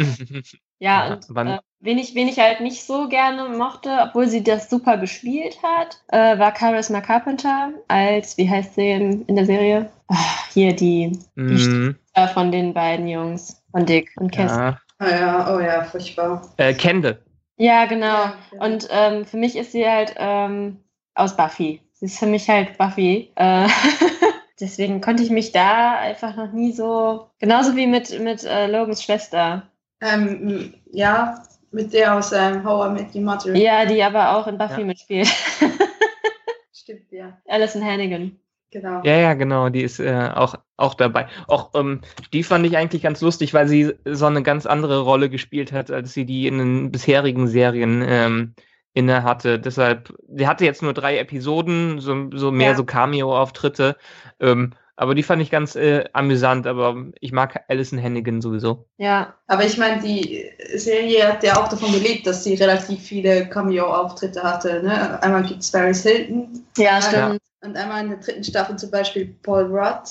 ja, 0.79 1.09
ja, 1.09 1.12
und 1.14 1.49
äh, 1.49 1.59
wen, 1.81 1.99
ich, 1.99 2.14
wen 2.14 2.29
ich 2.29 2.38
halt 2.38 2.61
nicht 2.61 2.85
so 2.85 3.09
gerne 3.09 3.49
mochte, 3.57 3.99
obwohl 4.03 4.29
sie 4.29 4.44
das 4.44 4.71
super 4.71 4.97
gespielt 4.97 5.59
hat, 5.62 6.03
äh, 6.09 6.38
war 6.38 6.55
Charisma 6.57 7.01
Carpenter 7.01 7.73
als, 7.88 8.37
wie 8.38 8.49
heißt 8.49 8.75
sie 8.75 8.90
in, 8.90 9.25
in 9.27 9.37
der 9.37 9.47
Serie? 9.47 9.90
Ach, 10.09 10.49
hier 10.53 10.75
die, 10.75 11.18
mm. 11.35 11.47
die 11.49 11.68
mhm. 11.68 11.97
von 12.33 12.53
den 12.53 12.75
beiden 12.75 13.09
Jungs, 13.09 13.62
von 13.73 13.87
Dick 13.87 14.11
und 14.16 14.33
Cass. 14.33 14.53
Ja. 14.53 14.79
Oh 15.01 15.07
ja, 15.07 15.55
oh 15.55 15.61
ja, 15.61 15.85
furchtbar. 15.85 16.42
Äh, 16.57 16.75
Kendall. 16.75 17.23
Ja, 17.57 17.87
genau. 17.87 18.07
Ja, 18.07 18.35
ja. 18.53 18.64
Und 18.64 18.88
ähm, 18.90 19.25
für 19.25 19.37
mich 19.37 19.57
ist 19.57 19.73
sie 19.73 19.87
halt 19.87 20.14
ähm, 20.16 20.79
aus 21.14 21.37
Buffy. 21.37 21.83
Sie 21.92 22.07
ist 22.07 22.18
für 22.18 22.27
mich 22.27 22.49
halt 22.49 22.79
Buffy. 22.79 23.31
Äh, 23.37 23.68
deswegen 24.61 25.01
konnte 25.01 25.23
ich 25.23 25.31
mich 25.31 25.53
da 25.53 25.99
einfach 25.99 26.37
noch 26.37 26.53
nie 26.53 26.73
so, 26.73 27.31
genauso 27.38 27.77
wie 27.77 27.87
mit, 27.87 28.18
mit 28.21 28.44
äh, 28.44 28.66
Logans 28.66 29.03
Schwester. 29.03 29.68
Ähm, 30.01 30.75
ja, 30.92 31.42
mit 31.71 31.92
der 31.92 32.16
aus 32.16 32.33
ähm, 32.33 32.64
How 32.64 32.87
I 32.87 33.03
Met 33.03 33.14
Your 33.14 33.23
Mother. 33.23 33.55
Ja, 33.55 33.85
die 33.85 34.03
aber 34.03 34.37
auch 34.37 34.47
in 34.47 34.59
Buffy 34.59 34.81
ja. 34.81 34.87
mitspielt. 34.87 35.29
Stimmt, 36.73 37.11
ja. 37.11 37.37
Alison 37.47 37.85
Hannigan. 37.85 38.38
Genau. 38.71 39.01
Ja, 39.03 39.16
ja, 39.16 39.35
genau, 39.35 39.71
die 39.71 39.83
ist 39.83 39.99
äh, 39.99 40.31
auch, 40.35 40.55
auch 40.77 40.94
dabei. 40.94 41.27
Auch 41.47 41.71
ähm, 41.75 42.03
die 42.35 42.42
fand 42.42 42.66
ich 42.66 42.77
eigentlich 42.77 43.03
ganz 43.03 43.23
lustig, 43.23 43.55
weil 43.55 43.66
sie 43.66 43.94
so 44.05 44.27
eine 44.27 44.42
ganz 44.42 44.66
andere 44.66 45.01
Rolle 45.01 45.31
gespielt 45.31 45.73
hat, 45.73 45.90
als 45.90 46.12
sie 46.12 46.27
die 46.27 46.47
in 46.47 46.59
den 46.59 46.92
bisherigen 46.92 47.49
Serien 47.49 48.05
ähm, 48.07 48.55
inne 48.99 49.23
hatte. 49.23 49.61
Deshalb, 49.61 50.13
sie 50.29 50.49
hatte 50.49 50.65
jetzt 50.65 50.83
nur 50.83 50.93
drei 50.93 51.19
Episoden, 51.19 52.01
so, 52.01 52.31
so 52.35 52.51
mehr 52.51 52.71
ja. 52.71 52.77
so 52.77 52.85
Cameo-Auftritte. 52.85 53.97
Ähm, 54.41 54.73
aber 54.97 55.15
die 55.15 55.23
fand 55.23 55.41
ich 55.41 55.51
ganz 55.51 55.77
äh, 55.77 56.07
amüsant, 56.13 56.67
aber 56.67 56.97
ich 57.21 57.31
mag 57.31 57.63
Alison 57.69 58.03
Hannigan 58.03 58.41
sowieso. 58.41 58.87
Ja, 58.97 59.35
aber 59.47 59.65
ich 59.65 59.79
meine, 59.79 60.03
die 60.03 60.51
Serie 60.75 61.29
hat 61.29 61.45
ja 61.45 61.57
auch 61.57 61.69
davon 61.69 61.93
gelebt, 61.93 62.27
dass 62.27 62.43
sie 62.43 62.55
relativ 62.55 63.01
viele 63.01 63.49
Cameo-Auftritte 63.49 64.43
hatte. 64.43 64.83
Ne? 64.83 65.23
Einmal 65.23 65.45
gibt 65.45 65.63
es 65.63 65.71
Paris 65.71 66.03
Hilton. 66.03 66.65
Ja, 66.77 67.01
stimmt. 67.01 67.41
Und 67.61 67.77
einmal 67.77 68.03
in 68.03 68.11
der 68.11 68.19
dritten 68.19 68.43
Staffel 68.43 68.75
zum 68.77 68.91
Beispiel 68.91 69.37
Paul 69.43 69.67
Rudd 69.67 70.09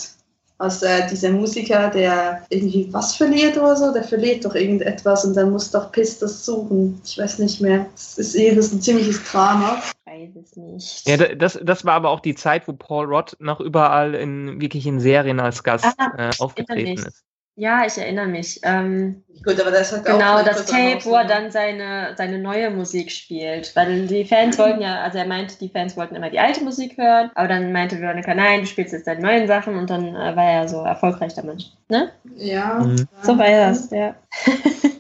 aus 0.60 0.82
äh, 0.82 1.08
dieser 1.08 1.32
Musiker, 1.32 1.90
der 1.90 2.44
irgendwie 2.50 2.92
was 2.92 3.16
verliert 3.16 3.58
oder 3.58 3.76
so, 3.76 3.94
der 3.94 4.04
verliert 4.04 4.44
doch 4.44 4.56
irgendetwas 4.56 5.24
und 5.26 5.36
dann 5.36 5.52
muss 5.52 5.70
doch 5.70 5.92
Piss 5.92 6.18
das 6.20 6.46
suchen. 6.46 7.00
Ich 7.06 7.18
weiß 7.18 7.40
nicht 7.40 7.62
mehr. 7.62 7.86
Es 7.96 8.18
ist 8.18 8.36
jedes 8.36 8.72
ein 8.72 8.82
ziemliches 8.82 9.24
Drama. 9.24 9.82
Ich 10.06 10.12
weiß 10.12 10.36
es 10.44 10.56
nicht. 10.56 11.08
Ja, 11.08 11.18
das, 11.36 11.60
das 11.62 11.86
war 11.86 11.94
aber 11.94 12.10
auch 12.10 12.22
die 12.22 12.36
Zeit, 12.36 12.68
wo 12.68 12.74
Paul 12.74 13.06
Rudd 13.06 13.36
noch 13.40 13.60
überall 13.60 14.16
in 14.16 14.60
wirklich 14.60 14.88
in 14.88 15.00
Serien 15.00 15.40
als 15.40 15.64
Gast 15.64 15.86
ah, 15.98 16.12
äh, 16.18 16.32
aufgetreten 16.40 17.06
ist. 17.06 17.27
Ja, 17.60 17.88
ich 17.88 17.98
erinnere 17.98 18.28
mich. 18.28 18.60
Ähm, 18.62 19.24
Gut, 19.44 19.60
aber 19.60 19.72
das 19.72 19.92
hat 19.92 20.06
genau 20.06 20.44
das 20.44 20.68
Tape, 20.68 21.04
wo 21.06 21.16
er 21.16 21.26
dann 21.26 21.50
seine, 21.50 22.14
seine 22.16 22.38
neue 22.38 22.70
Musik 22.70 23.12
spielt. 23.12 23.76
Weil 23.76 24.06
die 24.06 24.26
Fans 24.26 24.60
wollten 24.60 24.80
ja, 24.80 25.02
also 25.02 25.18
er 25.18 25.26
meinte, 25.26 25.58
die 25.58 25.70
Fans 25.70 25.98
wollten 25.98 26.16
immer 26.16 26.30
die 26.30 26.40
alte 26.40 26.64
Musik 26.64 27.00
hören, 27.00 27.32
aber 27.34 27.48
dann 27.48 27.72
meinte 27.72 28.00
Veronica, 28.00 28.36
nein, 28.36 28.62
du 28.62 28.68
spielst 28.68 28.94
jetzt 28.94 29.08
deine 29.08 29.22
neuen 29.22 29.48
Sachen 29.48 29.76
und 29.76 29.90
dann 29.90 30.16
äh, 30.16 30.36
war 30.36 30.44
er 30.44 30.68
so 30.68 30.84
erfolgreich 30.84 31.34
damit. 31.34 31.72
Ne? 31.90 32.12
Ja. 32.36 32.76
Mhm. 32.76 33.08
So 33.24 33.36
war 33.40 33.50
das, 33.50 33.90
ja. 33.90 34.14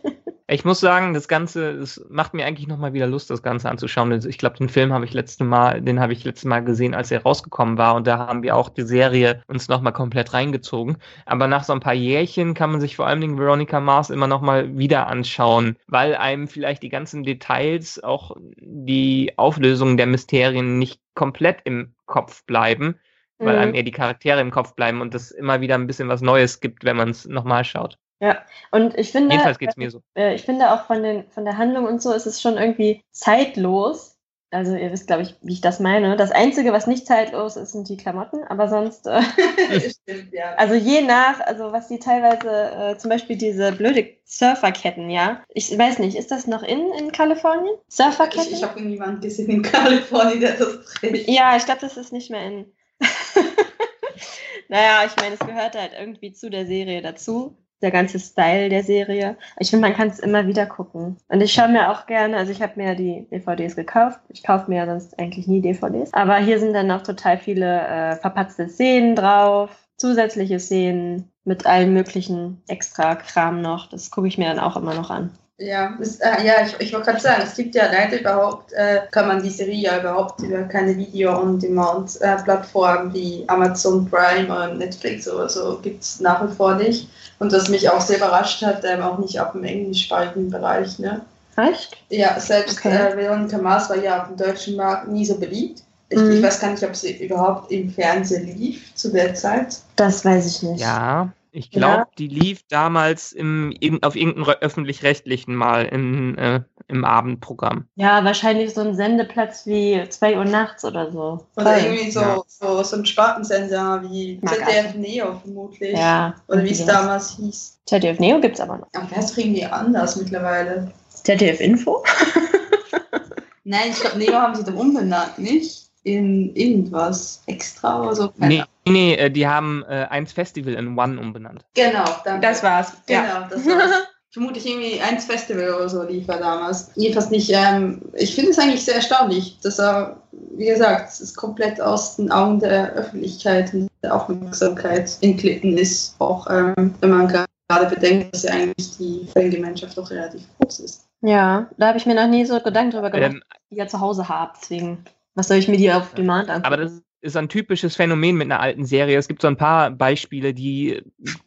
Ich 0.49 0.63
muss 0.63 0.79
sagen, 0.79 1.13
das 1.13 1.27
Ganze, 1.27 1.71
es 1.71 2.05
macht 2.10 2.33
mir 2.33 2.45
eigentlich 2.45 2.67
nochmal 2.67 2.93
wieder 2.93 3.05
Lust, 3.05 3.29
das 3.29 3.43
Ganze 3.43 3.69
anzuschauen. 3.69 4.13
Also 4.13 4.29
ich 4.29 4.38
glaube, 4.38 4.55
den 4.55 4.69
Film 4.69 4.93
habe 4.93 5.03
ich 5.03 5.13
letzte 5.13 5.43
Mal, 5.43 5.81
den 5.81 5.99
habe 5.99 6.13
ich 6.13 6.23
letztes 6.23 6.45
Mal 6.45 6.63
gesehen, 6.63 6.95
als 6.95 7.12
er 7.12 7.23
rausgekommen 7.23 7.77
war. 7.77 7.95
Und 7.95 8.07
da 8.07 8.17
haben 8.17 8.43
wir 8.43 8.55
auch 8.55 8.69
die 8.69 8.83
Serie 8.83 9.43
uns 9.47 9.67
nochmal 9.67 9.91
komplett 9.91 10.33
reingezogen. 10.33 10.99
Aber 11.25 11.47
nach 11.47 11.65
so 11.65 11.73
ein 11.73 11.81
paar 11.81 11.93
Jährchen 11.93 12.53
kann 12.53 12.71
man 12.71 12.79
sich 12.79 12.95
vor 12.95 13.07
allen 13.07 13.19
Dingen 13.19 13.38
Veronica 13.38 13.81
Mars 13.81 14.10
immer 14.10 14.27
nochmal 14.27 14.77
wieder 14.77 15.07
anschauen, 15.07 15.75
weil 15.88 16.15
einem 16.15 16.47
vielleicht 16.47 16.81
die 16.81 16.89
ganzen 16.89 17.23
Details, 17.23 18.01
auch 18.01 18.38
die 18.57 19.33
Auflösung 19.36 19.97
der 19.97 20.07
Mysterien 20.07 20.79
nicht 20.79 21.01
komplett 21.13 21.57
im 21.65 21.93
Kopf 22.05 22.45
bleiben 22.45 22.95
weil 23.39 23.55
mhm. 23.55 23.62
einem 23.62 23.75
eher 23.75 23.83
die 23.83 23.91
Charaktere 23.91 24.41
im 24.41 24.49
Kopf 24.49 24.73
bleiben 24.73 24.99
und 24.99 25.13
es 25.13 25.29
immer 25.29 25.62
wieder 25.62 25.75
ein 25.75 25.86
bisschen 25.86 26.10
was 26.10 26.21
Neues 26.21 26.60
gibt, 26.60 26.83
wenn 26.86 26.97
man 26.97 27.10
es 27.10 27.27
nochmal 27.27 27.63
schaut. 27.63 27.99
Ja, 28.19 28.43
und 28.71 28.97
ich 28.97 29.12
finde, 29.12 29.32
Jedenfalls 29.32 29.60
geht's 29.60 29.77
mir 29.77 29.91
so. 29.91 30.01
äh, 30.15 30.34
ich 30.34 30.43
finde 30.43 30.71
auch 30.71 30.86
von, 30.86 31.03
den, 31.03 31.30
von 31.30 31.45
der 31.45 31.58
Handlung 31.58 31.86
und 31.86 32.01
so 32.01 32.13
ist 32.13 32.25
es 32.25 32.41
schon 32.41 32.58
irgendwie 32.58 33.03
zeitlos. 33.12 34.17
Also 34.49 34.75
ihr 34.75 34.91
wisst, 34.93 35.08
glaube 35.08 35.23
ich, 35.23 35.36
wie 35.41 35.53
ich 35.53 35.62
das 35.62 35.82
meine. 35.82 36.15
Das 36.15 36.32
Einzige, 36.32 36.71
was 36.71 36.88
nicht 36.88 37.06
zeitlos 37.06 37.58
ist, 37.58 37.73
sind 37.73 37.89
die 37.89 37.97
Klamotten, 37.97 38.45
aber 38.45 38.69
sonst, 38.69 39.06
äh, 39.06 39.21
Stimmt, 39.89 40.32
ja. 40.32 40.53
also 40.56 40.73
je 40.73 41.01
nach, 41.01 41.41
also 41.41 41.73
was 41.73 41.89
die 41.89 41.99
teilweise, 41.99 42.71
äh, 42.71 42.97
zum 42.97 43.10
Beispiel 43.10 43.36
diese 43.36 43.73
blöde 43.73 44.08
Surferketten, 44.25 45.10
ja. 45.10 45.43
Ich 45.49 45.77
weiß 45.77 45.99
nicht, 45.99 46.15
ist 46.15 46.32
das 46.32 46.47
noch 46.47 46.63
in, 46.63 46.93
in 46.93 47.12
Kalifornien? 47.12 47.75
Ich, 47.89 47.95
Surferketten? 47.95 48.53
ich 48.53 48.63
habe 48.63 48.82
niemanden 48.82 49.19
gesehen 49.19 49.49
in 49.49 49.62
Kalifornien, 49.63 50.39
der 50.39 50.53
das 50.53 50.86
trägt. 50.86 51.27
Ja, 51.27 51.58
ich 51.58 51.65
glaube, 51.65 51.82
das 51.82 51.97
ist 51.97 52.13
nicht 52.13 52.32
mehr 52.32 52.45
in. 52.45 52.71
naja, 54.69 55.03
ich 55.06 55.15
meine, 55.17 55.36
es 55.36 55.45
gehört 55.45 55.75
halt 55.75 55.91
irgendwie 55.99 56.32
zu 56.32 56.49
der 56.49 56.65
Serie 56.65 57.01
dazu. 57.01 57.58
Der 57.81 57.91
ganze 57.91 58.19
Style 58.19 58.69
der 58.69 58.83
Serie. 58.83 59.37
Ich 59.59 59.69
finde, 59.69 59.87
man 59.87 59.95
kann 59.95 60.07
es 60.07 60.19
immer 60.19 60.47
wieder 60.47 60.65
gucken. 60.65 61.17
Und 61.27 61.41
ich 61.41 61.53
schaue 61.53 61.69
mir 61.69 61.91
auch 61.91 62.07
gerne, 62.07 62.37
also 62.37 62.51
ich 62.51 62.61
habe 62.61 62.73
mir 62.75 62.95
die 62.95 63.27
DVDs 63.29 63.75
gekauft. 63.75 64.19
Ich 64.29 64.43
kaufe 64.43 64.69
mir 64.69 64.77
ja 64.77 64.85
sonst 64.85 65.19
eigentlich 65.19 65.47
nie 65.47 65.61
DVDs. 65.61 66.13
Aber 66.13 66.37
hier 66.37 66.59
sind 66.59 66.73
dann 66.73 66.87
noch 66.87 67.03
total 67.03 67.37
viele 67.37 67.87
äh, 67.87 68.15
verpatzte 68.15 68.67
Szenen 68.67 69.15
drauf, 69.15 69.69
zusätzliche 69.97 70.59
Szenen 70.59 71.31
mit 71.43 71.65
allen 71.65 71.93
möglichen 71.93 72.61
extra 72.67 73.15
Kram 73.15 73.61
noch. 73.61 73.87
Das 73.89 74.11
gucke 74.11 74.27
ich 74.27 74.37
mir 74.37 74.47
dann 74.47 74.59
auch 74.59 74.75
immer 74.75 74.95
noch 74.95 75.09
an. 75.11 75.31
Ja, 75.59 75.95
das, 75.97 76.17
äh, 76.17 76.45
ja 76.45 76.53
ich, 76.63 76.75
ich 76.79 76.93
wollte 76.93 77.07
gerade 77.07 77.19
sagen, 77.21 77.41
es 77.43 77.55
gibt 77.55 77.73
ja 77.73 77.87
leider 77.91 78.19
überhaupt, 78.19 78.73
äh, 78.73 78.99
kann 79.09 79.27
man 79.27 79.41
die 79.41 79.49
Serie 79.49 79.81
ja 79.81 79.99
überhaupt 79.99 80.39
über 80.41 80.61
keine 80.63 80.95
Video-on-Demand-Plattformen 80.95 83.11
wie 83.13 83.43
Amazon 83.47 84.07
Prime 84.09 84.45
oder 84.45 84.73
Netflix 84.73 85.27
oder 85.27 85.49
so 85.49 85.79
gibt 85.81 86.03
es 86.03 86.19
nach 86.19 86.47
wie 86.47 86.53
vor 86.53 86.75
nicht. 86.75 87.09
Und 87.39 87.51
was 87.51 87.69
mich 87.69 87.89
auch 87.89 88.01
sehr 88.01 88.17
überrascht 88.17 88.61
hat, 88.63 88.83
ähm, 88.83 89.01
auch 89.01 89.17
nicht 89.17 89.39
ab 89.39 89.53
dem 89.53 89.63
englischsprachigen 89.63 90.51
Bereich. 90.51 90.99
Ne? 90.99 91.21
Echt? 91.55 91.97
Ja, 92.09 92.39
selbst 92.39 92.77
Okay. 92.77 92.95
äh, 92.95 93.17
Veronica 93.17 93.57
Mars 93.57 93.89
war 93.89 93.97
ja 93.97 94.21
auf 94.21 94.27
dem 94.27 94.37
deutschen 94.37 94.75
Markt 94.75 95.07
nie 95.07 95.25
so 95.25 95.39
beliebt. 95.39 95.81
Ich, 96.09 96.19
Mhm. 96.19 96.31
ich 96.33 96.43
weiß 96.43 96.59
gar 96.61 96.69
nicht, 96.71 96.83
ob 96.83 96.95
sie 96.95 97.17
überhaupt 97.25 97.71
im 97.71 97.89
Fernsehen 97.91 98.45
lief 98.45 98.93
zu 98.95 99.11
der 99.11 99.33
Zeit. 99.33 99.77
Das 99.95 100.23
weiß 100.23 100.45
ich 100.45 100.61
nicht. 100.63 100.81
Ja, 100.81 101.29
ich 101.57 101.71
glaube, 101.71 101.93
Ja. 101.97 102.07
die 102.17 102.27
lief 102.27 102.61
damals 102.69 103.31
im, 103.31 103.73
auf 104.01 104.15
irgendeinem 104.15 104.43
re- 104.45 104.61
öffentlich-rechtlichen 104.61 105.55
mal 105.55 105.85
in, 105.85 106.37
äh, 106.37 106.61
im 106.87 107.03
Abendprogramm. 107.03 107.85
Ja, 107.95 108.23
wahrscheinlich 108.23 108.73
so 108.73 108.81
ein 108.81 108.95
Sendeplatz 108.95 109.65
wie 109.65 110.01
2 110.07 110.37
Uhr 110.37 110.45
nachts 110.45 110.85
oder 110.85 111.11
so. 111.11 111.45
Oder 111.55 111.73
Voll. 111.73 111.83
irgendwie 111.83 112.11
so, 112.11 112.19
Ja. 112.21 112.41
so, 112.47 112.83
so 112.83 112.95
ein 112.97 113.05
Spartensender 113.05 114.03
wie 114.09 114.39
ZDF 114.45 114.95
Neo 114.95 115.39
vermutlich. 115.43 115.93
Ja. 115.97 116.35
Oder 116.47 116.63
wie 116.63 116.71
es 116.71 116.85
damals 116.85 117.31
hieß. 117.37 117.79
ZDF 117.85 118.19
Neo 118.19 118.39
gibt's 118.39 118.59
aber 118.59 118.77
noch. 118.77 118.87
Aber 118.95 119.07
der 119.07 119.19
ist 119.19 119.31
doch 119.31 119.37
irgendwie 119.37 119.65
anders 119.65 120.15
mittlerweile. 120.15 120.91
ZDF 121.09 121.59
Info? 121.59 122.03
Nein, 123.63 123.89
ich 123.89 123.99
glaube, 123.99 124.17
Neo 124.17 124.33
haben 124.33 124.55
sie 124.55 124.63
doch 124.63 124.75
umbenannt, 124.75 125.37
nicht? 125.39 125.87
In 126.03 126.55
irgendwas 126.55 127.43
extra 127.47 128.01
oder 128.01 128.15
so. 128.15 128.29
Keine 128.29 128.47
Nee, 128.59 128.63
nee, 128.88 129.15
äh, 129.15 129.30
die 129.30 129.47
haben 129.47 129.84
äh, 129.88 130.08
eins 130.10 130.34
Festival 130.34 130.73
in 130.73 130.97
One 130.97 131.19
umbenannt. 131.19 131.65
Genau, 131.73 132.06
danke. 132.23 132.63
war's. 132.63 132.93
Genau, 133.06 133.47
das 133.50 133.65
war's. 133.65 133.91
Vermutlich 134.32 134.65
irgendwie 134.67 135.02
eins 135.02 135.26
Festival 135.26 135.73
oder 135.73 135.89
so 135.89 136.04
lief 136.04 136.28
er 136.28 136.38
damals. 136.38 136.91
Jedenfalls 136.95 137.30
nicht, 137.30 137.50
ähm, 137.54 138.02
ich 138.13 138.36
finde 138.36 138.52
es 138.52 138.60
eigentlich 138.60 138.84
sehr 138.84 138.95
erstaunlich, 138.95 139.58
dass 139.63 139.80
er, 139.80 140.21
wie 140.32 140.65
gesagt, 140.65 141.10
es 141.10 141.21
ist 141.21 141.36
komplett 141.38 141.80
aus 141.82 142.17
den 142.17 142.32
Augen 142.32 142.60
der 142.60 142.91
Öffentlichkeit 142.93 143.73
und 143.73 143.88
der 144.04 144.13
Aufmerksamkeit 144.13 145.17
entglitten 145.21 145.78
ist. 145.78 146.15
Auch 146.19 146.45
ähm, 146.50 146.93
wenn 147.00 147.10
man 147.10 147.28
gerade 147.30 147.95
bedenkt, 147.95 148.36
dass 148.36 148.43
ja 148.43 148.52
eigentlich 148.52 148.97
die 148.97 149.28
Fangemeinschaft 149.34 149.97
doch 149.97 150.12
relativ 150.12 150.41
groß 150.60 150.80
ist. 150.82 151.08
Ja, 151.21 151.67
da 151.78 151.88
habe 151.88 151.97
ich 151.97 152.06
mir 152.06 152.15
noch 152.15 152.28
nie 152.28 152.45
so 152.45 152.60
Gedanken 152.60 152.91
drüber 152.91 153.10
gemacht, 153.10 153.32
Ähm, 153.32 153.43
die 153.71 153.76
ich 153.76 153.80
ja 153.80 153.88
zu 153.88 154.00
Hause 154.00 154.30
habe. 154.30 154.54
Deswegen, 154.62 155.04
was 155.36 155.47
soll 155.47 155.58
ich 155.58 155.67
mir 155.67 155.78
die 155.78 155.91
auf 155.91 156.13
Demand 156.13 156.50
angucken? 156.50 157.02
Ist 157.21 157.36
ein 157.36 157.49
typisches 157.49 157.95
Phänomen 157.95 158.38
mit 158.38 158.45
einer 158.45 158.60
alten 158.60 158.86
Serie. 158.86 159.17
Es 159.17 159.27
gibt 159.27 159.41
so 159.41 159.47
ein 159.47 159.58
paar 159.58 159.91
Beispiele, 159.91 160.53
die, 160.53 161.01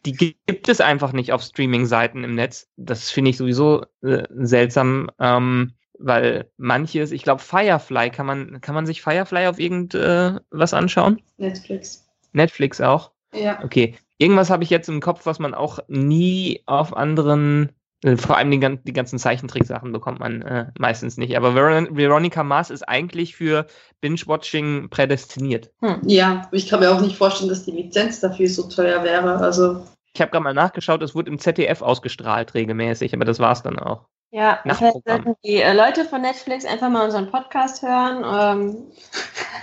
die 0.05 0.13
gibt 0.13 0.69
es 0.69 0.81
einfach 0.81 1.13
nicht 1.13 1.31
auf 1.31 1.41
Streaming-Seiten 1.41 2.23
im 2.23 2.35
Netz. 2.35 2.69
Das 2.77 3.09
finde 3.09 3.31
ich 3.31 3.37
sowieso 3.37 3.85
äh, 4.01 4.23
seltsam, 4.31 5.09
ähm, 5.19 5.73
weil 5.97 6.49
manches, 6.57 7.11
ich 7.11 7.23
glaube, 7.23 7.41
Firefly, 7.41 8.09
kann 8.09 8.25
man, 8.25 8.61
kann 8.61 8.75
man 8.75 8.85
sich 8.85 9.01
Firefly 9.01 9.47
auf 9.47 9.59
irgend 9.59 9.93
äh, 9.95 10.33
anschauen? 10.51 11.21
Netflix. 11.37 12.07
Netflix 12.33 12.81
auch? 12.81 13.11
Ja. 13.33 13.63
Okay. 13.63 13.95
Irgendwas 14.17 14.49
habe 14.49 14.63
ich 14.63 14.69
jetzt 14.69 14.89
im 14.89 15.01
Kopf, 15.01 15.25
was 15.25 15.39
man 15.39 15.53
auch 15.53 15.79
nie 15.87 16.61
auf 16.65 16.95
anderen, 16.95 17.71
vor 18.17 18.37
allem 18.37 18.49
die, 18.51 18.59
gan- 18.59 18.79
die 18.83 18.93
ganzen 18.93 19.19
Zeichentricksachen 19.19 19.91
bekommt 19.91 20.19
man 20.19 20.41
äh, 20.41 20.65
meistens 20.79 21.17
nicht. 21.17 21.37
Aber 21.37 21.53
Veron 21.53 21.95
Veronica 21.95 22.43
Mars 22.43 22.69
ist 22.69 22.83
eigentlich 22.87 23.35
für 23.35 23.67
Binge-Watching 24.01 24.89
prädestiniert. 24.89 25.69
Ja, 26.03 26.47
ich 26.51 26.67
kann 26.67 26.79
mir 26.79 26.91
auch 26.91 27.01
nicht 27.01 27.17
vorstellen, 27.17 27.49
dass 27.49 27.63
die 27.65 27.71
Lizenz 27.71 28.19
dafür 28.19 28.49
so 28.49 28.67
teuer 28.69 29.03
wäre. 29.03 29.37
Also, 29.37 29.85
Ich 30.13 30.21
habe 30.21 30.31
gerade 30.31 30.43
mal 30.43 30.53
nachgeschaut, 30.53 31.01
es 31.03 31.13
wurde 31.15 31.29
im 31.31 31.37
ZDF 31.39 31.81
ausgestrahlt 31.81 32.53
regelmäßig, 32.55 33.13
aber 33.13 33.25
das 33.25 33.39
war's 33.39 33.61
dann 33.63 33.77
auch. 33.79 34.05
ja, 34.31 34.59
vielleicht 34.63 34.97
sollten 35.05 35.35
die 35.45 35.61
äh, 35.61 35.73
Leute 35.73 36.05
von 36.05 36.21
Netflix 36.21 36.65
einfach 36.65 36.89
mal 36.89 37.05
unseren 37.05 37.29
Podcast 37.29 37.81
hören 37.83 38.23
ähm, 38.25 38.77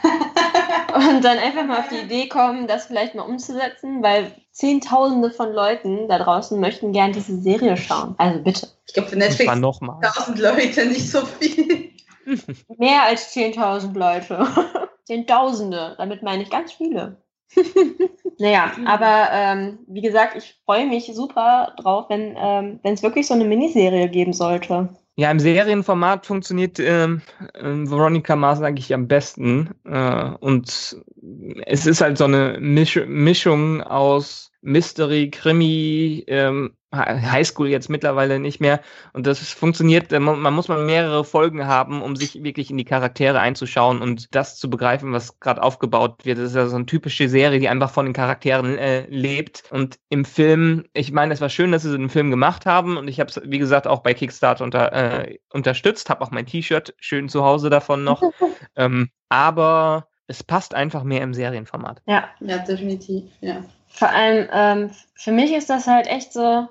und 0.95 1.25
dann 1.25 1.39
einfach 1.39 1.67
mal 1.67 1.81
auf 1.81 1.89
die 1.89 1.99
Idee 1.99 2.29
kommen, 2.29 2.67
das 2.67 2.87
vielleicht 2.87 3.15
mal 3.15 3.23
umzusetzen, 3.23 4.03
weil 4.03 4.33
Zehntausende 4.53 5.31
von 5.31 5.53
Leuten 5.53 6.09
da 6.09 6.19
draußen 6.19 6.59
möchten 6.59 6.93
gern 6.93 7.13
diese 7.13 7.41
Serie 7.41 7.77
schauen. 7.77 8.15
Also 8.19 8.41
bitte. 8.41 8.69
ich 8.87 8.95
glaube, 8.95 9.11
für 9.11 9.17
Netflix 9.17 9.45
zwar 9.45 9.57
nochmal. 9.57 9.97
1000 10.03 10.39
Leute 10.39 10.87
nicht 10.87 11.11
so 11.11 11.21
viel. 11.25 11.91
Mehr 12.79 13.05
als 13.05 13.35
10.000 13.35 13.97
Leute. 13.97 14.47
Zehntausende. 15.05 15.95
Damit 15.99 16.23
meine 16.23 16.43
ich 16.43 16.51
ganz 16.51 16.73
viele. 16.73 17.23
naja, 18.39 18.73
aber 18.85 19.29
ähm, 19.33 19.79
wie 19.87 20.03
gesagt, 20.03 20.37
ich 20.37 20.61
freue 20.67 20.87
mich 20.87 21.11
super 21.15 21.75
drauf, 21.79 22.07
wenn 22.11 22.37
ähm, 22.39 22.79
wenn 22.83 22.95
es 22.95 23.03
wirklich 23.03 23.27
so 23.27 23.33
eine 23.33 23.47
Miniserie 23.47 24.09
geben 24.09 24.35
sollte. 24.35 24.91
Ja, 25.19 25.33
im 25.33 25.41
Serienformat 25.41 26.27
funktioniert 26.27 26.79
ähm, 26.79 27.23
ähm, 27.57 27.91
Veronica 27.91 28.37
Mars 28.37 28.63
eigentlich 28.63 28.95
am 28.95 29.09
besten. 29.09 29.71
Äh, 29.85 30.31
und 30.39 30.97
es 31.67 31.87
ist 31.87 32.01
halt 32.01 32.19
so 32.19 32.25
eine 32.25 32.57
Misch 32.61 32.95
Mischung 33.05 33.83
aus 33.83 34.53
Mystery, 34.61 35.29
Krimi, 35.29 36.23
ähm, 36.29 36.77
Highschool 36.95 37.69
jetzt 37.69 37.91
mittlerweile 37.91 38.39
nicht 38.39 38.61
mehr. 38.61 38.81
Und 39.13 39.27
das 39.27 39.41
funktioniert, 39.41 40.13
äh, 40.13 40.21
man, 40.21 40.41
man 40.41 40.55
muss 40.55 40.69
mal 40.69 40.85
mehrere 40.85 41.25
Folgen 41.25 41.67
haben, 41.67 42.01
um 42.03 42.17
sich 42.17 42.43
wirklich 42.43 42.71
in 42.71 42.79
die 42.79 42.85
Charaktere 42.85 43.41
einzuschauen 43.41 44.01
und 44.01 44.35
das 44.35 44.57
zu 44.57 44.71
begreifen, 44.71 45.13
was 45.13 45.39
gerade 45.39 45.63
aufgebaut 45.63 46.25
wird. 46.25 46.39
Das 46.39 46.47
ist 46.47 46.57
ja 46.57 46.67
so 46.67 46.77
eine 46.77 46.87
typische 46.87 47.29
Serie, 47.29 47.61
die 47.61 47.69
einfach 47.69 47.91
von 47.91 48.07
den 48.07 48.15
Charakteren 48.15 48.79
äh, 48.79 49.07
lebt. 49.09 49.65
Und 49.71 49.99
im 50.09 50.25
Film, 50.25 50.85
ich 50.95 51.13
meine, 51.13 51.35
es 51.35 51.41
war 51.41 51.51
schön, 51.51 51.73
dass 51.73 51.83
sie 51.83 51.97
den 51.97 52.09
Film 52.09 52.31
gemacht 52.31 52.65
haben 52.65 52.97
und 52.97 53.09
ich 53.09 53.21
habe 53.21 53.29
es, 53.31 53.41
wie 53.45 53.59
gesagt, 53.59 53.87
auch 53.87 54.01
bei 54.01 54.15
Kickstarter 54.15 54.65
unter, 54.65 54.93
äh, 54.93 55.39
unterstützt, 55.53 56.09
habe 56.09 56.23
auch 56.23 56.31
mein 56.31 56.47
T-Shirt 56.47 56.95
schön 56.99 57.29
zu 57.29 57.45
Hause 57.45 57.69
davon 57.69 58.05
noch. 58.05 58.23
ähm, 58.77 59.11
aber 59.29 60.09
es 60.27 60.43
passt 60.43 60.75
einfach 60.75 61.03
mehr 61.03 61.23
im 61.23 61.35
Serienformat. 61.35 62.03
Ja, 62.07 62.29
Ja, 62.41 62.59
definitiv, 62.59 63.25
ja. 63.41 63.63
vor 63.89 64.11
allem 64.11 64.49
ähm, 64.53 64.91
für 65.15 65.33
mich 65.33 65.53
ist 65.53 65.69
das 65.69 65.87
halt 65.87 66.07
echt 66.07 66.33
so. 66.33 66.69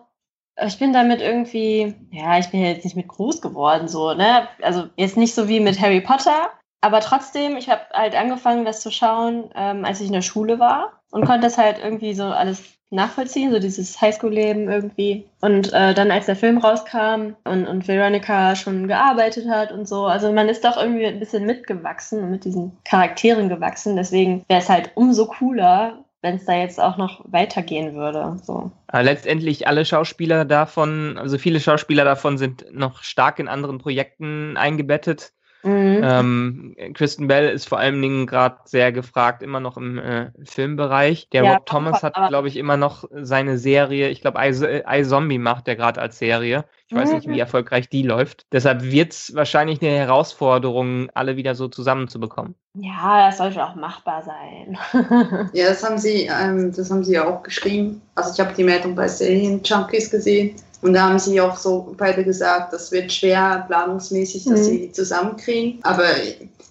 Ich 0.66 0.80
bin 0.80 0.94
damit 0.94 1.22
irgendwie, 1.22 1.94
ja, 2.12 2.40
ich 2.40 2.50
bin 2.50 2.62
jetzt 2.64 2.84
nicht 2.84 2.96
mit 2.96 3.08
groß 3.08 3.42
geworden, 3.42 3.88
so, 3.88 4.14
ne? 4.14 4.48
Also 4.62 4.86
jetzt 4.96 5.18
nicht 5.18 5.36
so 5.36 5.48
wie 5.48 5.60
mit 5.60 5.80
Harry 5.80 6.02
Potter, 6.02 6.50
aber 6.82 7.00
trotzdem, 7.00 7.58
ich 7.58 7.70
habe 7.70 7.82
halt 7.94 8.16
angefangen, 8.16 8.66
das 8.66 8.82
zu 8.82 8.92
schauen, 8.92 9.50
ähm, 9.56 9.86
als 9.86 10.00
ich 10.00 10.08
in 10.08 10.14
der 10.14 10.22
Schule 10.22 10.60
war 10.60 11.02
und 11.12 11.26
konnte 11.26 11.42
das 11.48 11.58
halt 11.58 11.80
irgendwie 11.80 12.14
so 12.14 12.24
alles 12.24 12.78
nachvollziehen, 12.90 13.52
so 13.52 13.60
dieses 13.60 14.00
Highschool-Leben 14.00 14.70
irgendwie. 14.70 15.28
Und 15.42 15.74
äh, 15.74 15.94
dann, 15.94 16.12
als 16.12 16.28
der 16.28 16.36
Film 16.36 16.58
rauskam 16.58 17.36
und, 17.44 17.68
und 17.68 17.88
Veronica 17.88 18.56
schon 18.56 18.88
gearbeitet 18.88 19.50
hat 19.50 19.72
und 19.72 19.88
so, 19.88 20.06
also 20.06 20.32
man 20.32 20.48
ist 20.48 20.64
doch 20.64 20.78
irgendwie 20.78 21.06
ein 21.06 21.20
bisschen 21.20 21.46
mitgewachsen 21.46 22.24
und 22.24 22.32
mit 22.32 22.46
diesen 22.46 22.78
Charakteren 22.86 23.50
gewachsen. 23.50 23.98
Deswegen 23.98 24.46
wäre 24.48 24.62
es 24.62 24.70
halt 24.70 24.92
umso 24.96 25.28
cooler, 25.28 26.06
wenn 26.22 26.36
es 26.36 26.46
da 26.46 26.54
jetzt 26.54 26.80
auch 26.80 26.98
noch 26.98 27.24
weitergehen 27.26 27.96
würde. 27.96 28.38
So. 28.44 28.72
Aber 28.88 29.04
letztendlich 29.04 29.68
alle 29.68 29.86
Schauspieler 29.86 30.46
davon, 30.46 31.18
also 31.18 31.38
viele 31.38 31.60
Schauspieler 31.60 32.06
davon 32.06 32.38
sind 32.38 32.66
noch 32.72 33.04
stark 33.04 33.40
in 33.40 33.48
anderen 33.48 33.78
Projekten 33.78 34.58
eingebettet. 34.58 35.34
Mhm. 35.64 36.02
Ähm, 36.04 36.76
Kristen 36.94 37.28
Bell 37.28 37.50
ist 37.50 37.68
vor 37.68 37.80
allen 37.80 38.02
Dingen 38.02 38.26
gerade 38.26 38.58
sehr 38.66 38.92
gefragt, 38.92 39.42
immer 39.44 39.60
noch 39.60 39.78
im 39.78 39.98
äh, 39.98 40.32
Filmbereich. 40.44 41.30
Der 41.30 41.44
ja, 41.44 41.54
Rob 41.56 41.66
Thomas 41.66 42.04
hat, 42.04 42.16
glaube 42.30 42.48
ich, 42.48 42.58
immer 42.58 42.78
noch 42.78 43.06
seine 43.12 43.58
Serie, 43.58 44.10
ich 44.10 44.22
glaube, 44.22 44.40
iZombie 44.42 45.40
macht 45.40 45.68
der 45.68 45.76
gerade 45.76 46.00
als 46.00 46.20
Serie. 46.20 46.66
Ich 46.90 46.96
weiß 46.96 47.12
nicht, 47.12 47.28
wie 47.28 47.40
erfolgreich 47.40 47.90
die 47.90 48.04
läuft. 48.04 48.46
Deshalb 48.54 48.82
wird 48.82 49.12
es 49.12 49.36
wahrscheinlich 49.36 49.82
eine 49.82 49.92
Herausforderung, 49.92 51.10
alle 51.14 51.36
wieder 51.36 51.54
so 51.54 51.68
zusammenzubekommen. 51.68 52.56
Ja, 52.76 53.28
das 53.28 53.40
sollte 53.40 53.66
auch 53.66 53.76
machbar 53.76 54.24
sein. 54.24 54.78
ja, 55.54 55.68
das 55.68 55.84
haben 55.84 55.98
sie, 55.98 56.30
ähm, 56.32 56.72
das 56.74 56.90
haben 56.90 57.04
sie 57.04 57.14
ja 57.14 57.28
auch 57.28 57.44
geschrieben. 57.44 58.02
Also 58.16 58.32
ich 58.34 58.40
habe 58.40 58.56
die 58.56 58.64
Meldung 58.64 58.96
bei 58.96 59.08
Serien 59.10 59.62
Junkies 59.64 60.10
gesehen 60.10 60.56
und 60.82 60.94
da 60.94 61.10
haben 61.10 61.20
sie 61.20 61.42
auch 61.42 61.58
so 61.58 61.94
beide 61.98 62.24
gesagt, 62.24 62.72
das 62.72 62.92
wird 62.92 63.12
schwer 63.12 63.66
planungsmäßig, 63.68 64.46
dass 64.46 64.60
mhm. 64.60 64.64
sie 64.64 64.80
die 64.80 64.92
zusammenkriegen. 64.92 65.80
Aber 65.84 66.06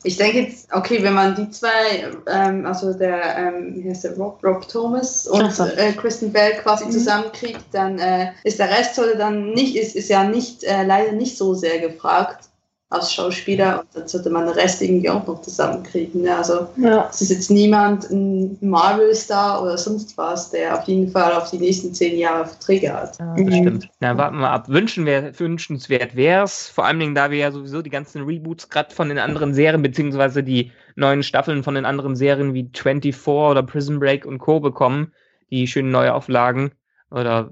ich 0.04 0.16
denke 0.16 0.42
jetzt, 0.42 0.72
okay, 0.72 1.02
wenn 1.02 1.14
man 1.14 1.34
die 1.34 1.50
zwei, 1.50 2.12
ähm, 2.28 2.64
also 2.64 2.92
der, 2.92 3.36
ähm, 3.36 3.74
wie 3.76 3.90
heißt 3.90 4.04
der, 4.04 4.16
Rob, 4.16 4.42
Rob 4.44 4.68
Thomas 4.68 5.26
und 5.26 5.58
äh, 5.76 5.92
Kristen 5.92 6.32
Bell 6.32 6.52
quasi 6.62 6.84
mhm. 6.84 6.92
zusammenkriegt, 6.92 7.64
dann 7.72 7.98
äh, 7.98 8.30
ist 8.44 8.60
der 8.60 8.70
Rest 8.70 8.94
sollte 8.94 9.18
dann 9.18 9.50
nicht, 9.50 9.76
ist, 9.76 9.96
ist 9.96 10.05
ja 10.08 10.24
nicht, 10.24 10.64
äh, 10.64 10.84
leider 10.84 11.12
nicht 11.12 11.36
so 11.36 11.54
sehr 11.54 11.78
gefragt 11.78 12.48
als 12.88 13.12
Schauspieler 13.12 13.80
und 13.80 13.88
dann 13.94 14.06
sollte 14.06 14.30
man 14.30 14.46
den 14.46 14.54
Rest 14.54 14.80
irgendwie 14.80 15.10
auch 15.10 15.26
noch 15.26 15.42
zusammenkriegen. 15.42 16.22
Ne? 16.22 16.36
Also 16.36 16.68
ja. 16.76 17.08
es 17.10 17.20
ist 17.20 17.30
jetzt 17.30 17.50
niemand 17.50 18.08
ein 18.10 18.56
Marvel-Star 18.60 19.60
oder 19.60 19.76
sonst 19.76 20.16
was, 20.16 20.52
der 20.52 20.78
auf 20.78 20.84
jeden 20.84 21.10
Fall 21.10 21.32
auf 21.32 21.50
die 21.50 21.58
nächsten 21.58 21.92
zehn 21.92 22.16
Jahre 22.16 22.46
Verträge 22.46 22.92
hat. 22.92 23.18
Ja, 23.18 23.34
das 23.34 23.44
mhm. 23.44 23.52
stimmt. 23.52 23.88
Na, 23.98 24.16
warten 24.16 24.38
wir 24.38 24.50
ab. 24.50 24.68
Wünschen 24.68 25.04
wär, 25.04 25.36
wünschenswert 25.36 26.14
wäre 26.14 26.44
es, 26.44 26.68
vor 26.68 26.86
allem 26.86 27.14
da 27.16 27.32
wir 27.32 27.38
ja 27.38 27.50
sowieso 27.50 27.82
die 27.82 27.90
ganzen 27.90 28.22
Reboots 28.22 28.68
gerade 28.68 28.94
von 28.94 29.08
den 29.08 29.18
anderen 29.18 29.52
Serien, 29.52 29.82
beziehungsweise 29.82 30.44
die 30.44 30.70
neuen 30.94 31.24
Staffeln 31.24 31.64
von 31.64 31.74
den 31.74 31.86
anderen 31.86 32.14
Serien 32.14 32.54
wie 32.54 32.70
24 32.72 33.26
oder 33.26 33.64
Prison 33.64 33.98
Break 33.98 34.24
und 34.24 34.38
Co. 34.38 34.60
bekommen, 34.60 35.12
die 35.50 35.66
schönen 35.66 35.90
Neuauflagen 35.90 36.70
oder 37.10 37.50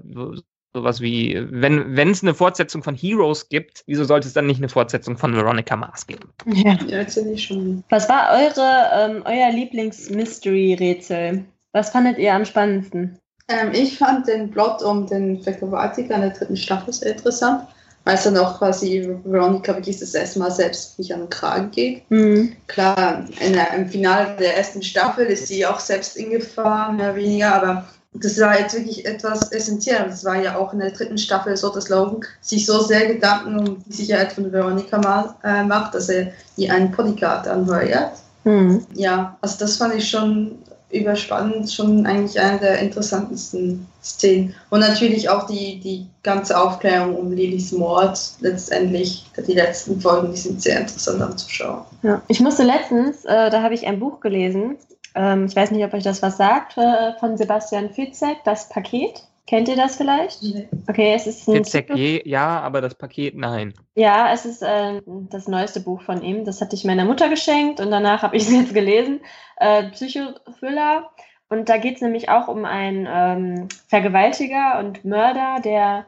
Sowas 0.75 0.99
wie, 0.99 1.41
wenn 1.51 2.09
es 2.09 2.21
eine 2.21 2.33
Fortsetzung 2.33 2.83
von 2.83 2.95
Heroes 2.95 3.47
gibt, 3.47 3.85
wieso 3.87 4.03
sollte 4.03 4.27
es 4.27 4.33
dann 4.33 4.45
nicht 4.45 4.57
eine 4.57 4.67
Fortsetzung 4.67 5.17
von 5.17 5.33
Veronica 5.33 5.77
Mars 5.77 6.05
geben? 6.05 6.33
Ja, 6.47 6.77
ja 6.85 6.99
ich 6.99 7.43
schon. 7.45 7.85
Was 7.87 8.09
war 8.09 8.31
eure, 8.33 8.89
ähm, 8.93 9.23
euer 9.23 9.53
Lieblings-Mystery-Rätsel? 9.53 11.45
Was 11.71 11.91
fandet 11.91 12.17
ihr 12.17 12.33
am 12.33 12.43
spannendsten? 12.43 13.17
Ähm, 13.47 13.69
ich 13.71 13.97
fand 13.97 14.27
den 14.27 14.51
Plot 14.51 14.83
um 14.83 15.07
den 15.07 15.41
Vergewaltiger 15.41 16.15
in 16.15 16.21
der 16.21 16.31
dritten 16.31 16.57
Staffel 16.57 16.91
sehr 16.91 17.13
interessant, 17.13 17.69
weil 18.03 18.15
es 18.15 18.23
dann 18.23 18.35
auch 18.35 18.57
quasi 18.57 19.17
Veronica 19.23 19.73
wirklich 19.77 19.99
das 19.99 20.13
erste 20.13 20.39
Mal 20.39 20.51
selbst 20.51 20.99
nicht 20.99 21.13
an 21.13 21.21
den 21.21 21.29
Kragen 21.29 21.71
geht. 21.71 22.03
Mhm. 22.11 22.53
Klar, 22.67 23.23
in 23.39 23.53
der, 23.53 23.73
im 23.75 23.87
Finale 23.87 24.35
der 24.37 24.57
ersten 24.57 24.83
Staffel 24.83 25.25
ist 25.27 25.47
sie 25.47 25.65
auch 25.65 25.79
selbst 25.79 26.17
in 26.17 26.31
Gefahr, 26.31 26.91
mehr 26.91 27.11
oder 27.11 27.15
weniger, 27.15 27.55
aber 27.55 27.85
das 28.21 28.39
war 28.39 28.59
jetzt 28.59 28.75
wirklich 28.75 29.05
etwas 29.05 29.51
essentiell. 29.51 30.05
Das 30.07 30.23
war 30.25 30.41
ja 30.41 30.57
auch 30.57 30.73
in 30.73 30.79
der 30.79 30.91
dritten 30.91 31.17
Staffel 31.17 31.55
so, 31.57 31.69
dass 31.69 31.89
Logan 31.89 32.21
sich 32.41 32.65
so 32.65 32.81
sehr 32.81 33.07
Gedanken 33.07 33.59
um 33.59 33.83
die 33.85 33.93
Sicherheit 33.93 34.33
von 34.33 34.51
Veronica 34.51 34.97
mal, 34.97 35.35
äh, 35.43 35.63
macht, 35.63 35.95
dass 35.95 36.09
er 36.09 36.31
ihr 36.57 36.73
einen 36.73 36.91
Bodyguard 36.91 37.47
anheuert. 37.47 38.13
Mhm. 38.43 38.85
Ja, 38.93 39.37
also 39.41 39.57
das 39.59 39.77
fand 39.77 39.95
ich 39.95 40.07
schon 40.07 40.59
überspannend, 40.91 41.71
schon 41.71 42.05
eigentlich 42.05 42.39
eine 42.39 42.59
der 42.59 42.79
interessantesten 42.79 43.85
Szenen. 44.03 44.53
Und 44.69 44.79
natürlich 44.79 45.29
auch 45.29 45.47
die, 45.47 45.79
die 45.79 46.07
ganze 46.23 46.59
Aufklärung 46.59 47.15
um 47.15 47.31
Lillys 47.31 47.71
Mord 47.71 48.19
letztendlich. 48.39 49.25
Die 49.35 49.53
letzten 49.53 49.99
Folgen, 49.99 50.31
die 50.31 50.37
sind 50.37 50.61
sehr 50.61 50.79
interessant 50.79 51.21
anzuschauen. 51.21 51.81
Ja. 52.03 52.21
Ich 52.27 52.39
musste 52.39 52.63
letztens, 52.63 53.25
äh, 53.25 53.49
da 53.49 53.61
habe 53.61 53.73
ich 53.73 53.87
ein 53.87 53.99
Buch 53.99 54.19
gelesen, 54.19 54.77
ähm, 55.15 55.45
ich 55.45 55.55
weiß 55.55 55.71
nicht, 55.71 55.83
ob 55.83 55.93
euch 55.93 56.03
das 56.03 56.21
was 56.21 56.37
sagt, 56.37 56.77
äh, 56.77 57.13
von 57.19 57.37
Sebastian 57.37 57.89
Fitzek, 57.89 58.43
das 58.43 58.69
Paket. 58.69 59.23
Kennt 59.47 59.67
ihr 59.67 59.75
das 59.75 59.95
vielleicht? 59.95 60.41
Nee. 60.41 60.67
Okay, 60.87 61.13
es 61.13 61.27
ist 61.27 61.47
ein. 61.47 61.55
Fitzek, 61.55 61.95
je, 61.95 62.21
ja, 62.25 62.59
aber 62.61 62.81
das 62.81 62.95
Paket 62.95 63.35
nein. 63.35 63.73
Ja, 63.93 64.33
es 64.33 64.45
ist 64.45 64.63
äh, 64.63 65.01
das 65.05 65.47
neueste 65.47 65.81
Buch 65.81 66.01
von 66.01 66.23
ihm. 66.23 66.45
Das 66.45 66.61
hatte 66.61 66.75
ich 66.75 66.83
meiner 66.83 67.05
Mutter 67.05 67.29
geschenkt 67.29 67.79
und 67.79 67.91
danach 67.91 68.23
habe 68.23 68.35
ich 68.35 68.43
es 68.43 68.51
jetzt 68.53 68.73
gelesen. 68.73 69.21
Äh, 69.57 69.89
Psychothriller. 69.91 71.11
Und 71.47 71.69
da 71.69 71.77
geht 71.77 71.95
es 71.95 72.01
nämlich 72.01 72.29
auch 72.29 72.47
um 72.47 72.65
einen 72.65 73.07
ähm, 73.07 73.67
Vergewaltiger 73.87 74.79
und 74.79 75.05
Mörder, 75.05 75.61
der 75.63 76.07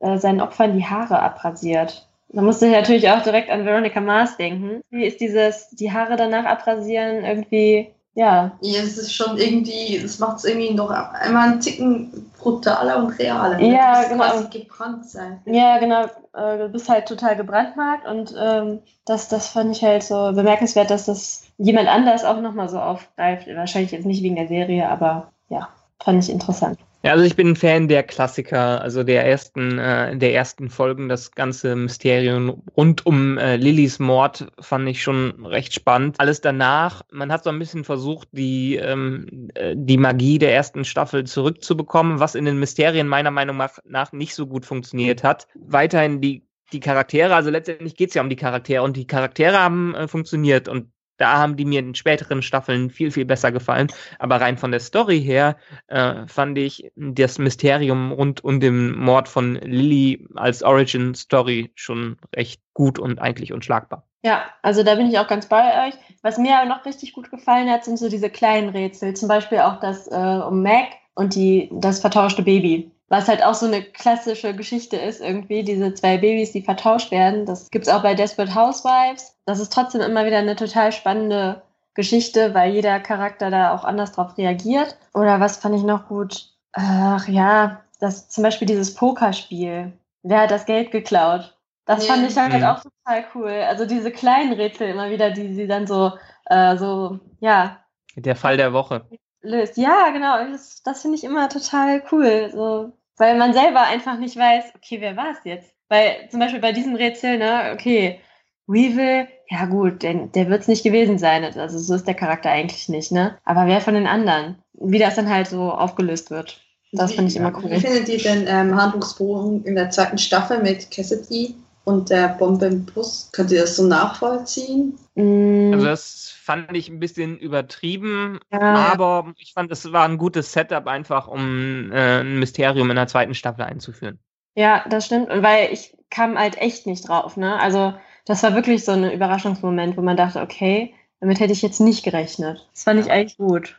äh, 0.00 0.16
seinen 0.16 0.40
Opfern 0.40 0.74
die 0.74 0.86
Haare 0.86 1.20
abrasiert. 1.20 2.08
Da 2.30 2.40
musste 2.40 2.66
ich 2.66 2.72
natürlich 2.72 3.10
auch 3.10 3.22
direkt 3.22 3.50
an 3.50 3.66
Veronica 3.66 4.00
Mars 4.00 4.38
denken. 4.38 4.80
Wie 4.90 5.04
ist 5.04 5.20
dieses, 5.20 5.68
die 5.70 5.92
Haare 5.92 6.16
danach 6.16 6.46
abrasieren 6.46 7.24
irgendwie 7.24 7.92
ja. 8.18 8.50
Ja, 8.62 8.80
es 8.80 8.98
ist 8.98 9.14
schon 9.14 9.38
irgendwie, 9.38 10.00
das 10.02 10.18
macht 10.18 10.38
es 10.38 10.44
irgendwie 10.44 10.74
noch 10.74 10.90
einmal 10.90 11.50
einen 11.50 11.60
Ticken 11.60 12.28
brutaler 12.36 12.98
und 12.98 13.16
realer. 13.16 13.56
Ne? 13.56 13.72
Ja, 13.72 14.08
genau. 14.08 14.24
quasi 14.24 14.48
gebrannt 14.58 15.08
sein. 15.08 15.40
Ja, 15.44 15.78
genau. 15.78 16.06
Äh, 16.34 16.58
du 16.58 16.68
bist 16.68 16.88
halt 16.88 17.06
total 17.06 17.36
gebrandmarkt 17.36 18.08
und 18.08 18.34
ähm, 18.36 18.80
das, 19.04 19.28
das 19.28 19.46
fand 19.46 19.70
ich 19.70 19.84
halt 19.84 20.02
so 20.02 20.32
bemerkenswert, 20.32 20.90
dass 20.90 21.04
das 21.04 21.44
jemand 21.58 21.86
anders 21.88 22.24
auch 22.24 22.40
nochmal 22.40 22.68
so 22.68 22.80
aufgreift. 22.80 23.46
Wahrscheinlich 23.54 23.92
jetzt 23.92 24.04
nicht 24.04 24.24
wegen 24.24 24.34
der 24.34 24.48
Serie, 24.48 24.88
aber 24.88 25.30
ja, 25.48 25.68
fand 26.00 26.24
ich 26.24 26.28
interessant. 26.28 26.76
Ja, 27.04 27.12
also 27.12 27.24
ich 27.24 27.36
bin 27.36 27.50
ein 27.50 27.56
Fan 27.56 27.86
der 27.86 28.02
Klassiker, 28.02 28.80
also 28.80 29.04
der 29.04 29.24
ersten, 29.24 29.78
äh, 29.78 30.16
der 30.16 30.34
ersten 30.34 30.68
Folgen. 30.68 31.08
Das 31.08 31.30
ganze 31.30 31.76
Mysterium 31.76 32.64
rund 32.76 33.06
um 33.06 33.38
äh, 33.38 33.54
Lillys 33.54 34.00
Mord 34.00 34.48
fand 34.58 34.88
ich 34.88 35.00
schon 35.00 35.46
recht 35.46 35.72
spannend. 35.72 36.18
Alles 36.18 36.40
danach, 36.40 37.02
man 37.12 37.30
hat 37.30 37.44
so 37.44 37.50
ein 37.50 37.58
bisschen 37.60 37.84
versucht, 37.84 38.28
die, 38.32 38.76
ähm, 38.76 39.48
äh, 39.54 39.76
die 39.76 39.96
Magie 39.96 40.38
der 40.38 40.52
ersten 40.52 40.84
Staffel 40.84 41.22
zurückzubekommen, 41.24 42.18
was 42.18 42.34
in 42.34 42.44
den 42.44 42.58
Mysterien 42.58 43.06
meiner 43.06 43.30
Meinung 43.30 43.62
nach 43.84 44.12
nicht 44.12 44.34
so 44.34 44.48
gut 44.48 44.66
funktioniert 44.66 45.22
hat. 45.22 45.46
Weiterhin 45.54 46.20
die 46.20 46.48
die 46.72 46.80
Charaktere, 46.80 47.34
also 47.34 47.48
letztendlich 47.48 47.96
geht 47.96 48.10
es 48.10 48.14
ja 48.14 48.20
um 48.20 48.28
die 48.28 48.36
Charaktere 48.36 48.82
und 48.82 48.96
die 48.96 49.06
Charaktere 49.06 49.58
haben 49.58 49.94
äh, 49.94 50.08
funktioniert 50.08 50.68
und 50.68 50.90
da 51.18 51.38
haben 51.38 51.56
die 51.56 51.64
mir 51.64 51.80
in 51.80 51.94
späteren 51.94 52.42
Staffeln 52.42 52.90
viel, 52.90 53.10
viel 53.10 53.26
besser 53.26 53.52
gefallen. 53.52 53.88
Aber 54.18 54.40
rein 54.40 54.56
von 54.56 54.70
der 54.70 54.80
Story 54.80 55.20
her 55.20 55.56
äh, 55.88 56.26
fand 56.26 56.56
ich 56.56 56.90
das 56.96 57.38
Mysterium 57.38 58.12
rund 58.12 58.42
um 58.42 58.60
den 58.60 58.96
Mord 58.96 59.28
von 59.28 59.56
Lily 59.56 60.26
als 60.36 60.62
Origin 60.62 61.14
Story 61.14 61.70
schon 61.74 62.16
recht 62.34 62.62
gut 62.72 62.98
und 62.98 63.20
eigentlich 63.20 63.52
unschlagbar. 63.52 64.04
Ja, 64.24 64.46
also 64.62 64.82
da 64.82 64.94
bin 64.94 65.08
ich 65.08 65.18
auch 65.18 65.28
ganz 65.28 65.46
bei 65.46 65.88
euch. 65.88 65.94
Was 66.22 66.38
mir 66.38 66.58
aber 66.58 66.68
noch 66.68 66.84
richtig 66.84 67.12
gut 67.12 67.30
gefallen 67.30 67.70
hat, 67.70 67.84
sind 67.84 67.98
so 67.98 68.08
diese 68.08 68.30
kleinen 68.30 68.70
Rätsel. 68.70 69.14
Zum 69.14 69.28
Beispiel 69.28 69.58
auch 69.58 69.78
das 69.80 70.08
äh, 70.08 70.14
um 70.14 70.62
Mac 70.62 70.88
und 71.14 71.34
die, 71.34 71.70
das 71.72 72.00
vertauschte 72.00 72.42
Baby. 72.42 72.90
Was 73.08 73.26
halt 73.26 73.42
auch 73.42 73.54
so 73.54 73.66
eine 73.66 73.82
klassische 73.82 74.54
Geschichte 74.54 74.96
ist, 74.96 75.20
irgendwie, 75.20 75.62
diese 75.62 75.94
zwei 75.94 76.18
Babys, 76.18 76.52
die 76.52 76.62
vertauscht 76.62 77.10
werden. 77.10 77.46
Das 77.46 77.70
gibt's 77.70 77.88
auch 77.88 78.02
bei 78.02 78.14
Desperate 78.14 78.54
Housewives. 78.54 79.34
Das 79.46 79.60
ist 79.60 79.72
trotzdem 79.72 80.02
immer 80.02 80.26
wieder 80.26 80.38
eine 80.38 80.56
total 80.56 80.92
spannende 80.92 81.62
Geschichte, 81.94 82.54
weil 82.54 82.72
jeder 82.72 83.00
Charakter 83.00 83.50
da 83.50 83.74
auch 83.74 83.84
anders 83.84 84.12
drauf 84.12 84.36
reagiert. 84.36 84.98
Oder 85.14 85.40
was 85.40 85.56
fand 85.56 85.74
ich 85.74 85.82
noch 85.82 86.08
gut? 86.08 86.50
Ach 86.72 87.26
ja, 87.26 87.82
das 87.98 88.28
zum 88.28 88.44
Beispiel 88.44 88.68
dieses 88.68 88.94
Pokerspiel. 88.94 89.92
Wer 90.22 90.40
hat 90.42 90.50
das 90.50 90.66
Geld 90.66 90.90
geklaut? 90.90 91.56
Das 91.86 92.06
fand 92.06 92.28
ich 92.28 92.36
halt 92.36 92.52
mhm. 92.52 92.64
auch 92.64 92.82
total 92.82 93.24
cool. 93.34 93.50
Also 93.66 93.86
diese 93.86 94.10
kleinen 94.10 94.52
Rätsel 94.52 94.90
immer 94.90 95.08
wieder, 95.08 95.30
die 95.30 95.54
sie 95.54 95.66
dann 95.66 95.86
so, 95.86 96.12
äh, 96.44 96.76
so, 96.76 97.18
ja. 97.40 97.78
Der 98.14 98.36
Fall 98.36 98.58
der 98.58 98.74
Woche. 98.74 99.06
Löst. 99.40 99.78
Ja, 99.78 100.10
genau. 100.10 100.36
Das, 100.52 100.82
das 100.82 101.00
finde 101.00 101.16
ich 101.16 101.24
immer 101.24 101.48
total 101.48 102.02
cool. 102.12 102.50
So, 102.52 102.92
weil 103.18 103.36
man 103.36 103.52
selber 103.52 103.82
einfach 103.82 104.18
nicht 104.18 104.36
weiß, 104.36 104.72
okay, 104.76 105.00
wer 105.00 105.16
war 105.16 105.32
es 105.32 105.38
jetzt? 105.44 105.74
Weil 105.88 106.28
zum 106.30 106.40
Beispiel 106.40 106.60
bei 106.60 106.72
diesem 106.72 106.94
Rätsel, 106.94 107.38
ne, 107.38 107.70
okay, 107.72 108.20
Weevil, 108.66 109.26
ja 109.48 109.64
gut, 109.64 110.02
der, 110.02 110.14
der 110.26 110.50
wird 110.50 110.62
es 110.62 110.68
nicht 110.68 110.84
gewesen 110.84 111.18
sein. 111.18 111.42
Also 111.42 111.78
so 111.78 111.94
ist 111.94 112.06
der 112.06 112.14
Charakter 112.14 112.50
eigentlich 112.50 112.88
nicht, 112.88 113.12
ne? 113.12 113.38
Aber 113.44 113.66
wer 113.66 113.80
von 113.80 113.94
den 113.94 114.06
anderen? 114.06 114.62
Wie 114.74 114.98
das 114.98 115.16
dann 115.16 115.30
halt 115.30 115.48
so 115.48 115.72
aufgelöst 115.72 116.30
wird. 116.30 116.60
Das 116.92 117.12
finde 117.12 117.30
ich 117.30 117.36
immer 117.36 117.52
cool. 117.56 117.70
Wie 117.70 117.80
findet 117.80 118.08
ihr 118.08 118.18
den 118.18 118.46
ähm, 118.46 118.80
Handlungsbogen 118.80 119.64
in 119.64 119.74
der 119.74 119.90
zweiten 119.90 120.18
Staffel 120.18 120.62
mit 120.62 120.90
Cassidy 120.90 121.54
und 121.84 122.10
der 122.10 122.28
Bombe 122.28 122.66
im 122.66 122.84
Bus? 122.84 123.30
Könnt 123.32 123.50
ihr 123.50 123.62
das 123.62 123.76
so 123.76 123.86
nachvollziehen? 123.86 124.98
Mm. 125.18 125.72
Also 125.74 125.84
das 125.84 126.30
fand 126.30 126.76
ich 126.76 126.88
ein 126.88 127.00
bisschen 127.00 127.38
übertrieben, 127.38 128.38
ja. 128.52 128.60
aber 128.60 129.34
ich 129.36 129.52
fand, 129.52 129.72
es 129.72 129.92
war 129.92 130.08
ein 130.08 130.16
gutes 130.16 130.52
Setup 130.52 130.86
einfach, 130.86 131.26
um 131.26 131.90
äh, 131.90 132.20
ein 132.20 132.38
Mysterium 132.38 132.88
in 132.90 132.96
der 132.96 133.08
zweiten 133.08 133.34
Staffel 133.34 133.62
einzuführen. 133.64 134.20
Ja, 134.54 134.84
das 134.88 135.06
stimmt. 135.06 135.28
Und 135.28 135.42
weil 135.42 135.72
ich 135.72 135.96
kam 136.08 136.38
halt 136.38 136.56
echt 136.58 136.86
nicht 136.86 137.08
drauf, 137.08 137.36
ne? 137.36 137.58
Also 137.60 137.94
das 138.26 138.44
war 138.44 138.54
wirklich 138.54 138.84
so 138.84 138.92
ein 138.92 139.10
Überraschungsmoment, 139.10 139.96
wo 139.96 140.02
man 140.02 140.16
dachte, 140.16 140.40
okay, 140.40 140.94
damit 141.20 141.40
hätte 141.40 141.52
ich 141.52 141.62
jetzt 141.62 141.80
nicht 141.80 142.04
gerechnet. 142.04 142.68
Das 142.72 142.84
fand 142.84 143.00
ich 143.00 143.10
eigentlich 143.10 143.38
gut. 143.38 143.76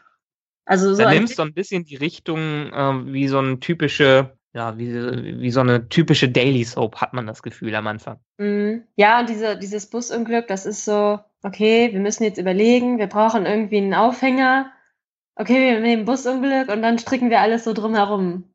Also 0.65 0.93
so. 0.93 1.01
Da 1.01 1.11
nimmst 1.11 1.39
du 1.39 1.43
ein 1.43 1.53
bisschen 1.53 1.85
die 1.85 1.95
Richtung 1.95 2.39
äh, 2.73 3.13
wie 3.13 3.29
so 3.29 3.39
ein 3.39 3.61
typische 3.61 4.37
ja, 4.53 4.77
wie, 4.77 4.91
wie 5.41 5.51
so 5.51 5.59
eine 5.59 5.89
typische 5.89 6.27
Daily 6.27 6.63
Soap 6.63 6.97
hat 6.97 7.13
man 7.13 7.27
das 7.27 7.43
Gefühl 7.43 7.75
am 7.75 7.85
Anfang. 7.87 8.19
Mhm. 8.37 8.83
Ja, 8.95 9.19
und 9.19 9.29
diese, 9.29 9.57
dieses 9.57 9.87
Busunglück, 9.89 10.47
das 10.47 10.65
ist 10.65 10.85
so, 10.85 11.19
okay, 11.43 11.93
wir 11.93 11.99
müssen 11.99 12.23
jetzt 12.23 12.37
überlegen, 12.37 12.97
wir 12.99 13.07
brauchen 13.07 13.45
irgendwie 13.45 13.77
einen 13.77 13.93
Aufhänger. 13.93 14.71
Okay, 15.35 15.73
wir 15.73 15.79
nehmen 15.79 16.05
Busunglück 16.05 16.69
und 16.69 16.81
dann 16.81 16.99
stricken 16.99 17.29
wir 17.29 17.39
alles 17.39 17.63
so 17.63 17.73
drumherum. 17.73 18.53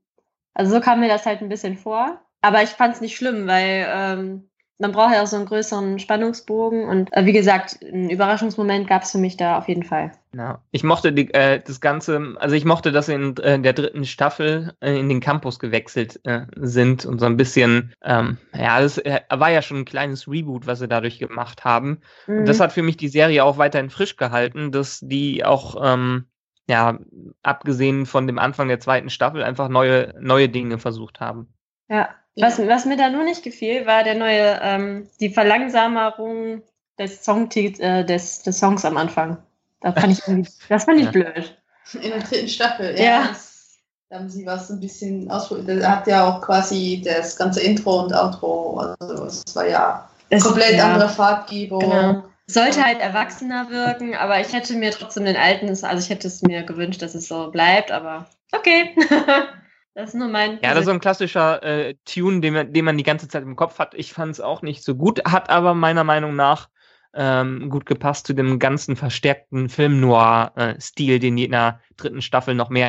Also 0.53 0.74
so 0.74 0.80
kam 0.80 1.01
mir 1.01 1.09
das 1.09 1.26
halt 1.26 1.41
ein 1.41 1.49
bisschen 1.49 1.76
vor. 1.76 2.20
Aber 2.43 2.62
ich 2.62 2.70
fand 2.70 2.95
es 2.95 3.01
nicht 3.01 3.16
schlimm, 3.16 3.47
weil 3.47 3.87
ähm, 3.89 4.51
man 4.78 4.92
braucht 4.92 5.14
ja 5.14 5.22
auch 5.22 5.26
so 5.26 5.36
einen 5.36 5.46
größeren 5.46 5.98
Spannungsbogen. 5.98 6.88
Und 6.88 7.12
äh, 7.12 7.24
wie 7.26 7.32
gesagt, 7.32 7.78
einen 7.82 8.10
Überraschungsmoment 8.10 8.88
gab 8.88 9.02
es 9.02 9.12
für 9.12 9.18
mich 9.18 9.36
da 9.36 9.56
auf 9.58 9.68
jeden 9.68 9.84
Fall. 9.84 10.12
Ja, 10.36 10.60
ich 10.72 10.82
mochte 10.82 11.12
die, 11.12 11.32
äh, 11.32 11.60
das 11.64 11.80
Ganze, 11.80 12.34
also 12.38 12.56
ich 12.56 12.64
mochte, 12.64 12.90
dass 12.90 13.06
sie 13.06 13.14
in 13.14 13.36
äh, 13.36 13.60
der 13.60 13.72
dritten 13.72 14.04
Staffel 14.04 14.74
äh, 14.80 14.98
in 14.98 15.08
den 15.08 15.20
Campus 15.20 15.60
gewechselt 15.60 16.20
äh, 16.24 16.46
sind 16.56 17.06
und 17.06 17.20
so 17.20 17.26
ein 17.26 17.36
bisschen, 17.36 17.94
ähm, 18.02 18.38
ja, 18.52 18.80
das 18.80 18.98
äh, 18.98 19.20
war 19.30 19.50
ja 19.50 19.62
schon 19.62 19.78
ein 19.78 19.84
kleines 19.84 20.26
Reboot, 20.26 20.66
was 20.66 20.80
sie 20.80 20.88
dadurch 20.88 21.20
gemacht 21.20 21.64
haben. 21.64 22.00
Mhm. 22.26 22.38
Und 22.38 22.48
das 22.48 22.58
hat 22.58 22.72
für 22.72 22.82
mich 22.82 22.96
die 22.96 23.08
Serie 23.08 23.44
auch 23.44 23.58
weiterhin 23.58 23.90
frisch 23.90 24.16
gehalten, 24.16 24.72
dass 24.72 24.98
die 25.00 25.44
auch, 25.44 25.76
ähm, 25.80 26.26
ja, 26.66 26.98
abgesehen 27.42 28.06
von 28.06 28.26
dem 28.26 28.38
Anfang 28.38 28.68
der 28.68 28.80
zweiten 28.80 29.10
Staffel 29.10 29.44
einfach 29.44 29.68
neue, 29.68 30.14
neue 30.18 30.48
Dinge 30.48 30.78
versucht 30.78 31.20
haben. 31.20 31.53
Ja, 31.89 32.09
was, 32.37 32.59
was 32.59 32.85
mir 32.85 32.97
da 32.97 33.11
nur 33.11 33.24
nicht 33.24 33.43
gefiel, 33.43 33.87
war 33.87 34.03
der 34.03 34.16
neue, 34.16 34.59
ähm, 34.62 35.09
die 35.20 35.30
Verlangsamung 35.30 36.62
des, 36.99 37.24
Songtit 37.24 37.78
äh, 37.80 38.05
des, 38.05 38.43
des 38.43 38.59
Songs 38.59 38.85
am 38.85 38.97
Anfang. 38.97 39.37
Das 39.80 39.95
fand 39.95 40.12
ich, 40.12 40.51
das 40.68 40.85
fand 40.85 40.99
ich 40.99 41.07
ja. 41.07 41.11
blöd. 41.11 41.57
In 41.95 42.11
der 42.11 42.20
dritten 42.20 42.49
Staffel, 42.49 42.99
ja. 42.99 43.05
ja. 43.05 43.28
Das, 43.28 43.78
da 44.09 44.16
haben 44.16 44.28
sie 44.28 44.47
was 44.47 44.70
ein 44.70 44.80
bisschen 44.80 45.30
ausprobiert. 45.30 45.82
Da 45.82 45.97
hat 45.97 46.07
ja 46.07 46.26
auch 46.26 46.41
quasi 46.41 47.03
das 47.05 47.37
ganze 47.37 47.61
Intro 47.61 48.03
und 48.03 48.12
Outro, 48.12 48.78
also 48.78 49.24
es 49.26 49.45
war 49.55 49.66
ja 49.68 50.09
es, 50.30 50.43
komplett 50.43 50.74
ja. 50.74 50.93
andere 50.93 51.09
Farbgebung. 51.09 51.80
Genau. 51.80 52.24
Sollte 52.47 52.85
halt 52.85 53.01
erwachsener 53.01 53.70
wirken, 53.70 54.14
aber 54.14 54.41
ich 54.41 54.53
hätte 54.53 54.74
mir 54.74 54.91
trotzdem 54.91 55.24
den 55.24 55.37
alten, 55.37 55.68
also 55.68 55.97
ich 55.97 56.11
hätte 56.11 56.28
es 56.28 56.43
mir 56.43 56.62
gewünscht, 56.62 57.01
dass 57.01 57.14
es 57.14 57.28
so 57.28 57.51
bleibt, 57.51 57.91
aber 57.91 58.26
okay. 58.53 58.95
Das 59.95 60.09
ist 60.09 60.14
nur 60.14 60.28
mein. 60.28 60.59
Ja, 60.62 60.70
das 60.70 60.80
ist 60.80 60.86
so 60.86 60.90
ein 60.90 61.01
klassischer 61.01 61.62
äh, 61.62 61.95
Tune, 62.05 62.40
den 62.40 62.55
man, 62.55 62.72
den 62.72 62.84
man 62.84 62.99
die 62.99 63.05
ganze 63.05 63.28
Zeit 63.28 63.45
im 63.45 63.55
Kopf 63.55 63.78
hat. 63.78 63.95
Ich 63.95 64.12
fand 64.12 64.32
es 64.32 64.40
auch 64.40 64.62
nicht 64.62 64.82
so 64.82 64.97
gut, 64.97 65.24
hat 65.24 65.51
aber 65.51 65.74
meiner 65.74 66.03
Meinung 66.03 66.34
nach 66.34 66.68
ähm, 67.14 67.70
gut 67.70 67.86
gepasst 67.86 68.26
zu 68.26 68.32
dem 68.32 68.59
ganzen 68.59 68.97
verstärkten 68.97 69.68
Film-Noir-Stil, 69.68 71.20
den 71.20 71.36
die 71.36 71.45
in 71.45 71.53
der 71.53 71.80
dritten 71.97 72.22
Staffel 72.22 72.57
noch 72.57 72.70
mehr 72.70 72.88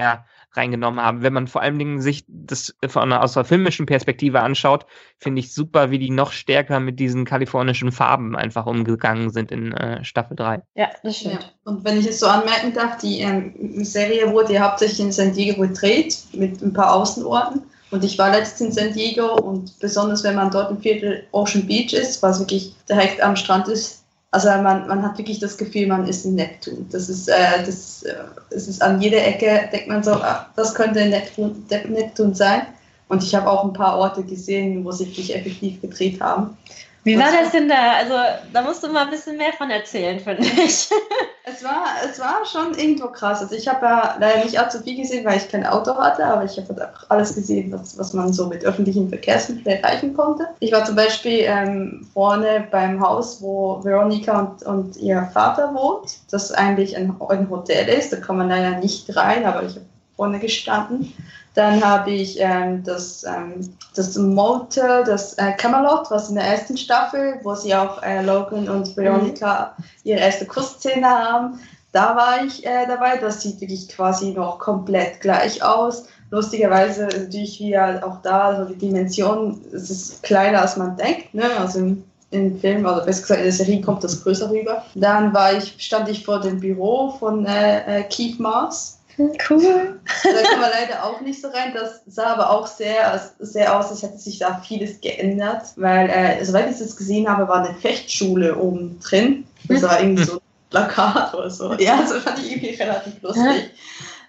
reingenommen 0.58 1.04
haben. 1.04 1.22
Wenn 1.22 1.34
man 1.34 1.48
vor 1.48 1.62
allen 1.62 1.78
Dingen 1.80 2.02
sich 2.02 2.26
das 2.28 2.76
von 2.88 3.04
einer, 3.04 3.24
aus 3.24 3.34
der 3.34 3.46
filmischen 3.46 3.86
Perspektive 3.86 4.42
anschaut, 4.42 4.86
finde 5.18 5.40
ich 5.40 5.54
super, 5.54 5.92
wie 5.92 6.00
die 6.00 6.12
noch 6.12 6.32
stärker 6.32 6.80
mit 6.80 7.00
diesen 7.00 7.26
kalifornischen 7.26 7.92
Farben 7.92 8.36
einfach 8.36 8.66
umgegangen 8.66 9.30
sind 9.30 9.52
in 9.52 9.74
äh, 9.74 10.04
Staffel 10.04 10.36
3. 10.36 10.62
Ja, 10.76 10.90
das 11.04 11.18
stimmt. 11.18 11.44
Ja. 11.44 11.72
Und 11.72 11.84
wenn 11.84 12.00
ich 12.00 12.08
es 12.08 12.20
so 12.20 12.28
anmerken 12.28 12.74
darf, 12.74 12.98
die 12.98 13.20
ähm, 13.20 13.84
Serie 13.84 14.32
wurde 14.32 14.54
ja 14.54 14.70
hauptsächlich 14.70 15.00
in 15.00 15.12
San 15.12 15.34
Diego 15.34 15.62
gedreht, 15.62 16.18
mit 16.34 16.62
ein 16.62 16.74
paar 16.74 16.94
Außenorten. 16.94 17.62
Und 17.92 18.04
ich 18.04 18.18
war 18.18 18.32
letztens 18.32 18.78
in 18.78 18.84
San 18.86 18.94
Diego 18.94 19.36
und 19.36 19.80
besonders 19.80 20.24
wenn 20.24 20.36
man 20.36 20.52
dort 20.52 20.72
im 20.72 20.80
Viertel 20.80 21.28
Ocean 21.32 21.66
Beach 21.66 21.94
ist, 21.94 22.22
was 22.24 22.40
wirklich 22.40 22.76
direkt 22.90 23.22
am 23.22 23.36
Strand 23.36 23.68
ist, 23.68 24.05
also 24.36 24.50
man, 24.50 24.86
man 24.86 25.02
hat 25.02 25.18
wirklich 25.18 25.40
das 25.40 25.58
Gefühl, 25.58 25.88
man 25.88 26.10
ist 26.10 26.26
in 26.26 26.36
Neptun. 26.36 26.86
Das 26.92 27.08
ist, 27.08 27.30
äh, 27.30 27.64
das, 27.66 28.04
äh, 28.04 28.16
es 28.50 28.68
ist 28.68 28.82
an 28.82 29.00
jeder 29.02 29.26
Ecke, 29.26 29.70
denkt 29.72 29.88
man 29.88 30.04
so, 30.04 30.12
ach, 30.12 30.48
das 30.58 30.76
könnte 30.76 31.06
Neptun, 31.06 31.66
Neptun 31.70 32.36
sein. 32.36 32.64
Und 33.08 33.24
ich 33.24 33.34
habe 33.34 33.50
auch 33.50 33.64
ein 33.64 33.72
paar 33.72 33.98
Orte 33.98 34.24
gesehen, 34.24 34.84
wo 34.84 34.92
sie 34.92 35.06
sich 35.06 35.34
effektiv 35.34 35.80
gedreht 35.80 36.20
haben. 36.20 36.58
Wie 37.06 37.20
war 37.20 37.32
das 37.32 37.52
denn 37.52 37.70
da? 37.70 37.94
Also, 38.00 38.16
da 38.52 38.64
musst 38.64 38.84
du 38.84 38.88
mal 38.88 39.04
ein 39.04 39.12
bisschen 39.12 39.38
mehr 39.38 39.54
von 39.54 39.70
erzählen, 39.70 40.20
finde 40.20 40.44
ich. 40.44 40.90
Es 41.48 41.64
war, 41.64 41.86
es 42.04 42.20
war 42.20 42.44
schon 42.44 42.74
irgendwo 42.74 43.08
krass. 43.10 43.40
Also, 43.40 43.54
ich 43.54 43.68
habe 43.68 43.86
ja 43.86 44.16
leider 44.20 44.44
nicht 44.44 44.60
allzu 44.60 44.80
viel 44.82 44.98
gesehen, 44.98 45.24
weil 45.26 45.38
ich 45.38 45.48
kein 45.48 45.64
Auto 45.64 45.96
hatte, 45.96 46.26
aber 46.26 46.44
ich 46.44 46.58
habe 46.58 46.70
halt 46.70 46.82
einfach 46.82 47.06
alles 47.10 47.36
gesehen, 47.36 47.72
was, 47.72 47.96
was 48.00 48.14
man 48.14 48.34
so 48.34 48.48
mit 48.48 48.66
öffentlichen 48.66 49.10
Verkehrsmitteln 49.10 49.78
erreichen 49.78 50.16
konnte. 50.16 50.48
Ich 50.60 50.72
war 50.72 50.84
zum 50.86 50.96
Beispiel 50.96 51.42
ähm, 51.44 52.08
vorne 52.12 52.68
beim 52.72 53.00
Haus, 53.00 53.44
wo 53.44 53.80
Veronika 53.84 54.40
und, 54.40 54.64
und 54.64 54.98
ihr 54.98 55.30
Vater 55.34 55.72
wohnt, 55.76 56.18
das 56.32 56.52
eigentlich 56.52 56.98
ein, 56.98 57.16
ein 57.30 57.50
Hotel 57.52 57.90
ist. 57.90 58.12
Da 58.12 58.18
kann 58.18 58.38
man 58.38 58.50
leider 58.50 58.80
nicht 58.80 59.16
rein, 59.16 59.46
aber 59.46 59.62
ich 59.62 59.76
habe 59.76 59.86
vorne 60.16 60.40
gestanden. 60.40 61.14
Dann 61.56 61.84
habe 61.84 62.12
ich 62.12 62.38
ähm, 62.40 62.84
das, 62.84 63.24
ähm, 63.24 63.74
das 63.96 64.18
Motel, 64.18 65.06
das 65.06 65.34
äh, 65.36 65.54
Camelot, 65.54 66.12
was 66.12 66.30
in 66.30 66.36
der 66.36 66.44
ersten 66.44 66.78
Staffel, 66.78 67.40
wo 67.44 67.56
sie 67.56 67.74
auch 67.74 68.04
äh, 68.04 68.22
Logan 68.22 68.68
und 68.70 68.96
Veronica 68.96 69.74
mhm. 69.78 69.84
ihre 70.04 70.20
erste 70.20 70.46
Kussszene 70.46 71.08
haben. 71.08 71.60
Da 71.94 72.14
war 72.18 72.44
ich 72.46 72.66
äh, 72.66 72.86
dabei. 72.86 73.18
Das 73.18 73.42
sieht 73.42 73.62
wirklich 73.62 73.88
quasi 73.88 74.32
noch 74.32 74.60
komplett 74.60 75.22
gleich 75.22 75.64
aus. 75.64 76.08
Lustigerweise 76.30 77.04
natürlich 77.04 77.62
wieder 77.62 78.06
auch 78.06 78.22
da, 78.22 78.50
also 78.50 78.74
die 78.74 78.78
Dimension, 78.78 79.62
es 79.72 79.90
ist 79.90 80.24
kleiner 80.24 80.62
als 80.62 80.76
man 80.76 80.98
denkt. 80.98 81.34
Ne? 81.34 81.46
Also 81.58 81.80
im, 81.80 82.04
im 82.32 82.60
Film, 82.60 82.86
oder 82.86 83.06
besser 83.06 83.22
gesagt 83.22 83.40
in 83.40 83.46
der 83.46 83.54
Serie 83.54 83.82
kommt 83.82 84.04
das 84.04 84.22
größer 84.22 84.50
rüber. 84.50 84.84
Dann 84.96 85.34
war 85.34 85.54
ich, 85.54 85.76
stand 85.78 86.10
ich 86.10 86.26
vor 86.26 86.42
dem 86.42 86.60
Büro 86.60 87.12
von 87.12 87.46
äh, 87.46 88.00
äh 88.00 88.04
Keith 88.04 88.42
Mars 88.42 88.95
Cool. 89.18 90.00
Da 90.24 90.42
kann 90.50 90.60
man 90.60 90.70
leider 90.72 91.04
auch 91.04 91.22
nicht 91.22 91.42
so 91.42 91.48
rein. 91.48 91.74
Das 91.74 92.02
sah 92.06 92.34
aber 92.34 92.50
auch 92.50 92.68
sehr, 92.68 93.32
sehr 93.40 93.78
aus, 93.78 93.90
als 93.90 94.04
hätte 94.04 94.18
sich 94.18 94.40
da 94.40 94.62
vieles 94.66 95.00
geändert. 95.02 95.68
Weil, 95.78 96.10
äh, 96.10 96.44
soweit 96.44 96.70
ich 96.70 96.80
das 96.80 96.96
gesehen 96.96 97.30
habe, 97.30 97.48
war 97.48 97.66
eine 97.66 97.76
Fechtschule 97.76 98.58
oben 98.58 99.00
drin. 99.00 99.46
Das 99.70 99.84
war 99.84 100.00
irgendwie 100.00 100.24
so 100.24 100.34
ein 100.34 100.40
Plakat 100.70 101.34
oder 101.34 101.50
so. 101.50 101.74
Ja, 101.76 101.98
das 102.02 102.14
fand 102.24 102.40
ich 102.40 102.52
irgendwie 102.52 102.76
relativ 102.76 103.22
lustig. 103.22 103.72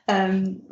Ähm, 0.09 0.63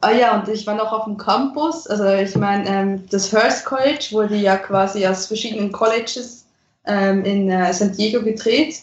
ah 0.00 0.10
ja, 0.10 0.40
und 0.40 0.48
ich 0.48 0.66
war 0.66 0.74
noch 0.74 0.92
auf 0.92 1.04
dem 1.04 1.16
Campus. 1.16 1.86
Also 1.86 2.04
ich 2.08 2.34
meine, 2.34 2.68
ähm, 2.68 3.04
das 3.10 3.32
Hearst 3.32 3.64
College 3.64 4.08
wurde 4.10 4.34
ja 4.34 4.56
quasi 4.56 5.06
aus 5.06 5.26
verschiedenen 5.26 5.70
Colleges 5.70 6.46
ähm, 6.86 7.24
in 7.24 7.48
äh, 7.48 7.72
San 7.72 7.92
Diego 7.92 8.22
gedreht. 8.22 8.80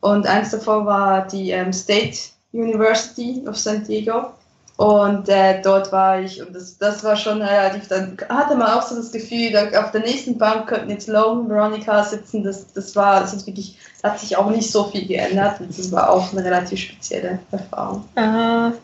Und 0.00 0.26
eins 0.26 0.50
davon 0.50 0.86
war 0.86 1.26
die 1.28 1.50
ähm, 1.50 1.72
State 1.72 2.18
University 2.56 3.44
of 3.46 3.56
San 3.56 3.84
Diego. 3.84 4.32
Und 4.76 5.28
äh, 5.30 5.62
dort 5.62 5.90
war 5.90 6.20
ich 6.20 6.42
und 6.42 6.54
das, 6.54 6.76
das 6.76 7.02
war 7.02 7.16
schon 7.16 7.40
relativ, 7.40 7.88
dann 7.88 8.14
hatte 8.28 8.54
man 8.54 8.68
auch 8.72 8.82
so 8.82 8.94
das 8.94 9.10
Gefühl, 9.10 9.50
da 9.50 9.80
auf 9.80 9.90
der 9.90 10.02
nächsten 10.02 10.36
Bank 10.36 10.66
könnten 10.66 10.90
jetzt 10.90 11.08
Logan, 11.08 11.48
Veronica 11.48 12.04
sitzen, 12.04 12.44
das, 12.44 12.74
das 12.74 12.94
war, 12.94 13.20
das 13.20 13.32
ist 13.32 13.46
wirklich, 13.46 13.78
hat 14.02 14.20
sich 14.20 14.36
auch 14.36 14.50
nicht 14.50 14.70
so 14.70 14.84
viel 14.84 15.06
geändert 15.06 15.60
und 15.60 15.78
das 15.78 15.90
war 15.92 16.10
auch 16.10 16.30
eine 16.30 16.44
relativ 16.44 16.78
spezielle 16.78 17.38
Erfahrung. 17.52 18.04
Aha. 18.16 18.74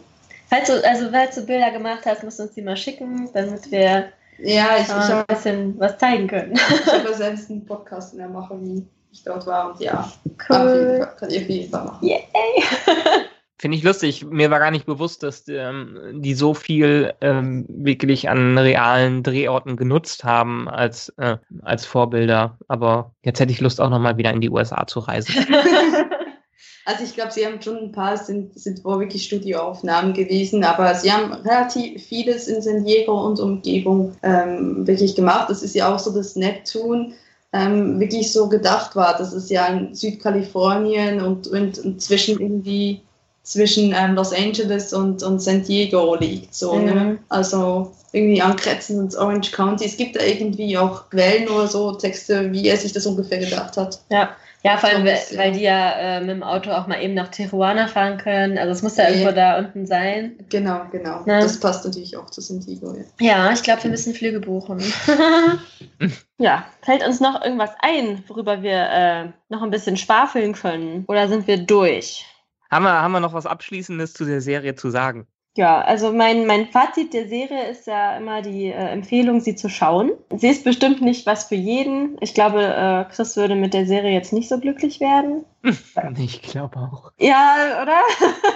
Falls 0.49 0.68
du, 0.68 0.89
also 0.89 1.11
falls 1.11 1.35
du 1.35 1.43
Bilder 1.43 1.70
gemacht 1.70 2.07
hast, 2.07 2.25
musst 2.25 2.39
du 2.39 2.45
uns 2.45 2.55
die 2.55 2.62
mal 2.62 2.77
schicken, 2.77 3.29
damit 3.35 3.70
wir 3.70 4.07
ja, 4.39 4.77
ich, 4.79 4.89
äh, 4.89 4.99
ich 4.99 5.12
ein 5.12 5.25
bisschen 5.27 5.79
was 5.79 5.99
zeigen 5.99 6.27
können. 6.27 6.55
Ich 6.55 6.87
habe 6.87 7.14
selbst 7.14 7.51
einen 7.51 7.66
Podcast 7.66 8.14
in 8.14 8.20
der 8.20 8.29
Mache, 8.29 8.59
wie 8.62 8.87
ich 9.12 9.23
dort 9.25 9.47
war 9.47 9.73
und 9.73 9.81
ja, 9.81 10.11
cool. 10.49 11.07
kann 11.18 11.31
ihr 11.31 11.43
auf 11.43 11.49
jeden 11.49 11.70
Fall 11.70 11.85
machen. 11.85 12.07
Yay! 12.07 12.23
Finde 13.62 13.78
ich 13.78 13.84
lustig. 13.84 14.26
Mir 14.28 14.50
war 14.50 14.58
gar 14.58 14.72
nicht 14.72 14.86
bewusst, 14.86 15.22
dass 15.22 15.44
ähm, 15.46 15.96
die 16.14 16.34
so 16.34 16.52
viel 16.52 17.14
ähm, 17.20 17.64
wirklich 17.68 18.28
an 18.28 18.58
realen 18.58 19.22
Drehorten 19.22 19.76
genutzt 19.76 20.24
haben 20.24 20.68
als, 20.68 21.10
äh, 21.10 21.36
als 21.60 21.86
Vorbilder. 21.86 22.58
Aber 22.66 23.12
jetzt 23.22 23.38
hätte 23.38 23.52
ich 23.52 23.60
Lust, 23.60 23.80
auch 23.80 23.88
nochmal 23.88 24.16
wieder 24.16 24.32
in 24.32 24.40
die 24.40 24.50
USA 24.50 24.84
zu 24.88 24.98
reisen. 24.98 25.46
also 26.86 27.04
ich 27.04 27.14
glaube, 27.14 27.30
sie 27.30 27.46
haben 27.46 27.62
schon 27.62 27.76
ein 27.76 27.92
paar, 27.92 28.16
sind, 28.16 28.58
sind 28.58 28.84
wohl 28.84 28.98
wirklich 28.98 29.22
Studioaufnahmen 29.22 30.12
gewesen, 30.12 30.64
aber 30.64 30.96
sie 30.96 31.12
haben 31.12 31.32
relativ 31.32 32.04
vieles 32.04 32.48
in 32.48 32.62
San 32.62 32.84
Diego 32.84 33.24
und 33.24 33.38
Umgebung 33.38 34.16
ähm, 34.24 34.84
wirklich 34.88 35.14
gemacht. 35.14 35.48
Das 35.48 35.62
ist 35.62 35.76
ja 35.76 35.94
auch 35.94 36.00
so, 36.00 36.12
dass 36.12 36.34
Neptun 36.34 37.12
ähm, 37.52 38.00
wirklich 38.00 38.32
so 38.32 38.48
gedacht 38.48 38.96
war. 38.96 39.16
Das 39.16 39.32
ist 39.32 39.50
ja 39.50 39.68
in 39.68 39.94
Südkalifornien 39.94 41.22
und, 41.22 41.46
und, 41.46 41.78
und 41.78 42.02
zwischen 42.02 42.40
irgendwie 42.40 43.02
zwischen 43.43 43.95
ähm, 43.97 44.14
Los 44.14 44.32
Angeles 44.32 44.93
und, 44.93 45.22
und 45.22 45.40
San 45.40 45.62
Diego 45.62 46.14
liegt. 46.14 46.55
So, 46.55 46.78
ne? 46.78 46.93
mhm. 46.93 46.99
ne? 46.99 47.18
Also 47.28 47.93
irgendwie 48.12 48.43
angrenzen 48.43 48.99
und 48.99 49.16
Orange 49.16 49.51
County. 49.53 49.84
Es 49.84 49.97
gibt 49.97 50.16
da 50.16 50.20
irgendwie 50.22 50.76
auch 50.76 51.09
Quellen 51.11 51.49
oder 51.49 51.66
so, 51.66 51.93
Texte, 51.93 52.53
wie 52.53 52.68
er 52.68 52.76
sich 52.76 52.93
das 52.93 53.07
ungefähr 53.07 53.38
gedacht 53.38 53.76
hat. 53.76 54.01
Ja. 54.11 54.30
Ja, 54.64 54.76
vor 54.76 54.90
allem, 54.90 55.05
weil, 55.05 55.18
weil 55.34 55.53
die 55.53 55.62
ja 55.62 55.90
äh, 55.90 56.20
mit 56.20 56.30
dem 56.30 56.45
Auto 56.45 56.70
auch 56.70 56.86
mal 56.86 57.03
eben 57.03 57.14
nach 57.14 57.28
Tijuana 57.28 57.88
fahren 57.88 58.16
können. 58.16 58.59
Also 58.59 58.70
es 58.70 58.82
muss 58.82 58.97
ja 58.97 59.09
irgendwo 59.09 59.32
da 59.32 59.59
unten 59.59 59.86
sein. 59.86 60.36
Genau, 60.51 60.82
genau. 60.93 61.24
Ne? 61.24 61.40
Das 61.40 61.59
passt 61.59 61.84
natürlich 61.84 62.16
auch 62.16 62.30
zu 62.30 62.40
San 62.40 62.61
Diego. 62.61 62.95
Ja, 63.18 63.26
ja 63.26 63.53
ich 63.53 63.64
glaube, 63.64 63.82
wir 63.82 63.90
müssen 63.90 64.14
Flüge 64.14 64.38
buchen. 64.38 64.80
ja, 66.38 66.64
fällt 66.82 67.05
uns 67.05 67.18
noch 67.18 67.43
irgendwas 67.43 67.72
ein, 67.80 68.22
worüber 68.28 68.62
wir 68.62 68.88
äh, 68.88 69.24
noch 69.49 69.62
ein 69.62 69.70
bisschen 69.72 69.97
schwafeln 69.97 70.53
können? 70.53 71.07
Oder 71.09 71.26
sind 71.26 71.49
wir 71.49 71.59
durch? 71.59 72.24
Haben 72.73 72.85
wir, 72.85 73.03
haben 73.03 73.12
wir 73.12 73.20
noch 73.20 73.35
was 73.35 73.45
Abschließendes 73.45 74.14
zu 74.14 74.25
der 74.25 74.41
Serie 74.41 74.75
zu 74.75 74.89
sagen? 74.89 75.27
Ja, 75.55 75.83
also 75.83 76.11
mein, 76.11 76.47
mein 76.47 76.68
Fazit 76.68 77.12
der 77.12 77.29
Serie 77.29 77.68
ist 77.68 77.87
ja 77.87 78.16
immer 78.16 78.41
die 78.41 78.68
äh, 78.68 78.89
Empfehlung, 78.89 79.41
sie 79.41 79.55
zu 79.55 79.68
schauen. 79.68 80.12
Sie 80.35 80.49
ist 80.49 80.64
bestimmt 80.64 81.03
nicht 81.03 81.27
was 81.27 81.45
für 81.45 81.55
jeden. 81.55 82.16
Ich 82.23 82.33
glaube, 82.33 82.64
äh, 82.64 83.05
Chris 83.12 83.37
würde 83.37 83.57
mit 83.57 83.75
der 83.75 83.85
Serie 83.85 84.14
jetzt 84.14 84.33
nicht 84.33 84.49
so 84.49 84.59
glücklich 84.59 85.01
werden. 85.01 85.45
ich 86.16 86.41
glaube 86.41 86.79
auch. 86.79 87.12
Ja, 87.18 87.83
oder? 87.83 88.01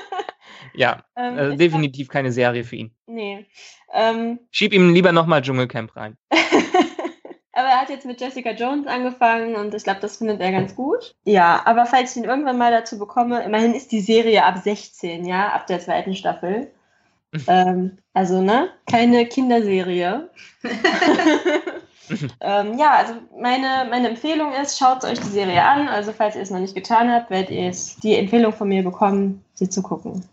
ja, 0.74 1.04
ähm, 1.18 1.38
äh, 1.38 1.56
definitiv 1.58 2.08
keine 2.08 2.32
Serie 2.32 2.64
für 2.64 2.76
ihn. 2.76 2.94
Nee. 3.06 3.44
Ähm, 3.92 4.38
Schieb 4.50 4.72
ihm 4.72 4.94
lieber 4.94 5.12
nochmal 5.12 5.42
Dschungelcamp 5.42 5.94
rein. 5.94 6.16
Aber 7.56 7.68
er 7.68 7.80
hat 7.80 7.88
jetzt 7.88 8.04
mit 8.04 8.20
Jessica 8.20 8.50
Jones 8.50 8.86
angefangen 8.86 9.56
und 9.56 9.72
ich 9.72 9.82
glaube, 9.82 10.00
das 10.00 10.18
findet 10.18 10.42
er 10.42 10.52
ganz 10.52 10.76
gut. 10.76 11.14
Ja, 11.24 11.62
aber 11.64 11.86
falls 11.86 12.10
ich 12.10 12.22
ihn 12.22 12.28
irgendwann 12.28 12.58
mal 12.58 12.70
dazu 12.70 12.98
bekomme, 12.98 13.42
immerhin 13.44 13.74
ist 13.74 13.92
die 13.92 14.00
Serie 14.00 14.44
ab 14.44 14.58
16, 14.62 15.24
ja, 15.24 15.48
ab 15.48 15.66
der 15.66 15.80
zweiten 15.80 16.14
Staffel. 16.14 16.70
ähm, 17.46 17.96
also, 18.12 18.42
ne? 18.42 18.68
Keine 18.84 19.24
Kinderserie. 19.24 20.28
ähm, 22.40 22.78
ja, 22.78 22.96
also 22.96 23.14
meine, 23.40 23.88
meine 23.90 24.10
Empfehlung 24.10 24.52
ist, 24.52 24.78
schaut 24.78 25.04
euch 25.04 25.18
die 25.18 25.28
Serie 25.28 25.62
an. 25.62 25.88
Also, 25.88 26.12
falls 26.12 26.36
ihr 26.36 26.42
es 26.42 26.50
noch 26.50 26.60
nicht 26.60 26.74
getan 26.74 27.10
habt, 27.10 27.30
werdet 27.30 27.50
ihr 27.50 27.72
die 28.02 28.16
Empfehlung 28.16 28.52
von 28.52 28.68
mir 28.68 28.84
bekommen, 28.84 29.42
sie 29.54 29.68
zu 29.68 29.82
gucken. 29.82 30.24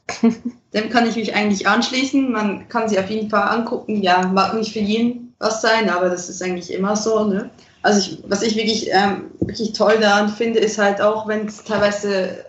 Dem 0.74 0.89
kann 0.89 1.07
ich 1.07 1.15
mich 1.15 1.34
eigentlich 1.36 1.67
anschließen. 1.67 2.32
Man 2.32 2.67
kann 2.67 2.89
sie 2.89 2.99
auf 2.99 3.09
jeden 3.09 3.30
Fall 3.30 3.47
angucken. 3.47 4.01
Ja, 4.01 4.28
mag 4.28 4.53
nicht 4.53 4.74
für 4.74 4.80
jeden 4.80 5.22
was 5.40 5.62
sein, 5.62 5.90
aber 5.90 6.10
das 6.10 6.30
ist 6.30 6.42
eigentlich 6.42 6.72
immer 6.72 6.96
so. 6.96 7.26
Ne? 7.26 7.50
Also, 7.82 8.00
ich, 8.00 8.24
was 8.28 8.42
ich 8.42 8.56
wirklich, 8.56 8.90
ähm, 8.92 9.32
wirklich 9.40 9.74
toll 9.74 9.98
daran 10.00 10.30
finde, 10.30 10.60
ist 10.60 10.78
halt 10.78 11.02
auch, 11.02 11.28
wenn 11.28 11.48
es 11.48 11.64
teilweise 11.64 12.46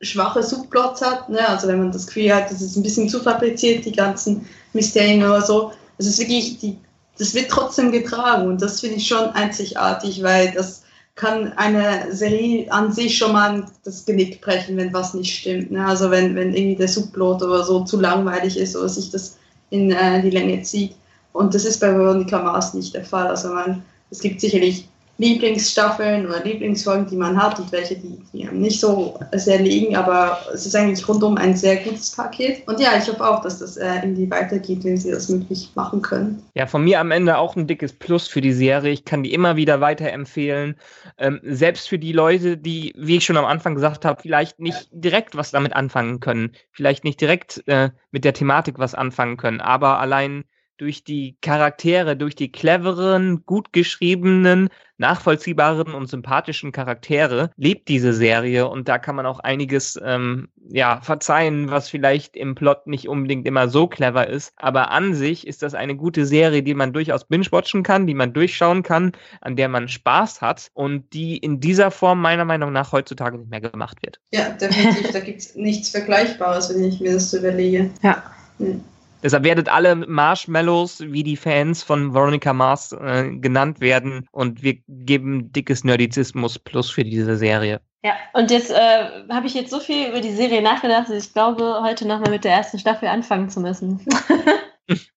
schwache 0.00 0.42
Subplots 0.42 1.02
hat. 1.02 1.28
Ne? 1.28 1.46
Also 1.46 1.68
wenn 1.68 1.78
man 1.78 1.92
das 1.92 2.06
Gefühl 2.06 2.34
hat, 2.34 2.50
das 2.50 2.60
ist 2.60 2.76
ein 2.76 2.82
bisschen 2.82 3.08
zu 3.08 3.20
fabriziert, 3.20 3.84
die 3.84 3.92
ganzen 3.92 4.46
Mysterien 4.72 5.22
oder 5.22 5.42
so. 5.42 5.72
Es 5.98 6.06
ist 6.06 6.18
wirklich, 6.18 6.58
die, 6.58 6.78
das 7.18 7.34
wird 7.34 7.50
trotzdem 7.50 7.92
getragen 7.92 8.48
und 8.48 8.62
das 8.62 8.80
finde 8.80 8.96
ich 8.96 9.06
schon 9.06 9.30
einzigartig, 9.30 10.22
weil 10.22 10.52
das 10.52 10.82
kann 11.16 11.52
eine 11.54 12.14
Serie 12.14 12.70
an 12.72 12.92
sich 12.92 13.18
schon 13.18 13.32
mal 13.32 13.66
das 13.84 14.06
Genick 14.06 14.40
brechen, 14.40 14.78
wenn 14.78 14.94
was 14.94 15.12
nicht 15.12 15.36
stimmt. 15.36 15.70
Ne? 15.70 15.84
Also 15.84 16.10
wenn, 16.10 16.34
wenn 16.34 16.54
irgendwie 16.54 16.76
der 16.76 16.88
Subplot 16.88 17.42
oder 17.42 17.62
so 17.62 17.84
zu 17.84 18.00
langweilig 18.00 18.56
ist 18.56 18.74
oder 18.74 18.88
sich 18.88 19.10
das 19.10 19.36
in 19.68 19.90
äh, 19.90 20.22
die 20.22 20.30
Länge 20.30 20.62
zieht. 20.62 20.94
Und 21.32 21.54
das 21.54 21.64
ist 21.64 21.80
bei 21.80 21.96
Veronica 21.96 22.42
Mars 22.42 22.74
nicht 22.74 22.94
der 22.94 23.04
Fall. 23.04 23.28
Also 23.28 23.52
man, 23.52 23.82
es 24.10 24.20
gibt 24.20 24.40
sicherlich 24.40 24.88
Lieblingsstaffeln 25.20 26.26
oder 26.26 26.42
Lieblingsfolgen, 26.42 27.06
die 27.06 27.16
man 27.16 27.40
hat 27.40 27.58
und 27.58 27.70
welche, 27.72 27.94
die, 27.94 28.18
die 28.32 28.44
nicht 28.46 28.80
so 28.80 29.20
sehr 29.32 29.58
liegen, 29.58 29.94
aber 29.94 30.38
es 30.54 30.64
ist 30.64 30.74
eigentlich 30.74 31.06
rundum 31.06 31.36
ein 31.36 31.54
sehr 31.54 31.76
gutes 31.76 32.12
Paket. 32.12 32.66
Und 32.66 32.80
ja, 32.80 32.96
ich 32.96 33.06
hoffe 33.06 33.28
auch, 33.28 33.42
dass 33.42 33.58
das 33.58 33.76
äh, 33.76 33.96
irgendwie 33.96 34.30
weitergeht, 34.30 34.82
wenn 34.82 34.96
sie 34.96 35.10
das 35.10 35.28
möglich 35.28 35.70
machen 35.74 36.00
können. 36.00 36.42
Ja, 36.54 36.66
von 36.66 36.82
mir 36.82 37.00
am 37.00 37.10
Ende 37.10 37.36
auch 37.36 37.54
ein 37.54 37.66
dickes 37.66 37.92
Plus 37.92 38.28
für 38.28 38.40
die 38.40 38.54
Serie. 38.54 38.92
Ich 38.92 39.04
kann 39.04 39.22
die 39.22 39.34
immer 39.34 39.56
wieder 39.56 39.82
weiterempfehlen. 39.82 40.76
Ähm, 41.18 41.40
selbst 41.44 41.90
für 41.90 41.98
die 41.98 42.12
Leute, 42.12 42.56
die, 42.56 42.94
wie 42.96 43.18
ich 43.18 43.24
schon 43.26 43.36
am 43.36 43.44
Anfang 43.44 43.74
gesagt 43.74 44.06
habe, 44.06 44.22
vielleicht 44.22 44.58
nicht 44.58 44.88
direkt 44.90 45.36
was 45.36 45.50
damit 45.50 45.74
anfangen 45.74 46.20
können, 46.20 46.52
vielleicht 46.72 47.04
nicht 47.04 47.20
direkt 47.20 47.62
äh, 47.66 47.90
mit 48.10 48.24
der 48.24 48.32
Thematik 48.32 48.78
was 48.78 48.94
anfangen 48.94 49.36
können, 49.36 49.60
aber 49.60 49.98
allein 49.98 50.44
durch 50.80 51.04
die 51.04 51.36
Charaktere, 51.42 52.16
durch 52.16 52.34
die 52.34 52.50
cleveren, 52.50 53.44
gut 53.44 53.72
geschriebenen, 53.72 54.70
nachvollziehbaren 54.96 55.94
und 55.94 56.08
sympathischen 56.08 56.72
Charaktere 56.72 57.50
lebt 57.56 57.88
diese 57.88 58.12
Serie 58.12 58.68
und 58.68 58.88
da 58.88 58.98
kann 58.98 59.16
man 59.16 59.26
auch 59.26 59.40
einiges 59.40 59.98
ähm, 60.02 60.48
ja 60.68 61.00
verzeihen, 61.02 61.70
was 61.70 61.88
vielleicht 61.88 62.36
im 62.36 62.54
Plot 62.54 62.86
nicht 62.86 63.08
unbedingt 63.08 63.46
immer 63.46 63.68
so 63.68 63.88
clever 63.88 64.28
ist. 64.28 64.52
Aber 64.56 64.90
an 64.90 65.14
sich 65.14 65.46
ist 65.46 65.62
das 65.62 65.74
eine 65.74 65.96
gute 65.96 66.24
Serie, 66.24 66.62
die 66.62 66.74
man 66.74 66.92
durchaus 66.92 67.26
binge-watchen 67.26 67.82
kann, 67.82 68.06
die 68.06 68.14
man 68.14 68.32
durchschauen 68.32 68.82
kann, 68.82 69.12
an 69.40 69.56
der 69.56 69.68
man 69.68 69.88
Spaß 69.88 70.40
hat 70.40 70.70
und 70.74 71.12
die 71.12 71.36
in 71.36 71.60
dieser 71.60 71.90
Form 71.90 72.20
meiner 72.20 72.44
Meinung 72.44 72.72
nach 72.72 72.92
heutzutage 72.92 73.38
nicht 73.38 73.50
mehr 73.50 73.60
gemacht 73.60 74.02
wird. 74.02 74.20
Ja, 74.32 74.50
definitiv. 74.50 75.10
da 75.12 75.20
gibt 75.20 75.40
es 75.40 75.56
nichts 75.56 75.90
Vergleichbares, 75.90 76.74
wenn 76.74 76.84
ich 76.84 77.00
mir 77.00 77.12
das 77.14 77.30
so 77.30 77.38
überlege. 77.38 77.90
Ja. 78.02 78.22
Hm. 78.58 78.82
Deshalb 79.22 79.44
werdet 79.44 79.68
alle 79.68 79.96
Marshmallows, 79.96 81.00
wie 81.00 81.22
die 81.22 81.36
Fans 81.36 81.82
von 81.82 82.14
Veronica 82.14 82.52
Mars 82.52 82.92
äh, 82.92 83.30
genannt 83.36 83.80
werden. 83.80 84.26
Und 84.32 84.62
wir 84.62 84.78
geben 84.88 85.52
dickes 85.52 85.84
Nerdizismus 85.84 86.58
plus 86.58 86.90
für 86.90 87.04
diese 87.04 87.36
Serie. 87.36 87.80
Ja, 88.02 88.14
und 88.32 88.50
jetzt 88.50 88.70
äh, 88.70 89.28
habe 89.30 89.46
ich 89.46 89.54
jetzt 89.54 89.70
so 89.70 89.78
viel 89.78 90.08
über 90.08 90.20
die 90.20 90.32
Serie 90.32 90.62
nachgedacht, 90.62 91.10
dass 91.10 91.26
ich 91.26 91.32
glaube, 91.34 91.80
heute 91.82 92.08
nochmal 92.08 92.30
mit 92.30 92.44
der 92.44 92.52
ersten 92.52 92.78
Staffel 92.78 93.08
anfangen 93.08 93.50
zu 93.50 93.60
müssen. 93.60 94.00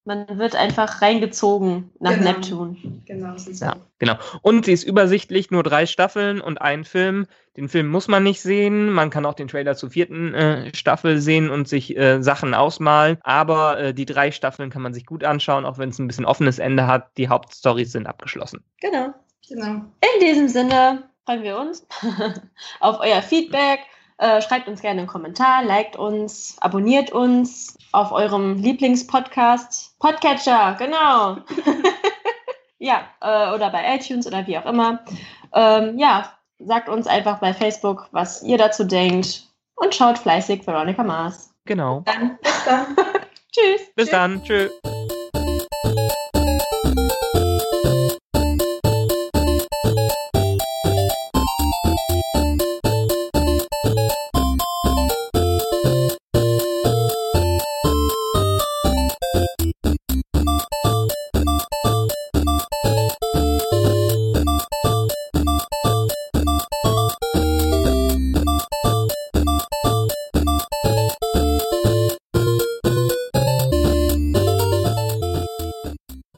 Man 0.05 0.37
wird 0.37 0.55
einfach 0.55 1.01
reingezogen 1.01 1.91
nach 1.99 2.15
genau. 2.15 2.31
Neptun. 2.31 3.03
Genau, 3.05 3.35
ja, 3.35 3.75
genau. 3.99 4.15
Und 4.41 4.65
sie 4.65 4.73
ist 4.73 4.83
übersichtlich, 4.83 5.49
nur 5.49 5.63
drei 5.63 5.85
Staffeln 5.85 6.41
und 6.41 6.61
ein 6.61 6.83
Film. 6.83 7.25
Den 7.55 7.69
Film 7.69 7.87
muss 7.87 8.09
man 8.09 8.23
nicht 8.23 8.41
sehen. 8.41 8.91
Man 8.91 9.09
kann 9.09 9.25
auch 9.25 9.33
den 9.33 9.47
Trailer 9.47 9.75
zur 9.75 9.91
vierten 9.91 10.33
äh, 10.33 10.75
Staffel 10.75 11.19
sehen 11.19 11.49
und 11.49 11.69
sich 11.69 11.95
äh, 11.95 12.21
Sachen 12.21 12.53
ausmalen. 12.53 13.17
Aber 13.21 13.79
äh, 13.79 13.93
die 13.93 14.05
drei 14.05 14.31
Staffeln 14.31 14.69
kann 14.69 14.81
man 14.81 14.93
sich 14.93 15.05
gut 15.05 15.23
anschauen, 15.23 15.65
auch 15.65 15.77
wenn 15.77 15.89
es 15.89 15.99
ein 15.99 16.07
bisschen 16.07 16.25
offenes 16.25 16.59
Ende 16.59 16.85
hat. 16.85 17.17
Die 17.17 17.29
Hauptstories 17.29 17.93
sind 17.93 18.05
abgeschlossen. 18.05 18.61
Genau. 18.81 19.13
genau. 19.47 19.85
In 20.01 20.19
diesem 20.19 20.49
Sinne 20.49 21.03
freuen 21.25 21.43
wir 21.43 21.57
uns 21.57 21.87
auf 22.81 22.99
euer 22.99 23.21
Feedback. 23.21 23.79
Äh, 24.23 24.41
schreibt 24.41 24.69
uns 24.69 24.81
gerne 24.81 24.99
einen 24.99 25.07
Kommentar, 25.07 25.65
liked 25.65 25.97
uns, 25.97 26.55
abonniert 26.61 27.11
uns 27.11 27.77
auf 27.91 28.13
eurem 28.13 28.55
Lieblingspodcast. 28.55 29.99
Podcatcher, 29.99 30.77
genau. 30.79 31.39
ja, 32.79 33.01
äh, 33.19 33.53
oder 33.53 33.69
bei 33.69 33.97
iTunes 33.97 34.25
oder 34.25 34.47
wie 34.47 34.57
auch 34.57 34.65
immer. 34.65 35.01
Ähm, 35.53 35.99
ja, 35.99 36.31
sagt 36.57 36.87
uns 36.87 37.05
einfach 37.05 37.39
bei 37.39 37.53
Facebook, 37.53 38.07
was 38.11 38.41
ihr 38.43 38.57
dazu 38.57 38.85
denkt 38.85 39.45
und 39.75 39.93
schaut 39.93 40.17
fleißig 40.17 40.65
Veronica 40.65 41.03
Mars. 41.03 41.53
Genau. 41.65 42.03
Dann, 42.05 42.37
bis 42.41 42.63
dann. 42.63 42.95
Tschüss. 43.51 43.91
Bis 43.93 44.05
Tschüss. 44.05 44.09
dann. 44.09 44.41
Tschüss. 44.45 44.71